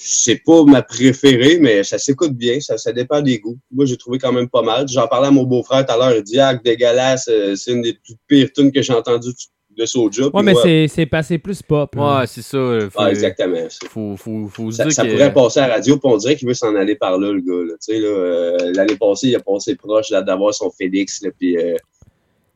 [0.00, 3.58] C'est pas ma préférée, mais ça s'écoute bien, ça, ça dépend des goûts.
[3.72, 4.86] Moi, j'ai trouvé quand même pas mal.
[4.88, 7.72] J'en parlais à mon beau-frère tout à l'heure, il dit Ah, que dégueulasse, euh, c'est
[7.72, 9.32] une des plus pires tunes que j'ai entendues
[9.76, 10.28] de Soulja.
[10.32, 11.94] Ouais, mais c'est- c'est passé plus pop.
[11.96, 12.20] là.
[12.20, 12.58] Ouais, c'est ça.
[12.92, 13.66] Faut, Ah, exactement.
[13.88, 15.10] Faut, faut, faut Ça, dire ça que...
[15.10, 17.40] pourrait passer à la radio, puis on dirait qu'il veut s'en aller par là, le
[17.40, 17.64] gars.
[17.64, 17.74] Là.
[17.84, 21.30] Tu sais, là, euh, L'année passée, il a passé proche là, d'avoir son Félix, là,
[21.36, 21.74] puis euh,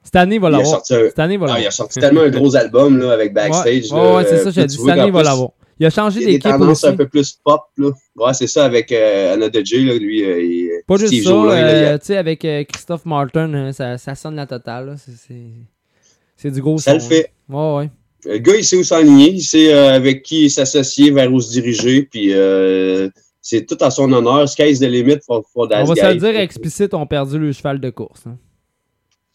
[0.02, 0.78] Cette année, il va il a l'avoir.
[0.80, 3.90] un- Cette année, il Ah, il a sorti tellement un gros album là, avec Backstage.
[3.92, 5.50] Ouais, là, ouais, c'est ça, euh, j'ai puis dit, cette année, il va l'avoir.
[5.80, 6.86] Il a changé Il y a des d'équipe tendances aussi.
[6.92, 7.62] un peu plus pop.
[7.78, 7.90] Là.
[8.16, 10.22] Ouais, c'est ça avec euh, Anna de J, là, lui.
[10.22, 13.72] euh, il- Pas juste ça, il a- euh, tu sais, avec euh, Christophe Martin, hein,
[13.72, 14.96] ça, ça sonne la totale.
[16.36, 17.30] C'est- du gros Ça son, le fait.
[17.50, 17.54] hein.
[17.54, 17.90] Ouais, ouais.
[18.24, 21.50] Le gars, il sait où s'enligner, il sait euh, avec qui s'associer, vers où se
[21.50, 23.08] diriger, puis euh,
[23.40, 24.48] c'est tout à son honneur.
[24.48, 27.80] Sky's the limit for, for On va se le dire explicite, on perdu le cheval
[27.80, 28.22] de course.
[28.26, 28.36] hein.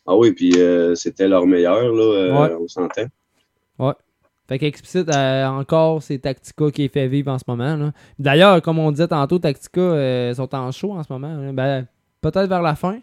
[0.08, 2.56] Ah oui, puis euh, c'était leur meilleur, là, euh, Ouais.
[2.60, 3.06] on s'entend.
[3.80, 3.94] Ouais.
[4.48, 7.76] Fait qu'explicite, euh, encore, c'est Tactica qui est fait vivre en ce moment.
[7.76, 7.92] là.
[8.18, 11.36] D'ailleurs, comme on disait tantôt, Tactica euh, sont en show en ce moment.
[11.36, 11.52] là.
[11.52, 11.86] Ben,
[12.22, 13.00] peut-être vers la fin.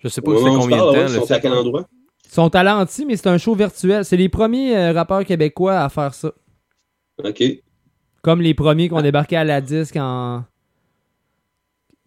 [0.00, 1.12] Je sais pas c'est combien parle, de ouais, temps.
[1.12, 1.86] ils le sont à quel endroit?
[2.24, 4.04] Ils sont à l'anti, mais c'est un show virtuel.
[4.04, 6.32] C'est les premiers euh, rappeurs québécois à faire ça.
[7.24, 7.42] OK.
[8.22, 10.42] Comme les premiers qui ont débarqué à la disque en.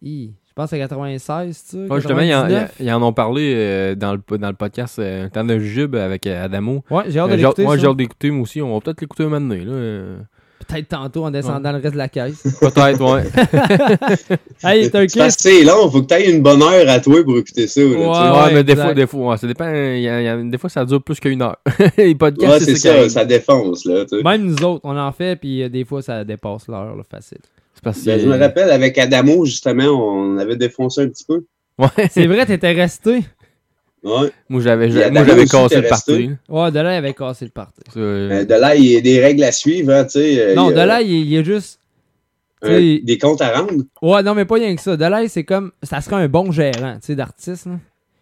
[0.02, 1.76] Hi, je pense à 96, tu sais.
[1.90, 2.74] Ouais, justement, ils en, 99.
[2.80, 6.26] ils en ont parlé euh, dans, le, dans le podcast euh, temps de jube avec
[6.26, 6.82] euh, Adamo.
[6.90, 7.80] Ouais, j'ai hâte de Euh, l'écouter, Moi, ça.
[7.82, 8.60] j'ai hâte d'écouter, moi aussi.
[8.60, 9.64] On va peut-être l'écouter un moment donné.
[9.64, 9.72] Là.
[9.72, 10.18] euh.
[10.68, 12.42] Peut-être tantôt en descendant le reste de la caisse.
[12.60, 13.22] Peut-être, ouais.
[14.62, 17.38] hey, parce que c'est long, faut que tu aies une bonne heure à toi pour
[17.38, 17.80] écouter ça.
[17.80, 18.46] là.
[18.46, 19.68] Ouais, mais des fois, des fois, ouais, ça dépend.
[19.72, 21.56] il y a- il y a- des fois, ça dure plus qu'une heure.
[21.96, 23.08] Les podcasts, Ouais, c'est ça, arrive.
[23.08, 23.84] ça défonce.
[23.84, 24.04] Là.
[24.22, 27.38] Même nous autres, on en fait, puis euh, des fois, ça dépasse l'heure, là, facile.
[27.82, 31.44] Parce Ben, je me rappelle, avec Adamo, justement, on avait défoncé un petit peu.
[31.78, 31.88] Ouais.
[32.10, 33.22] C'est vrai, t'étais resté.
[34.02, 34.30] Ouais.
[34.48, 36.30] Moi, j'avais moi, j'avais cassé le parti.
[36.48, 37.80] Ouais, Delay avait cassé le party.
[37.96, 40.40] Euh, de là, il y a des règles à suivre, hein, tu sais.
[40.40, 41.78] euh, Non, il y a, Delay, il, il est juste.
[42.64, 43.72] euh, des comptes à rendre.
[44.02, 44.96] Ouais, non, mais pas rien que ça.
[44.96, 45.72] Delay, c'est comme.
[45.82, 47.66] Ça serait un bon gérant, tu sais, d'artiste.
[47.66, 47.72] là.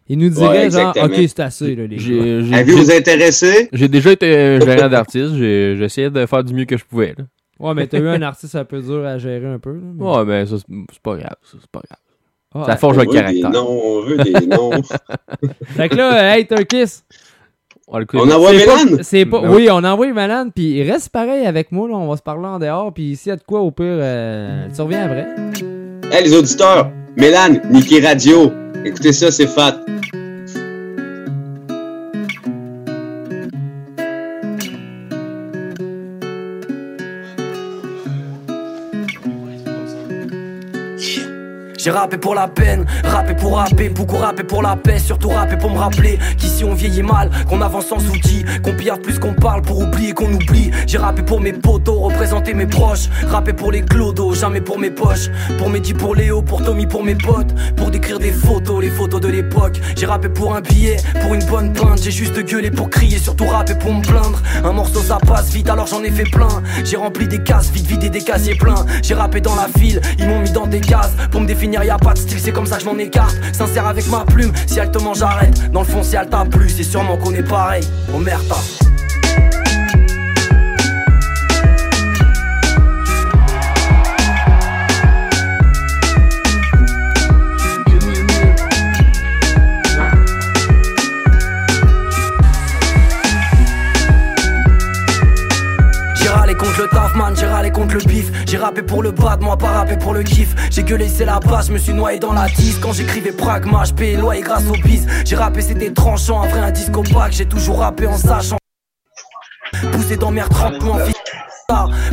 [0.08, 2.02] Il nous Ouais, dirait, genre, ok, c'est assez, là, les gars.
[2.02, 3.68] j'ai- Avez-vous intéressé?
[3.72, 5.34] J'ai déjà été un gérant d'artiste.
[5.36, 7.14] J'ai j'ai essayé de faire du mieux que je pouvais.
[7.18, 7.24] Là.
[7.60, 9.72] Ouais, mais t'as eu un artiste un peu dur à gérer un peu.
[9.72, 11.36] Là, mais- Ouais, mais ça, c'est pas grave.
[11.42, 11.98] ça, C'est pas grave.
[12.54, 12.64] Ouais.
[12.72, 13.50] ça forge On un veut caractère.
[13.50, 14.70] des noms, on veut des noms.
[15.64, 17.02] Fait que là, euh, hey, Turkis.
[17.90, 19.02] On, On envoie C'est pas- Mélane?
[19.02, 22.22] C'est pas, oui, on envoie Mélane, puis reste pareil avec moi, là, on va se
[22.22, 25.26] parler en dehors, puis s'il y a de quoi, au pire, euh, tu reviens après.
[26.10, 28.50] Hey, les auditeurs, Mélane, Niki Radio,
[28.84, 29.80] écoutez ça, c'est fat.
[41.78, 45.56] J'ai rappé pour la peine, rappé pour rapper, beaucoup rappé pour la paix, surtout rappé
[45.56, 49.32] pour me rappeler qu'ici on vieillit mal, qu'on avance sans outils, qu'on pille plus qu'on
[49.32, 50.72] parle pour oublier qu'on oublie.
[50.88, 54.90] J'ai rappé pour mes potos, représenter mes proches, rappé pour les clodos, jamais pour mes
[54.90, 58.90] poches, pour Mehdi, pour Léo, pour Tommy, pour mes potes, pour décrire des photos, les
[58.90, 59.80] photos de l'époque.
[59.96, 63.46] J'ai rappé pour un billet, pour une bonne plainte, j'ai juste gueulé pour crier, surtout
[63.46, 64.42] rappé pour me plaindre.
[64.64, 66.60] Un morceau ça passe vite, alors j'en ai fait plein.
[66.82, 68.84] J'ai rempli des cases, vite vidé des casiers pleins.
[69.00, 71.90] J'ai rappé dans la file, ils m'ont mis dans des cases pour me définir, y
[71.90, 73.36] a pas de style, c'est comme ça que je m'en écarte.
[73.52, 75.70] Sincère avec ma plume, si elle te mange, j'arrête.
[75.70, 77.84] Dans le fond, si elle t'a plu, c'est sûrement qu'on est pareil.
[78.14, 78.42] Oh merde,
[97.34, 100.22] j'ai râlé contre le bif J'ai rappé pour le bad, moi pas rappé pour le
[100.22, 100.54] kiff.
[100.70, 103.84] J'ai gueulé c'est la base, je me suis noyé dans la tisse Quand j'écrivais pragma,
[103.84, 107.32] je payais loyer grâce au bis J'ai rappé c'était tranchant, un vrai un disco pack
[107.32, 108.58] J'ai toujours rappé en sachant.
[109.92, 111.17] Poussé dans mes retrempements, fils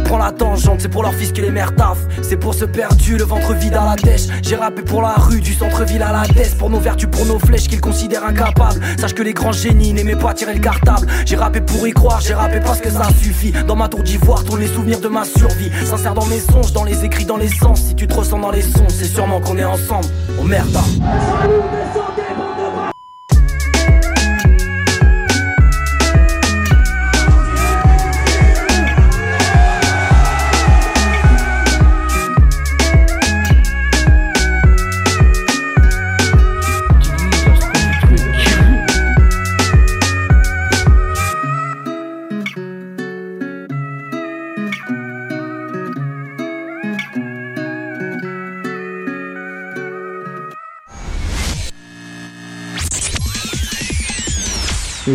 [0.03, 3.15] Prends la tangente, c'est pour leur fils que les mères taffent C'est pour ce perdu,
[3.15, 4.23] le ventre vide à la dèche.
[4.41, 7.39] J'ai rappé pour la rue, du centre-ville à la tête Pour nos vertus, pour nos
[7.39, 8.81] flèches qu'ils considèrent incapables.
[8.99, 11.07] Sache que les grands génies n'aimaient pas tirer le cartable.
[11.25, 13.53] J'ai rappé pour y croire, j'ai rappé parce que ça suffit.
[13.65, 15.71] Dans ma tour d'ivoire, tourne les souvenirs de ma survie.
[15.85, 17.81] Sincère dans mes songes, dans les écrits, dans les sens.
[17.81, 20.07] Si tu te ressens dans les sons, c'est sûrement qu'on est ensemble.
[20.37, 20.77] Oh merde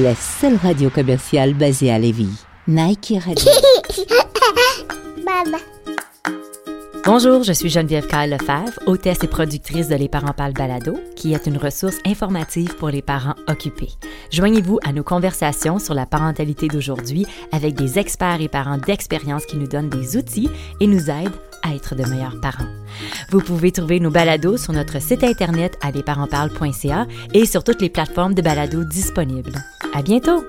[0.03, 2.31] La seule radio commerciale basée à Lévis.
[2.67, 3.45] Nike Radio.
[7.05, 11.35] Bonjour, je suis Geneviève Kyle Lefebvre, hôtesse et productrice de Les Parents Parlent Balado, qui
[11.35, 13.91] est une ressource informative pour les parents occupés.
[14.31, 19.59] Joignez-vous à nos conversations sur la parentalité d'aujourd'hui avec des experts et parents d'expérience qui
[19.59, 20.49] nous donnent des outils
[20.81, 22.69] et nous aident à être de meilleurs parents.
[23.31, 25.91] Vous pouvez trouver nos balados sur notre site internet à
[27.35, 29.55] et sur toutes les plateformes de balados disponibles.
[29.95, 30.45] À bientôt!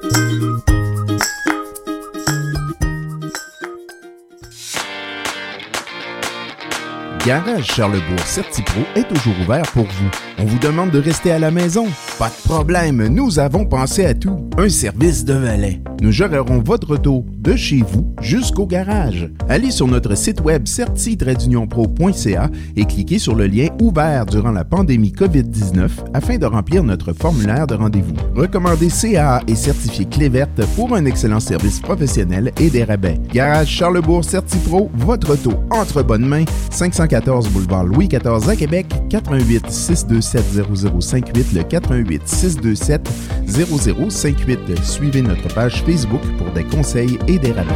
[7.25, 10.30] Garage Charlebourg Certipro est toujours ouvert pour vous.
[10.41, 11.85] On vous demande de rester à la maison?
[12.17, 14.49] Pas de problème, nous avons pensé à tout.
[14.57, 15.83] Un service de valet.
[16.01, 19.29] Nous gérerons votre auto de chez vous jusqu'au garage.
[19.49, 25.11] Allez sur notre site web certi-pro.ca et cliquez sur le lien ouvert durant la pandémie
[25.11, 28.15] COVID-19 afin de remplir notre formulaire de rendez-vous.
[28.35, 33.19] Recommandez CAA et certifié clé verte pour un excellent service professionnel et des rabais.
[33.31, 39.69] Garage Charlebourg Certipro, votre auto entre bonnes mains, 514 boulevard Louis XIV à Québec, 88
[39.69, 43.09] 627 0058, le 88 627
[43.47, 44.83] 0058.
[44.83, 47.75] Suivez notre page Facebook pour des conseils et des rabais.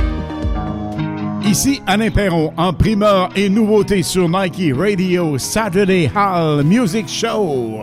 [1.46, 7.82] Ici Alain Perron en primeur et nouveauté sur Nike Radio Saturday Hall Music Show.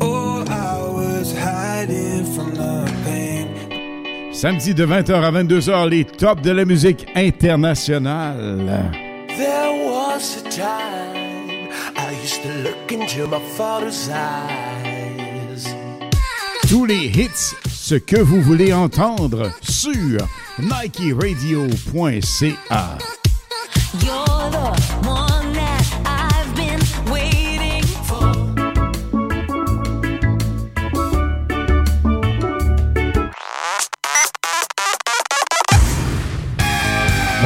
[0.00, 3.46] Oh, I was hiding from the pain.
[4.32, 8.90] Samedi de 20h à 22h, les tops de la musique internationale.
[9.36, 11.27] There was a time
[16.68, 20.18] Tous les hits, ce que vous voulez entendre sur
[20.58, 21.68] NikeRadio.ca.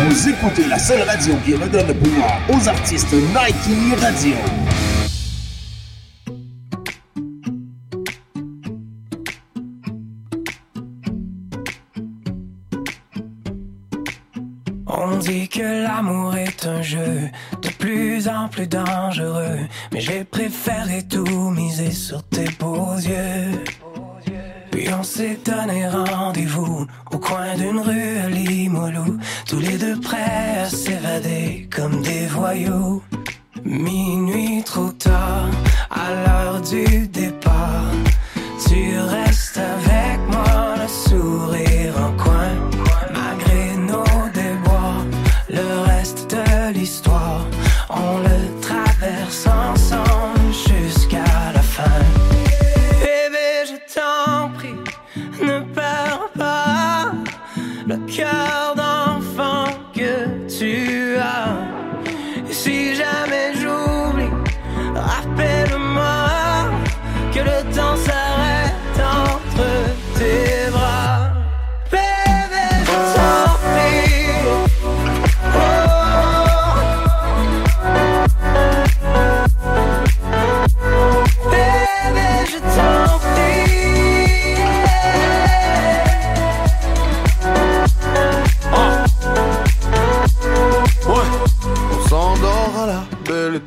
[0.09, 4.35] Vous écoutez la seule radio qui redonne le pouvoir aux artistes Nike Radio.
[14.87, 17.31] On dit que l'amour est un jeu
[17.63, 19.59] de plus en plus dangereux,
[19.93, 23.63] mais j'ai préféré tout miser sur tes beaux yeux.
[24.73, 28.29] Puis on s'est donné rendez-vous au coin d'une rue à
[29.47, 33.03] tous les deux prêts à s'évader comme des voyous.
[33.65, 35.51] Minuit trop tard,
[35.91, 37.93] à l'heure du départ,
[38.67, 40.32] tu restes avec moi,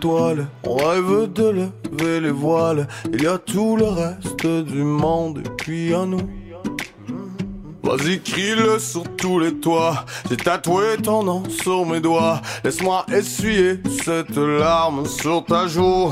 [0.04, 2.88] on rêve de lever les voiles.
[3.12, 6.30] Il y a tout le reste du monde et puis à nous.
[7.84, 10.06] Vas-y, crie-le sur tous les toits.
[10.30, 12.42] J'ai tatoué ton nom sur mes doigts.
[12.64, 16.12] Laisse-moi essuyer cette larme sur ta joue.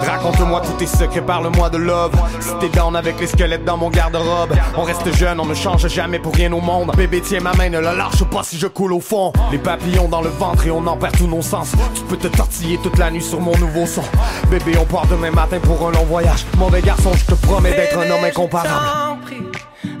[0.00, 2.12] Raconte-moi tous tes secrets, parle-moi de love.
[2.40, 5.86] Si t'es down avec les squelettes dans mon garde-robe, on reste jeune, on ne change
[5.88, 6.92] jamais pour rien au monde.
[6.96, 9.32] Bébé, tiens ma main, ne la lâche pas si je coule au fond.
[9.52, 11.72] Les papillons dans le ventre et on en perd tous nos sens.
[11.94, 14.02] Tu peux te tortiller toute la nuit sur mon nouveau son.
[14.50, 16.44] Bébé, on part demain matin pour un long voyage.
[16.58, 19.18] Mauvais garçon, je te promets d'être un homme incomparable.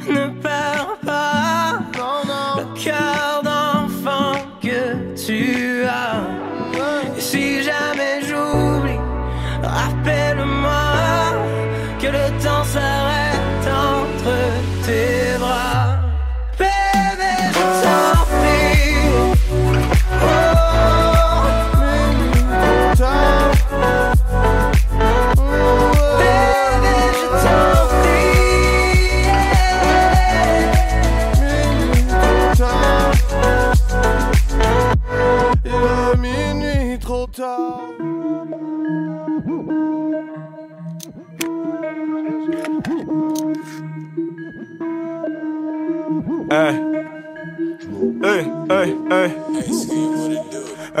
[0.08, 0.79] Ne pas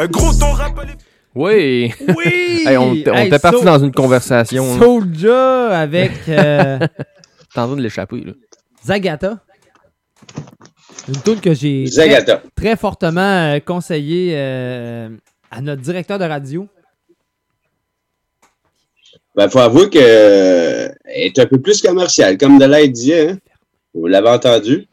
[0.00, 0.78] Euh, gros, ton rap,
[1.34, 1.92] Oui!
[2.16, 2.62] Oui!
[2.66, 4.78] Hey, on t- on Hey, était parti dans une conversation.
[4.78, 8.32] Soulja avec euh, T'es en train de l'échapper, là.
[8.84, 9.38] Zagata.
[11.08, 12.42] Une tune que j'ai très, Zagata.
[12.54, 15.08] très fortement euh, conseillé euh,
[15.50, 16.68] à notre directeur de radio.
[19.34, 23.14] Ben, faut avouer que euh, elle est un peu plus commerciale, comme de l'aide dit,
[23.14, 23.38] hein?
[23.94, 24.86] Vous l'avez entendu?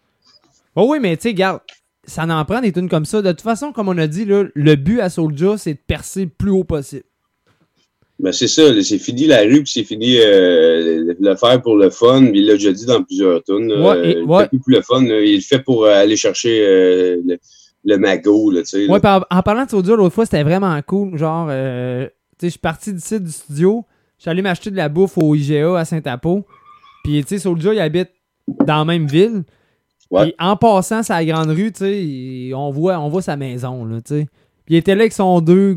[0.76, 1.60] Oh oui, mais tu sais, regarde,
[2.08, 3.22] ça en prend des tunes comme ça.
[3.22, 6.24] De toute façon, comme on a dit, là, le but à Soulja, c'est de percer
[6.24, 7.04] le plus haut possible.
[8.20, 11.92] Ben, c'est ça, c'est fini la rue, puis c'est fini euh, le faire pour le
[11.92, 12.24] fun.
[12.34, 13.72] Il l'a déjà dit dans plusieurs tunes.
[13.72, 14.44] Ouais, euh, il ouais.
[14.44, 15.02] fait plus pour le fun.
[15.04, 17.38] là, il le fait pour euh, aller chercher euh, le,
[17.86, 18.62] le magot, là,
[19.30, 21.16] en, parlant de Soulja, l'autre fois, c'était vraiment cool.
[21.16, 22.10] Genre, je
[22.48, 23.86] suis parti d'ici du studio.
[24.18, 26.44] Je suis allé m'acheter de la bouffe au IGA à Saint-Apo.
[27.04, 28.10] Puis, tu sais, Soulja, il habite
[28.66, 29.44] dans la même ville.
[30.24, 33.84] Puis, en passant sa grande rue, tu sais, il- on voit, on voit sa maison,
[33.86, 34.28] là, tu sais.
[34.66, 35.76] Puis, il était là avec son deux,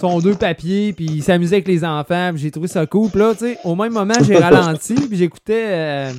[0.00, 2.30] son deux papiers, puis il s'amusait avec les enfants.
[2.32, 3.10] puis j'ai trouvé ça cool.
[3.10, 5.64] Puis là, tu sais, au même moment, j'ai ralenti, puis j'écoutais...
[5.68, 6.12] euh,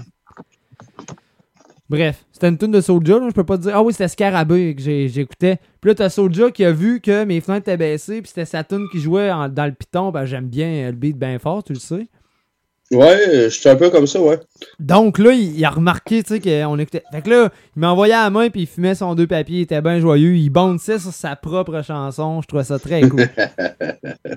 [1.90, 3.72] Bref, c'était une tune de Soulja, là, je peux pas te dire.
[3.74, 5.58] Ah oui, c'était Scarabée que j'écoutais.
[5.80, 8.64] Puis là, t'as Soulja qui a vu que mes fenêtres étaient baissées, puis c'était sa
[8.66, 10.12] tune qui jouait en- dans le piton.
[10.12, 12.08] Ben, j'aime bien le beat bien fort, tu le sais.
[12.90, 14.40] Ouais, euh, je suis un peu comme ça, ouais.
[14.80, 17.04] Donc là, il, il a remarqué, tu sais, qu'on écoutait.
[17.12, 19.58] Fait que là, il m'a envoyé à la main, puis il fumait son deux papiers,
[19.58, 20.36] il était bien joyeux.
[20.38, 22.42] Il bondissait sur sa propre chanson.
[22.42, 23.20] Je trouvais ça très cool.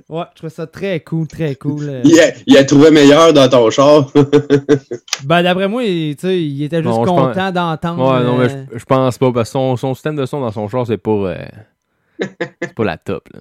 [0.08, 1.88] ouais, je trouvais ça très cool, très cool.
[1.88, 2.00] euh.
[2.04, 4.10] Il a, il a trouvé meilleur dans ton char.
[5.24, 8.02] Ben, d'après moi, il, tu sais, il était juste Non, content pense- d'entendre.
[8.18, 10.40] Ouais, non, mais euh, je, je pense pas, parce que son, son système de son
[10.40, 11.10] dans son char, c'est pas.
[11.10, 11.36] euh,
[12.62, 13.40] c'est pas la top, là.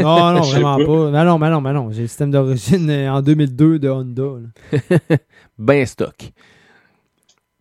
[0.00, 0.84] Non, non, vraiment pas.
[0.86, 1.10] pas.
[1.10, 1.90] Mais non, mais non, mais non.
[1.92, 4.22] J'ai le système d'origine euh, en 2002 de Honda.
[5.58, 6.14] ben stock.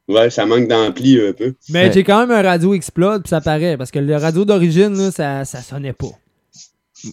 [0.08, 1.54] Ouais, ça manque d'ampli un peu.
[1.70, 4.94] Mais j'ai quand même un radio explode, puis ça paraît, parce que le radio d'origine,
[4.98, 6.10] là, ça, ça sonnait pas.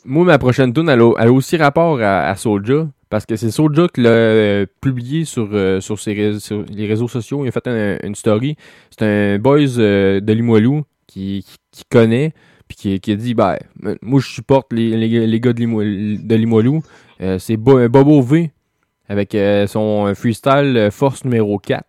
[0.04, 2.88] Moi, ma prochaine tune, elle, a- elle a aussi rapport à, à Soulja.
[3.08, 7.08] Parce que c'est Soulja qui l'a euh, publié sur, euh, sur, ses sur les réseaux
[7.08, 7.44] sociaux.
[7.44, 8.56] Il a fait un- une story.
[8.90, 12.32] C'est un boys euh, de Limoilou qui, qui, qui connaît.
[12.70, 13.56] Puis qui, qui a dit ben,
[14.00, 16.82] Moi, je supporte les, les, les gars de, Limo- de Limoilou.
[17.20, 18.52] Euh, c'est Bo- Bobo V
[19.08, 21.82] avec euh, son freestyle euh, Force numéro 4.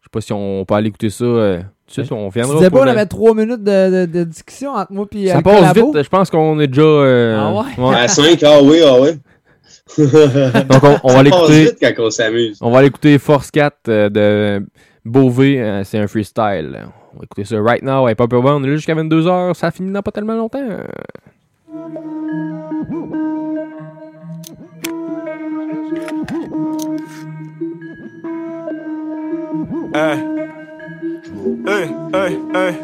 [0.00, 1.24] Je sais pas si on peut aller écouter ça.
[1.26, 2.54] euh, de suite, on Tu viendra.
[2.56, 5.42] disais pour pas, on avait trois minutes de, de- de discussion entre moi et ça
[5.42, 6.02] passe vite.
[6.02, 6.80] Je pense qu'on est déjà.
[6.80, 7.94] euh, Ah ouais?
[7.94, 9.08] À 5, ah oui, ah oui.
[9.98, 11.64] Donc, on, on Ça va passe l'écouter.
[11.64, 12.58] vite quand on s'amuse.
[12.62, 14.66] On va aller écouter Force 4 euh, de
[15.04, 15.60] Beauvais.
[15.60, 16.86] euh, c'est un freestyle.
[17.14, 18.08] On va écouter ça right now.
[18.08, 19.54] Et pas on est là jusqu'à 22h.
[19.54, 20.60] Ça finit dans pas tellement longtemps.
[29.92, 30.18] Hey.
[31.66, 32.74] Hey, hey, hey.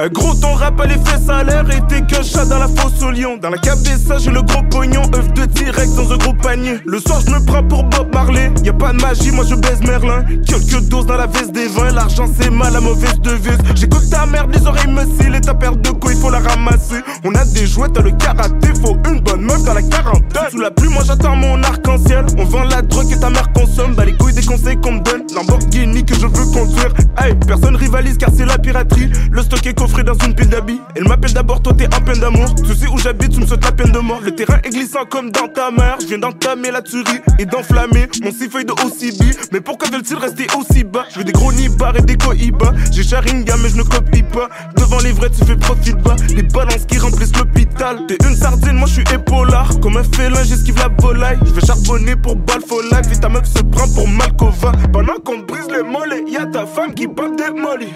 [0.00, 3.36] Euh, gros, ton rap à l'effet salaire et tes gunshots dans la fosse au lion.
[3.36, 6.78] Dans la cabessa, j'ai le gros pognon, œuf de direct dans un gros panier.
[6.86, 8.52] Le soir, je me prends pour Bob Marley.
[8.62, 10.24] Y a pas de magie, moi je baise Merlin.
[10.46, 13.58] Quelques doses dans la veste des vins, l'argent c'est mal, la mauvaise devise.
[13.74, 17.02] J'écoute ta merde, les oreilles me scellent et ta paire de couilles, faut la ramasser.
[17.24, 20.50] On a des jouets, t'as le karaté, faut une bonne meuf dans la quarantaine.
[20.52, 22.24] Sous la pluie, moi j'attends mon arc-en-ciel.
[22.38, 25.00] On vend la drogue que ta mère consomme, bah les couilles des conseils qu'on me
[25.00, 25.24] donne.
[25.34, 26.94] Lamborghini que je veux conduire.
[27.18, 29.10] Hey, personne rivalise car c'est la piraterie.
[29.32, 30.80] Le stock est coffré dans une pile d'habits.
[30.94, 32.54] Elle m'appelle d'abord, toi t'es en peine d'amour.
[32.56, 34.20] Tu sais où j'habite, tu me souhaites la peine de mort.
[34.22, 35.96] Le terrain est glissant comme dans ta mère.
[36.00, 39.36] Je viens d'entamer la tuerie et d'enflammer mon six feuilles de OCB.
[39.52, 41.04] Mais pourquoi veulent-ils rester aussi bas?
[41.12, 42.72] Je veux des gros nibards et des cohibas.
[42.92, 44.48] J'ai Sharingan mais je ne copie pas.
[44.76, 46.16] Devant les vrais, tu fais profit bas.
[46.34, 48.06] Les balances qui remplissent l'hôpital.
[48.06, 49.80] T'es une sardine, moi je suis épaulard.
[49.80, 51.38] Comme un félin, j'esquive la volaille.
[51.44, 53.00] Je vais charbonner pour Balfola.
[53.10, 54.72] Et ta meuf se prend pour Malkova.
[54.92, 57.94] Pendant qu'on brise les mollets, y'a ta femme qui parle des mollies.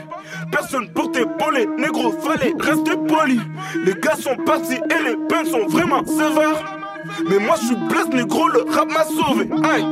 [0.50, 3.40] Personne pour t'épauler, négro, fallait rester poli.
[3.84, 6.78] Les gars sont partis et les peines sont vraiment sévères.
[7.28, 9.48] Mais moi je suis blessé, négro, le rap m'a sauvé.
[9.64, 9.84] Aïe.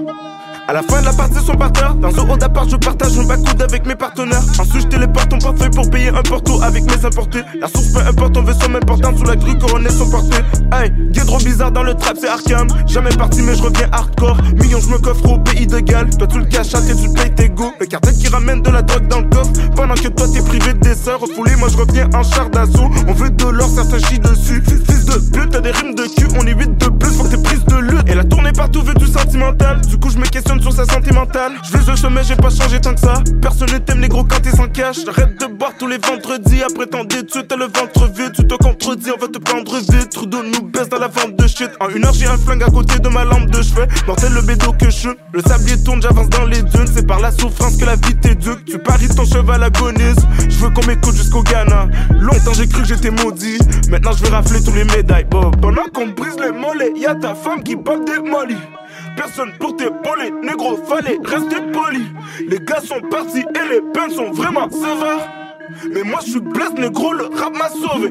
[0.69, 1.95] À la fin de la partie, son par terre.
[1.95, 4.43] Dans un haut d'appart, je partage un backwood avec mes partenaires.
[4.59, 7.43] Ensuite, je téléporte ton portefeuille pour payer un porto avec mes importés.
[7.61, 10.43] La source peu importe, ton vaisseau m'important sous la grue couronnée sont portés.
[10.73, 10.93] Hey,
[11.31, 12.67] trop bizarre dans le trap, c'est Arkham.
[12.87, 14.37] Jamais parti, mais je reviens hardcore.
[14.55, 16.11] Millions, je me coffre au pays de Galles.
[16.17, 17.73] Toi, tu le caches et tu payes tes go.
[17.79, 19.53] Le cartel qui ramène de la drogue dans le coffre.
[19.77, 21.21] Pendant que toi, t'es privé de dessert.
[21.21, 22.91] Refoulé, moi, je reviens en char d'assaut.
[23.07, 24.63] On veut de l'or, certains chient dessus.
[24.89, 26.27] Fils de pute, t'as des rimes de cul.
[26.37, 28.09] On est 8 de plus, faut que t'es prise de lutte.
[28.09, 29.81] Et la tournée partout veut du sentimental?
[29.83, 30.25] Du coup, je me
[30.59, 31.53] sur sa santé mentale.
[31.63, 33.23] Je vise le sommet, j'ai pas changé tant que ça.
[33.41, 34.97] Personne ne t'aime les gros quand t'es sans cash.
[35.05, 36.63] J'arrête de boire tous les vendredis.
[36.63, 38.33] Après tant d'études, t'as le ventre vide.
[38.35, 40.11] Tu te contredis, on va te prendre vite.
[40.11, 41.71] Trudeau nous baisse dans la vente de shit.
[41.81, 43.87] En une heure, j'ai un flingue à côté de ma lampe de chevet.
[44.07, 45.11] Mortel le bédo que je.
[45.33, 46.89] Le sablier tourne, j'avance dans les dunes.
[46.93, 48.65] C'est par la souffrance que la vie t'éduque.
[48.65, 50.17] Tu paries ton cheval agonise.
[50.49, 51.89] Je veux qu'on m'écoute jusqu'au Ghana.
[52.19, 53.59] Longtemps j'ai cru que j'étais maudit.
[53.91, 55.27] Maintenant je vais rafler tous les médailles.
[55.31, 58.57] Bon, pendant qu'on brise les mollets, y a ta femme qui parle des mollies.
[59.17, 62.05] Personne pour t'épauler, négro, fallait rester poli.
[62.49, 65.29] Les gars sont partis et les peines sont vraiment sévères.
[65.93, 68.11] Mais moi je suis blessé, négro, le rap m'a sauvé.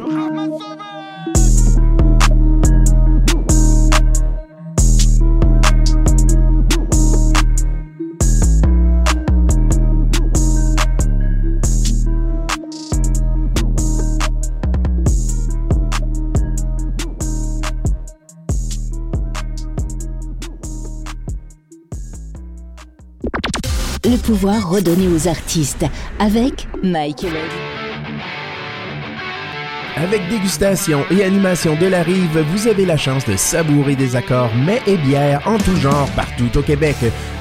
[24.10, 25.86] Le pouvoir redonné aux artistes
[26.18, 27.32] avec Michael.
[29.96, 34.56] Avec dégustation et animation de la rive, vous avez la chance de savourer des accords
[34.56, 36.96] mets et bières en tout genre partout au Québec.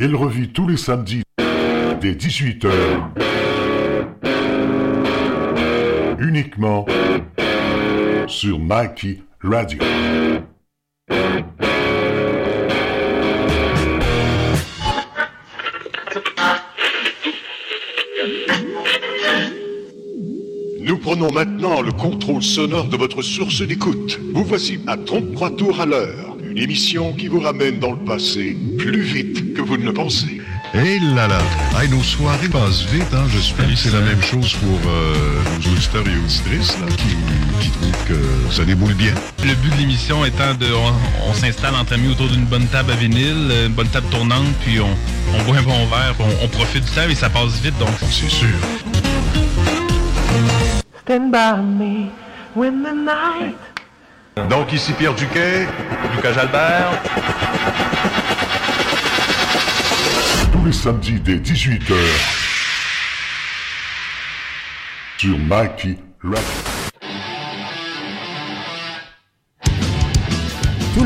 [0.00, 1.22] Il revit tous les samedis
[2.00, 2.70] dès 18h.
[6.20, 6.86] Uniquement
[8.28, 9.80] sur Nike Radio.
[20.80, 24.20] Nous prenons maintenant le contrôle sonore de votre source d'écoute.
[24.32, 26.27] Vous voici à 33 tours à l'heure.
[26.58, 30.40] Une émission qui vous ramène dans le passé plus vite que vous ne le pensez.
[30.74, 31.38] Hé là là!
[31.80, 33.26] Hey, nos soirées passent vite, hein?
[33.32, 37.14] J'espère que c'est la même chose pour euh, nos auditeurs et auditrices là, qui,
[37.60, 39.14] qui trouvent que ça déboule bien.
[39.44, 40.66] Le but de l'émission étant de.
[40.74, 44.52] On, on s'installe entre amis autour d'une bonne table à vinyle, une bonne table tournante,
[44.64, 44.90] puis on,
[45.38, 47.78] on boit un bon verre, puis on, on profite du temps et ça passe vite,
[47.78, 47.90] donc.
[48.10, 48.48] C'est sûr.
[51.04, 52.10] Stand by me
[52.56, 53.54] when the night.
[54.46, 55.66] Donc ici Pierre Duquet,
[56.14, 56.90] Lucas Jalbert.
[60.52, 61.94] Tous les samedis dès 18h
[65.18, 66.67] sur Nike Rap.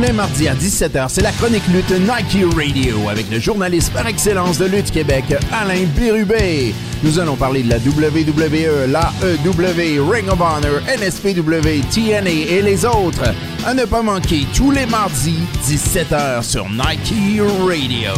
[0.02, 4.58] Les mardis à 17h, c'est la chronique lutte Nike Radio avec le journaliste par excellence
[4.58, 6.74] de Lutte Québec, Alain Bérubé.
[7.04, 13.32] Nous allons parler de la WWE, l'AEW, Ring of Honor, NSPW, TNA et les autres.
[13.64, 18.12] À ne pas manquer tous les mardis, 17h sur Nike Radio.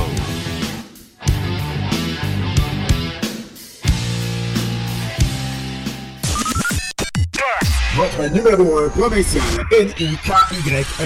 [7.96, 10.18] Votre numéro 1 provincial, NIKY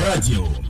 [0.07, 0.68] Radio.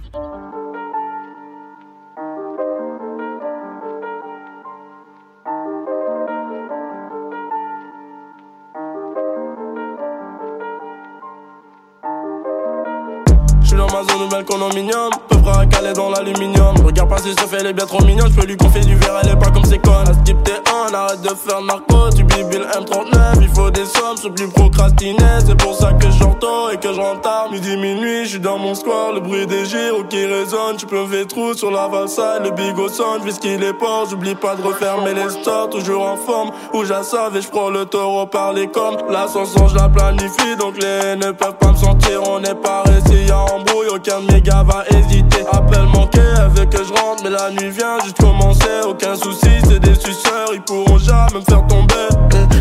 [14.57, 15.38] Ma
[15.69, 16.77] caler dans l'aluminium.
[16.85, 18.31] Regarde pas si ça fait, elle est bien trop mignonne.
[18.33, 20.09] J'peux lui confier du verre, elle est pas comme ses connes.
[20.09, 22.11] À ce t'es un, arrête de faire narco.
[22.17, 25.41] Tu bibile M39, il faut des sommes, plus procrastiner.
[25.45, 27.51] C'est pour ça que j'entends et que je tard.
[27.51, 30.77] Midi, minuit, j'suis dans mon square, le bruit des gyros qui résonne.
[30.77, 34.07] Tu peux me trou sur la valsaille, le bigot sonne, puisqu'il est port.
[34.11, 36.51] J'oublie pas de refermer les stores, toujours en forme.
[36.75, 38.99] Où j'assave et j'prends le taureau par les cornes.
[39.11, 42.23] L'ascension, j'la planifie, donc les ne peuvent pas me sentir.
[42.29, 45.45] On est pas resté, y'a embrouille, aucun gars va hésiter.
[45.59, 46.21] Appel manqué,
[46.55, 48.81] veut que je rentre, mais la nuit vient juste commencer.
[48.89, 52.07] Aucun souci, c'est des suceurs, ils pourront jamais me faire tomber.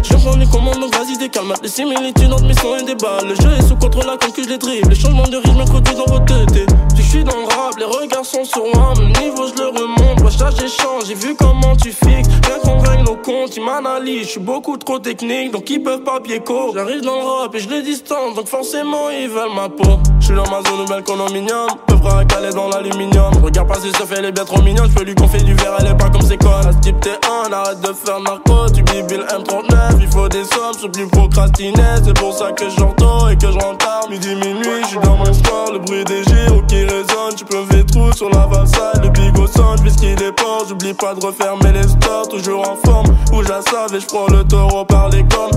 [0.02, 1.54] Je prends les commandes, donc vas-y décalme.
[1.62, 3.28] Les similitudes entre mes sons et des balles.
[3.28, 4.90] Le jeu est sous contrôle, la que je les dribble.
[4.90, 6.70] Les changements de rythme produisent dans votre tête.
[6.96, 8.94] Si je suis dans le rap, les regards sont sur moi.
[8.96, 10.22] Mon niveau, je le remonte.
[10.22, 12.30] Moi, ça j'échange, j'ai vu comment tu fixes.
[12.46, 14.26] Rien qu'on règle nos comptes, ils m'analysent.
[14.26, 16.72] Je suis beaucoup trop technique, donc ils peuvent pas piéco.
[16.74, 20.00] J'arrive dans le rap et je les distance, donc forcément ils veulent ma peau.
[20.20, 21.68] Je suis dans ma zone nouvelle condominium.
[21.86, 22.50] Peu près à caler
[22.90, 23.44] dans l'aluminium.
[23.44, 24.90] Regarde pas si ça fait, elle est bien trop mignonne.
[24.90, 26.80] Je peux lui confier du verre, elle est pas comme ses connes.
[26.82, 28.70] Type t'es un, arrête de faire narco.
[28.74, 31.98] Tu bibile M39, il faut des sommes, je plus procrastiner.
[32.04, 34.08] C'est pour ça que j'entends et que je rentre tard.
[34.10, 35.72] Midi, minuit, je suis dans mon square.
[35.72, 37.36] Le bruit des gyros qui résonne.
[37.36, 39.80] Tu peux trou sur la valsaille, le bigot sonne.
[39.82, 42.28] Puisqu'il port, j'oublie pas de refermer les stores.
[42.30, 45.52] Toujours en forme, où j'assave et je prends le taureau par les cornes.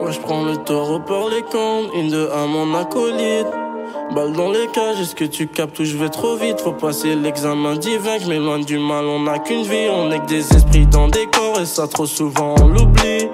[0.00, 3.69] Ouais, je prends le taureau par les cornes, une de à mon acolyte.
[4.14, 6.60] Balle dans les cages, est-ce que tu captes où je vais trop vite?
[6.60, 10.26] Faut passer l'examen divin, je m'éloigne du mal, on n'a qu'une vie, on est que
[10.26, 13.28] des esprits dans des corps et ça trop souvent on l'oublie.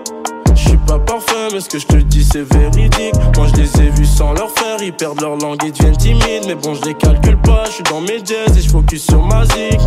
[0.66, 3.14] Je suis pas parfait, mais ce que je te dis c'est véridique.
[3.36, 6.44] Moi je les ai vus sans leur faire, ils perdent leur langue et deviennent timides.
[6.48, 9.22] Mais bon, je les calcule pas, je suis dans mes jazz et je focus sur
[9.22, 9.78] ma zik.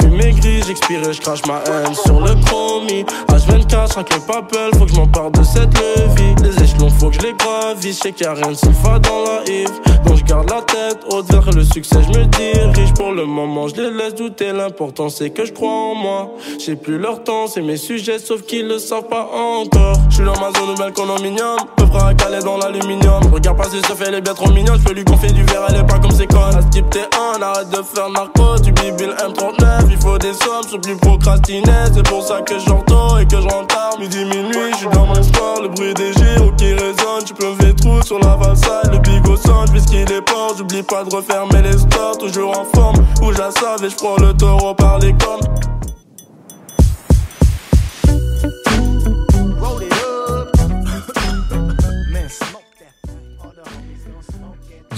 [0.00, 3.04] Fumée grise, j'expire et je crache ma haine sur le chromie.
[3.28, 6.34] H24, je le papel, faut que je m'empare de cette levée.
[6.42, 9.22] Les échelons, faut que je les gravisse, je qu'il y a rien de sylpha dans
[9.22, 9.70] la Yves.
[10.04, 12.92] Donc je garde la tête haute vers le succès, je me dirige.
[12.94, 16.32] Pour le moment, je les laisse douter, l'important c'est que je crois en moi.
[16.58, 19.96] J'ai plus leur temps, c'est mes sujets, sauf qu'ils le savent pas encore.
[20.24, 23.22] Suis dans ma zone nouvelle condominium, peu près à caler dans l'aluminium.
[23.32, 25.42] Regarde pas si ça fait, elle est bien trop mignonne, je peux lui confier du
[25.44, 26.56] verre, elle est pas comme ses connes.
[26.56, 30.32] À ce type t'es un, arrête de faire narco, tu bibile M39, il faut des
[30.32, 31.84] sommes, je plus procrastiner.
[31.92, 35.06] C'est pour ça que j'entends et que je rentre tard, midi, minuit, je suis dans
[35.06, 38.90] mon sport, le bruit des gyros qui résonne, tu peux me trou sur la valsaille,
[38.92, 43.04] le bigot sonne, puisqu'il est port, j'oublie pas de refermer les stores, toujours en forme,
[43.22, 45.73] où j'assave et je prends le taureau par les cornes.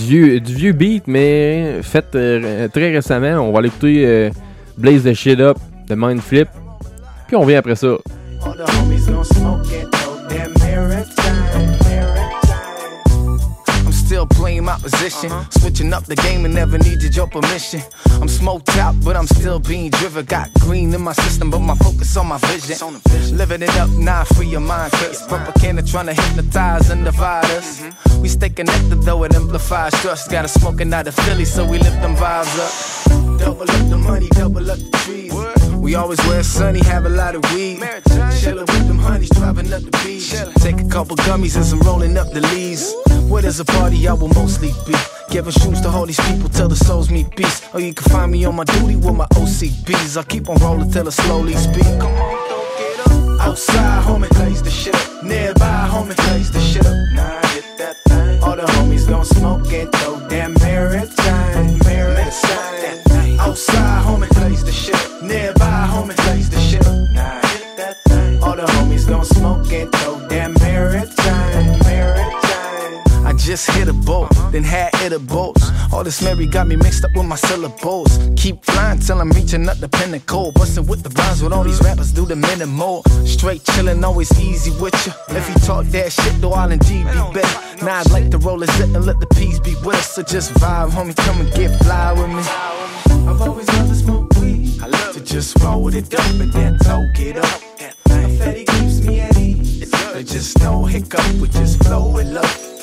[0.07, 3.49] Du vieux beat, mais fait euh, très récemment.
[3.49, 4.31] On va l'écouter euh,
[4.79, 5.59] Blaze the Shit Up
[5.89, 6.49] de Mind Flip.
[7.27, 7.97] Puis on revient après ça.
[14.27, 15.31] I'm still playing my position.
[15.51, 17.81] Switching up the game and never needed your permission.
[18.21, 20.25] I'm smoked out, but I'm still being driven.
[20.25, 22.77] Got green in my system, but my focus on my vision.
[23.37, 24.93] Living it up now, free your mind.
[24.93, 27.83] Cause propaganda trying to hypnotize and divide us.
[28.21, 30.31] We stay connected though, it amplifies trust.
[30.31, 33.39] Got a smoking out of Philly, so we lift them vibes up.
[33.39, 35.33] Double up the money, double up the trees.
[35.87, 37.79] We always wear sunny, have a lot of weed.
[38.41, 40.35] Chillin' with them honeys, driving up the beach.
[40.61, 42.93] Take a couple gummies and some rolling up the leaves.
[43.29, 44.95] Where there's a party, I will mostly be.
[45.31, 47.63] Giving shoes to all these people till the souls meet peace.
[47.75, 50.17] Or you can find me on my duty with my OCBs.
[50.17, 51.85] I keep on rolling till I slowly speak.
[51.99, 53.41] Come on, don't get up.
[53.49, 55.25] Outside, homie, blaze the shit up.
[55.25, 56.95] Nearby, homie, blaze the shit up.
[57.15, 58.43] Nah, get that thing.
[58.43, 63.41] All the homies gon' smoke and throw damn maritime, maritime.
[63.41, 65.23] Outside, homie, blaze the shit up.
[65.23, 67.11] Nearby, homie, blaze the shit up.
[67.11, 68.43] Nah, get that thing.
[68.43, 71.16] All the homies gon' smoke and throw damn maritime,
[73.47, 75.71] just hit a boat, then had hit a boats.
[75.93, 78.19] All this Mary got me mixed up with my syllables.
[78.35, 80.51] Keep flying till I'm reaching up the pinnacle.
[80.51, 83.05] Bustin' with the rhymes with all these rappers, do the minimal.
[83.25, 85.13] Straight chillin', always easy with ya.
[85.29, 87.85] If you talk that shit, though, I'll indeed be better.
[87.85, 90.17] Now I'd like to roll a zit and let the peas be with us.
[90.17, 92.43] So just vibe, homie, come and get fly with me.
[93.31, 94.81] I've always loved to smoke weed.
[94.83, 97.63] I love to just roll it up and then toke it up.
[98.11, 99.89] A fatty keeps me at ease.
[99.93, 102.76] So just no hiccup, we just flow it up.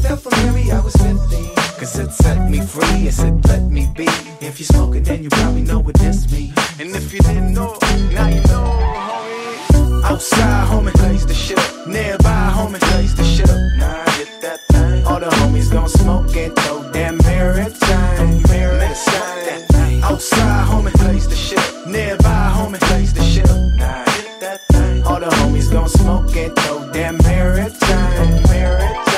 [0.00, 1.54] I fell from Mary, I was 15.
[1.76, 4.06] Cause it set me free, it said let me be.
[4.40, 6.56] If you smoking, then you probably know what this means.
[6.78, 7.76] And if you didn't know,
[8.10, 10.04] now you know, homie.
[10.04, 11.86] Outside, homie, blaze the shit up.
[11.86, 13.60] Nearby, homie, blaze the shit up.
[13.76, 15.04] Nah, get that thing.
[15.04, 20.02] All the homies gon' smoke and throw damn maritime, maritime.
[20.02, 21.60] Outside, homie, blaze the shit.
[21.86, 23.58] Nearby, homie, blaze the shit up.
[23.76, 25.02] Nah, get that thing.
[25.04, 29.09] All the homies gon' smoke and throw damn maritime, maritime.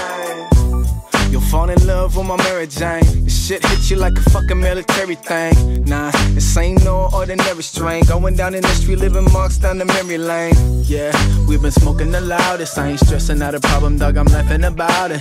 [1.53, 3.25] Fall in love with my Mary Jane.
[3.25, 5.85] This shit hit you like a fucking military thing.
[5.85, 8.05] Nah, this ain't no ordinary strain.
[8.05, 10.55] Going down in the street, living marks down the memory lane.
[10.85, 11.13] Yeah,
[11.47, 12.79] we've been smoking the loudest.
[12.79, 14.17] I ain't stressing out a problem, dog.
[14.17, 15.21] I'm laughing about it.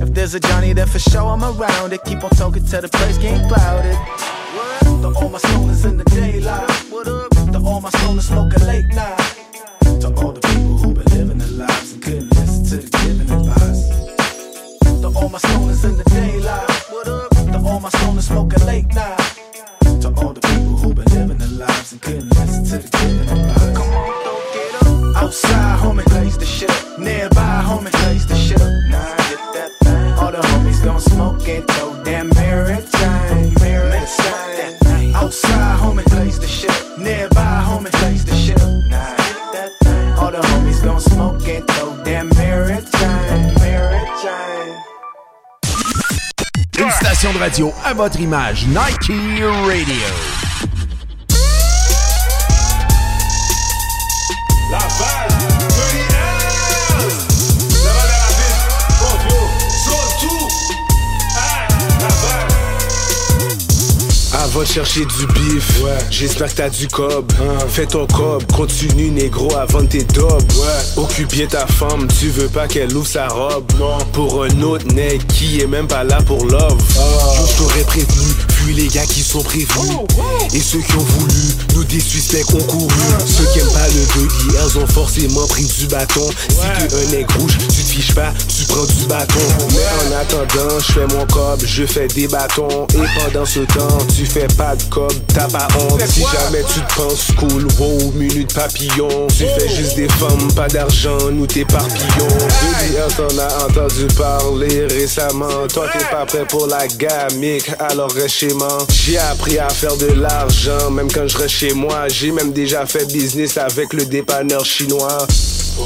[0.00, 2.04] If there's a Johnny, then for sure I'm around it.
[2.04, 3.96] Keep on talking till the place get clouded.
[5.02, 6.70] To all my stoners in the daylight.
[6.92, 7.30] What up?
[7.30, 9.18] To all my stoners smoking late night.
[10.00, 13.28] To all the people who been living their lives and couldn't listen to the giving
[13.28, 14.01] advice.
[15.22, 16.68] All my stoners in the daylight.
[16.90, 17.30] What up?
[17.30, 19.18] To all my stoners smoking late night.
[20.02, 23.28] To all the people who been living their lives and couldn't listen to the giving
[23.30, 23.76] advice.
[23.76, 25.22] Come on, don't get up.
[25.22, 26.74] Outside, homie, blaze the shit.
[26.98, 28.68] Nearby, homie, blaze the shit up.
[28.90, 30.12] Nah, get that thing.
[30.18, 35.14] All the homies gon' smoke and throw damn maritime, maritime.
[35.14, 36.98] Outside, homie, blaze the shit.
[36.98, 38.68] Nearby, homie, blaze the shit up.
[38.90, 40.12] Nah, get that thing.
[40.18, 42.90] All the homies gon' smoke and throw damn maritime,
[47.14, 49.10] station de radio à votre image, Nike
[49.66, 50.51] Radio.
[64.52, 65.80] Va chercher du bif.
[66.10, 67.32] J'espère que t'as du cob.
[67.68, 70.42] Fais ton cob, continue négro avant tes dobs.
[70.96, 73.64] Occupe bien ta femme, tu veux pas qu'elle ouvre sa robe.
[74.12, 76.78] Pour un autre nègre qui est même pas là pour love.
[76.94, 79.96] Yo, je t'aurais prévenu, fuis les gars qui sont prévenus.
[80.52, 81.42] Et ceux qui ont voulu
[81.74, 82.94] nous des suspects ont couru.
[83.26, 86.28] Ceux qui aiment pas le doggy, elles ont forcément pris du bâton.
[86.48, 89.40] Si t'es un nègre rouge, tu te fiches pas, tu prends du bâton.
[89.70, 92.86] Mais en attendant, je fais mon cob, je fais des bâtons.
[92.94, 96.02] Et pendant ce temps, tu fais pas de cob, t'as pas honte.
[96.06, 99.26] Si jamais tu te penses cool, wow, minute papillon.
[99.28, 102.28] Tu fais juste des femmes, pas d'argent, nous t'es papillon.
[102.28, 105.66] Baby, t'en as entendu parler récemment.
[105.72, 108.78] Toi, t'es pas prêt pour la gamique, alors reste chez moi.
[108.90, 112.08] J'ai appris à faire de l'argent, même quand je reste chez moi.
[112.08, 115.26] J'ai même déjà fait business avec le dépanneur chinois.
[115.78, 115.84] Oh,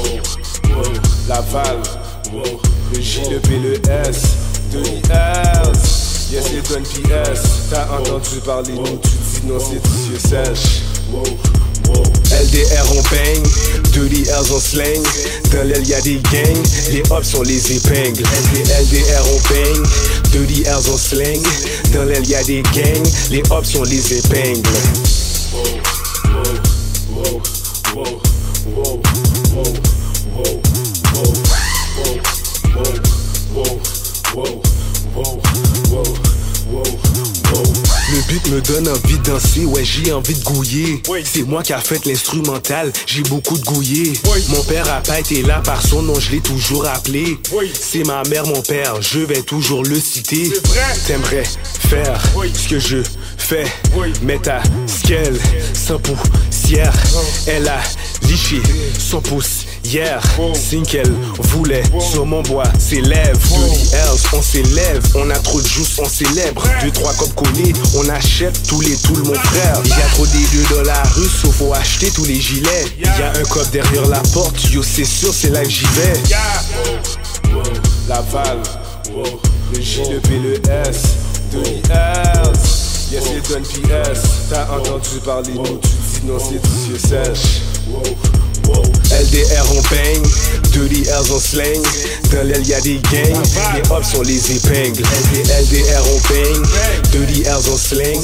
[0.69, 0.83] oh,
[1.27, 1.87] la valve,
[2.33, 2.59] oh,
[2.93, 4.23] le J, le P, le S,
[4.71, 6.06] de l'IS.
[6.29, 7.69] Yes, les donne PS.
[7.69, 10.81] T'as entendu parler, nous tu dis non, c'est des yeux sèches.
[12.31, 13.43] LDR on bang,
[13.93, 15.03] Dirty L's on slang
[15.53, 18.23] Dans l'aile y'a des gangs, les hops sont les épingles
[18.53, 19.87] LDR on bang,
[20.31, 21.41] Dirty L's on slang
[21.93, 24.69] Dans l'aile y'a des gangs, les hops sont les épingles
[35.15, 35.66] Le
[38.49, 41.01] me donne envie de danser, ouais j'ai envie de gouiller.
[41.23, 44.13] C'est moi qui a fait l'instrumental, j'ai beaucoup de gouillé.
[44.49, 47.37] Mon père a pas été là par son nom, je l'ai toujours appelé.
[47.73, 50.51] C'est ma mère, mon père, je vais toujours le citer.
[51.05, 51.43] T'aimerais
[51.89, 52.21] faire
[52.53, 52.97] ce que je
[53.37, 53.65] fais
[54.21, 55.37] Mais ta scale
[55.73, 56.93] sans poussière
[57.47, 57.79] Elle a
[58.23, 58.61] liché
[58.99, 60.21] son pouce hier
[60.89, 66.07] qu'elle voulait sur mon bois s'élève Dirty on s'élève On a trop de juice, on
[66.07, 66.63] célèbre.
[66.81, 69.81] Deux, trois copes collés, on achète tous les tools mon frère.
[69.85, 72.85] Y a trop des deux dans la rue, sauf faut acheter tous les gilets.
[72.97, 75.85] Il y a un cop derrière la porte, yo c'est sûr c'est là que j'y
[75.95, 76.13] vais.
[78.07, 78.63] La valve,
[79.09, 79.23] le
[79.73, 81.15] le J, le P, le S.
[83.09, 84.49] Yes, les donne PS.
[84.49, 85.89] T'as entendu parler nous, tu
[86.19, 87.61] dis non, c'est du yeux sèche.
[89.09, 90.27] LDR on bang,
[90.73, 91.81] Dirty L's on slang
[92.31, 93.41] Dans l'aile y'a des gangs,
[93.73, 95.03] les hops sont les épingles
[95.47, 96.65] LDR on bang,
[97.11, 98.21] Dirty L's on slang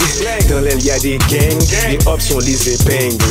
[0.49, 3.23] Dans l'aile y'a des gangs, les hops sont les épingles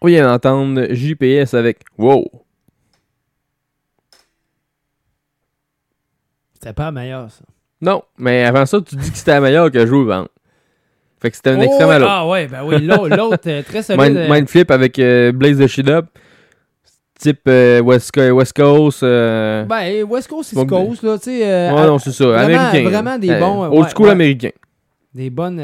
[0.00, 2.24] On vient d'entendre JPS avec Wow.
[6.54, 7.44] C'était pas meilleur, ça.
[7.80, 10.26] Non, mais avant ça, tu dis que c'était la meilleure que Joue Vent.
[11.20, 12.12] Fait que c'était un Oh, extrême à l'autre.
[12.14, 14.00] Ah ouais, ben oui, l'autre, l'autre, euh, très solide.
[14.02, 16.06] Mind, euh, Mindflip avec euh, Blaze the Shit Up.
[17.18, 19.02] Type euh, West, Co- West Coast.
[19.02, 21.70] euh, Ben, West Coast, Smoke East Coast, là, tu sais.
[21.72, 22.24] Ouais, non, c'est ça.
[22.26, 22.88] Vraiment, américain.
[22.88, 23.64] vraiment des bons.
[23.68, 24.12] Old ouais, school ouais.
[24.12, 24.50] américain.
[25.14, 25.60] Des bonnes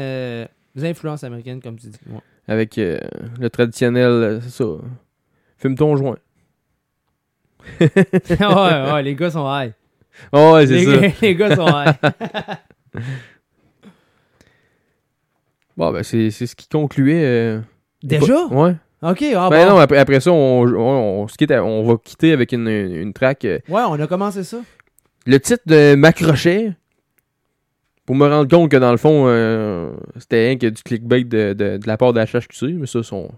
[0.79, 1.97] influences américaines, comme tu dis.
[2.07, 2.19] Ouais.
[2.47, 2.97] Avec euh,
[3.39, 4.65] le traditionnel, euh, c'est ça.
[5.57, 6.17] Fume ton joint.
[7.81, 7.89] ouais,
[8.39, 9.73] ouais, les gars sont high.
[10.31, 10.97] Oh, ouais, c'est les, ça.
[10.97, 11.95] gars- les gars sont high.
[15.75, 17.23] Bon, ben, c'est c'est ce qui concluait.
[17.23, 17.59] euh,
[18.03, 18.45] Déjà?
[18.47, 18.75] Ouais.
[19.03, 19.73] Ok, ah ben bon.
[19.75, 22.67] non, après, après ça, on, on, on se quitte à- on va quitter avec une,
[22.67, 23.45] une track.
[23.45, 24.57] euh, Ouais, on a commencé ça.
[25.27, 26.71] Le titre de m'accrochait
[28.07, 31.53] pour me rendre compte que dans le fond, euh, c'était rien que du clickbait de,
[31.53, 33.29] de, de la part de HHQC, mais ça, sont,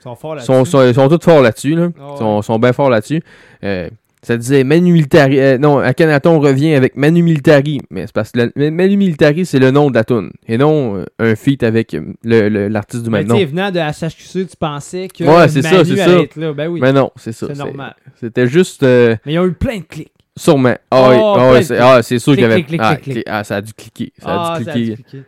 [0.00, 0.46] Ils sont forts là-dessus.
[0.52, 1.76] sont, sont, ils sont tous forts là-dessus.
[1.76, 1.90] Là.
[2.00, 2.18] Ah ouais.
[2.18, 3.22] Sont, sont bien forts là-dessus.
[3.62, 3.88] Euh,
[4.22, 5.38] ça disait Manu Militari.
[5.38, 7.80] euh, non, Akhenaton revient avec Manu Militari.
[7.90, 10.32] Mais c'est parce que Manu Militari, c'est le nom de la tune.
[10.48, 13.46] Et non euh, un feat avec l'artiste du Mais même tu nom.
[13.50, 16.20] venant de HHQC, tu pensais que Ouais, c'est ça, c'est allait ça.
[16.22, 16.52] être là.
[16.54, 16.80] Ben oui.
[16.80, 17.46] Mais non, c'est ça.
[17.48, 17.94] C'est normal.
[18.18, 18.82] C'était juste.
[18.82, 20.10] Mais ils ont eu plein de clics.
[20.38, 20.74] Sûrement.
[20.90, 21.78] Ah, oui, Oh, ah, c'est clics.
[21.80, 22.54] ah, c'est sûr qu'il y avait.
[22.56, 23.14] clic, clic, ah, clic, clic.
[23.14, 23.24] clic.
[23.26, 24.12] ah, ça a dû cliquer.
[24.18, 24.96] Ça Ah, a dû ça a cliquer.
[25.10, 25.24] dû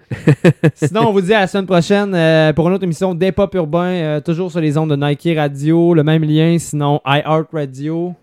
[0.75, 3.55] Sinon, on vous dit à la semaine prochaine euh, pour une autre émission des pop
[3.55, 8.15] urbains, euh, toujours sur les ondes de Nike Radio, le même lien, sinon iHeart Radio.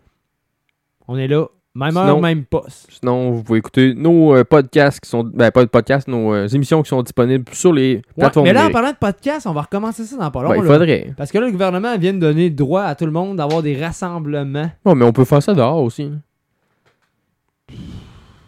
[1.08, 1.46] On est là,
[1.76, 2.88] même heure, Sinon- même poste.
[3.00, 5.24] Sinon, vous pouvez écouter nos euh, podcasts qui sont.
[5.24, 8.54] Ben, pas de podcasts, nos euh, émissions qui sont disponibles sur les Ouais, plateformes mais
[8.54, 8.74] là, en numériques.
[8.74, 10.50] parlant de podcast, on va recommencer ça dans pas long.
[10.50, 10.72] Ben, il là.
[10.72, 11.14] faudrait.
[11.18, 13.62] Parce que là, le gouvernement vient de donner le droit à tout le monde d'avoir
[13.62, 14.70] des rassemblements.
[14.86, 16.12] Ouais, mais on peut faire ça dehors aussi.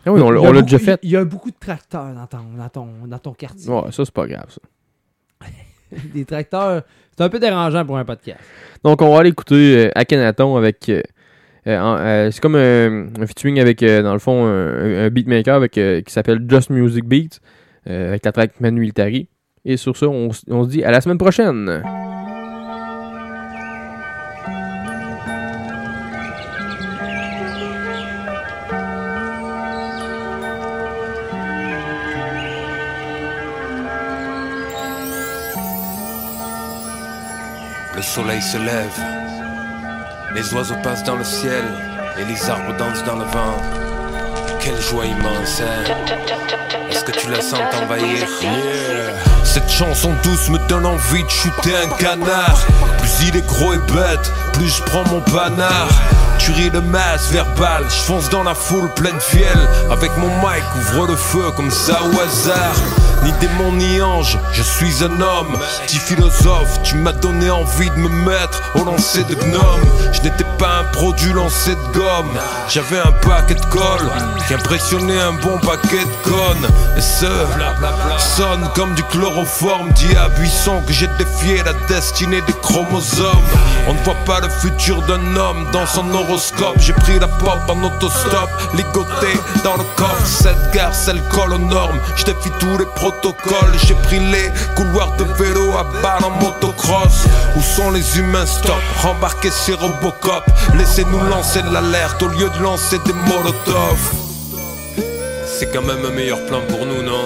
[0.08, 1.00] Ah oui, on, l'a- Il y a on l'a beaucoup- déjà fait.
[1.04, 3.70] Il y a beaucoup de tracteurs dans ton, dans ton, dans ton quartier.
[3.72, 5.48] Ouais, ça, c'est pas grave, ça.
[6.14, 6.84] Des tracteurs,
[7.18, 8.40] c'est un peu dérangeant pour un podcast.
[8.84, 10.88] Donc, on va aller écouter euh, Akhenaton avec.
[10.90, 11.02] euh,
[11.68, 15.72] euh, euh, c'est comme un, un featuring avec, dans le fond, un, un beatmaker avec,
[15.74, 17.40] qui s'appelle Just Music Beats,
[17.86, 19.28] avec la track Manu Militari.
[19.66, 21.84] Et sur ça, on se dit à la semaine prochaine.
[38.18, 39.00] Soleil se lève,
[40.34, 41.64] les oiseaux passent dans le ciel
[42.18, 43.62] et les arbres dansent dans le vent.
[44.60, 45.84] Quelle joie immense, hein?
[46.90, 48.28] Est-ce que tu la sens t'envahir?
[49.44, 52.66] Cette chanson douce me donne envie de shooter un canard.
[52.98, 55.90] Plus il est gros et bête, plus je prends mon panard.
[56.40, 59.60] Tu ris de masse verbale, je fonce dans la foule pleine fiel.
[59.92, 62.76] Avec mon mic, ouvre le feu comme ça au hasard.
[63.24, 65.58] Ni démon ni ange, je suis un homme.
[65.86, 69.86] Petit philosophe, tu m'as donné envie de me mettre au lancer de gnome.
[70.12, 72.40] Je n'étais pas un produit lancé de gomme.
[72.70, 74.10] J'avais un paquet de colle
[74.48, 76.68] qui impressionnait un bon paquet de connes.
[76.98, 77.28] Et ce
[78.18, 79.92] sonne comme du chloroforme.
[79.92, 83.44] Dit à Buisson que j'ai défié la destinée des chromosomes.
[83.88, 86.76] On ne voit pas le futur d'un homme dans son horoscope.
[86.80, 90.26] J'ai pris la pop en autostop, ligoté dans le coffre.
[90.26, 92.00] Cette gare, celle colle aux normes.
[92.16, 93.74] Je défie tous les protocoles.
[93.86, 97.26] J'ai pris les couloirs de vélo à balle en motocross.
[97.56, 98.46] Où sont les humains?
[98.46, 100.44] Stop, rembarquez ces Robocop.
[100.76, 104.12] Laissez-nous lancer l'alerte au lieu de lancer des molotovs.
[105.46, 107.26] C'est quand même un meilleur plan pour nous, non?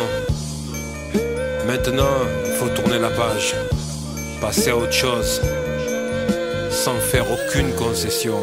[1.67, 3.55] Maintenant, il faut tourner la page,
[4.39, 5.41] passer à autre chose,
[6.69, 8.39] sans faire aucune concession.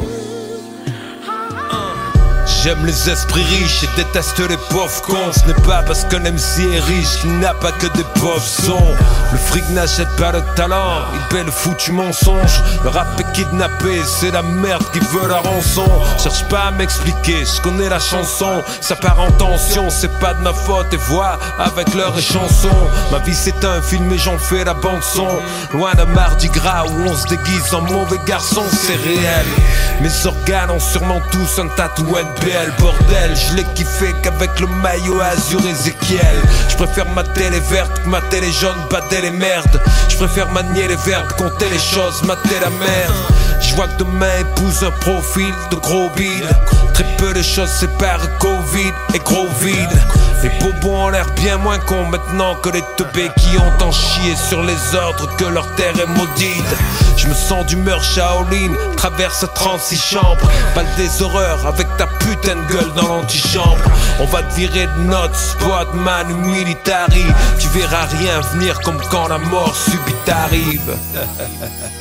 [2.61, 5.31] J'aime les esprits riches et déteste les pauvres cons.
[5.31, 8.95] Ce n'est pas parce qu'un MC est riche qu'il n'a pas que des pauvres sons.
[9.31, 12.61] Le fric n'achète pas le talent, il paie le foutu mensonge.
[12.83, 15.87] Le rap est kidnappé, c'est la merde qui veut la rançon.
[16.21, 18.61] Cherche pas à m'expliquer, je connais la chanson.
[18.81, 20.93] Ça part en tension, c'est pas de ma faute.
[20.93, 22.89] Et vois avec leurs chansons.
[23.09, 25.29] Ma vie c'est un film et j'en fais la bande son.
[25.71, 29.45] Loin d'un mardi gras où on se déguise en mauvais garçon, c'est réel.
[30.01, 32.48] Mes organes ont sûrement tous un tatou NP.
[32.79, 33.35] Bordel.
[33.35, 36.35] Je l'ai kiffé qu'avec le maillot azur Ezekiel.
[36.69, 39.81] Je préfère ma télé verte que ma télé jaune, batter les merdes.
[40.09, 43.15] Je préfère manier les verbes, compter les choses, mater la merde.
[43.61, 46.49] Je vois que demain épouse un profil de gros bide.
[46.93, 50.01] Très peu de choses séparent Covid et gros vide.
[50.41, 54.35] Les bobos ont l'air bien moins cons maintenant que les teubés qui ont en chié
[54.35, 56.75] sur les ordres que leur terre est maudite.
[57.17, 60.49] Je me sens d'humeur Shaolin, traverse 36 chambres.
[60.75, 63.83] Balle des horreurs avec ta putain de gueule dans l'antichambre.
[64.21, 67.25] On va te virer de spot, manu militari.
[67.59, 70.95] Tu verras rien venir comme quand la mort subite arrive.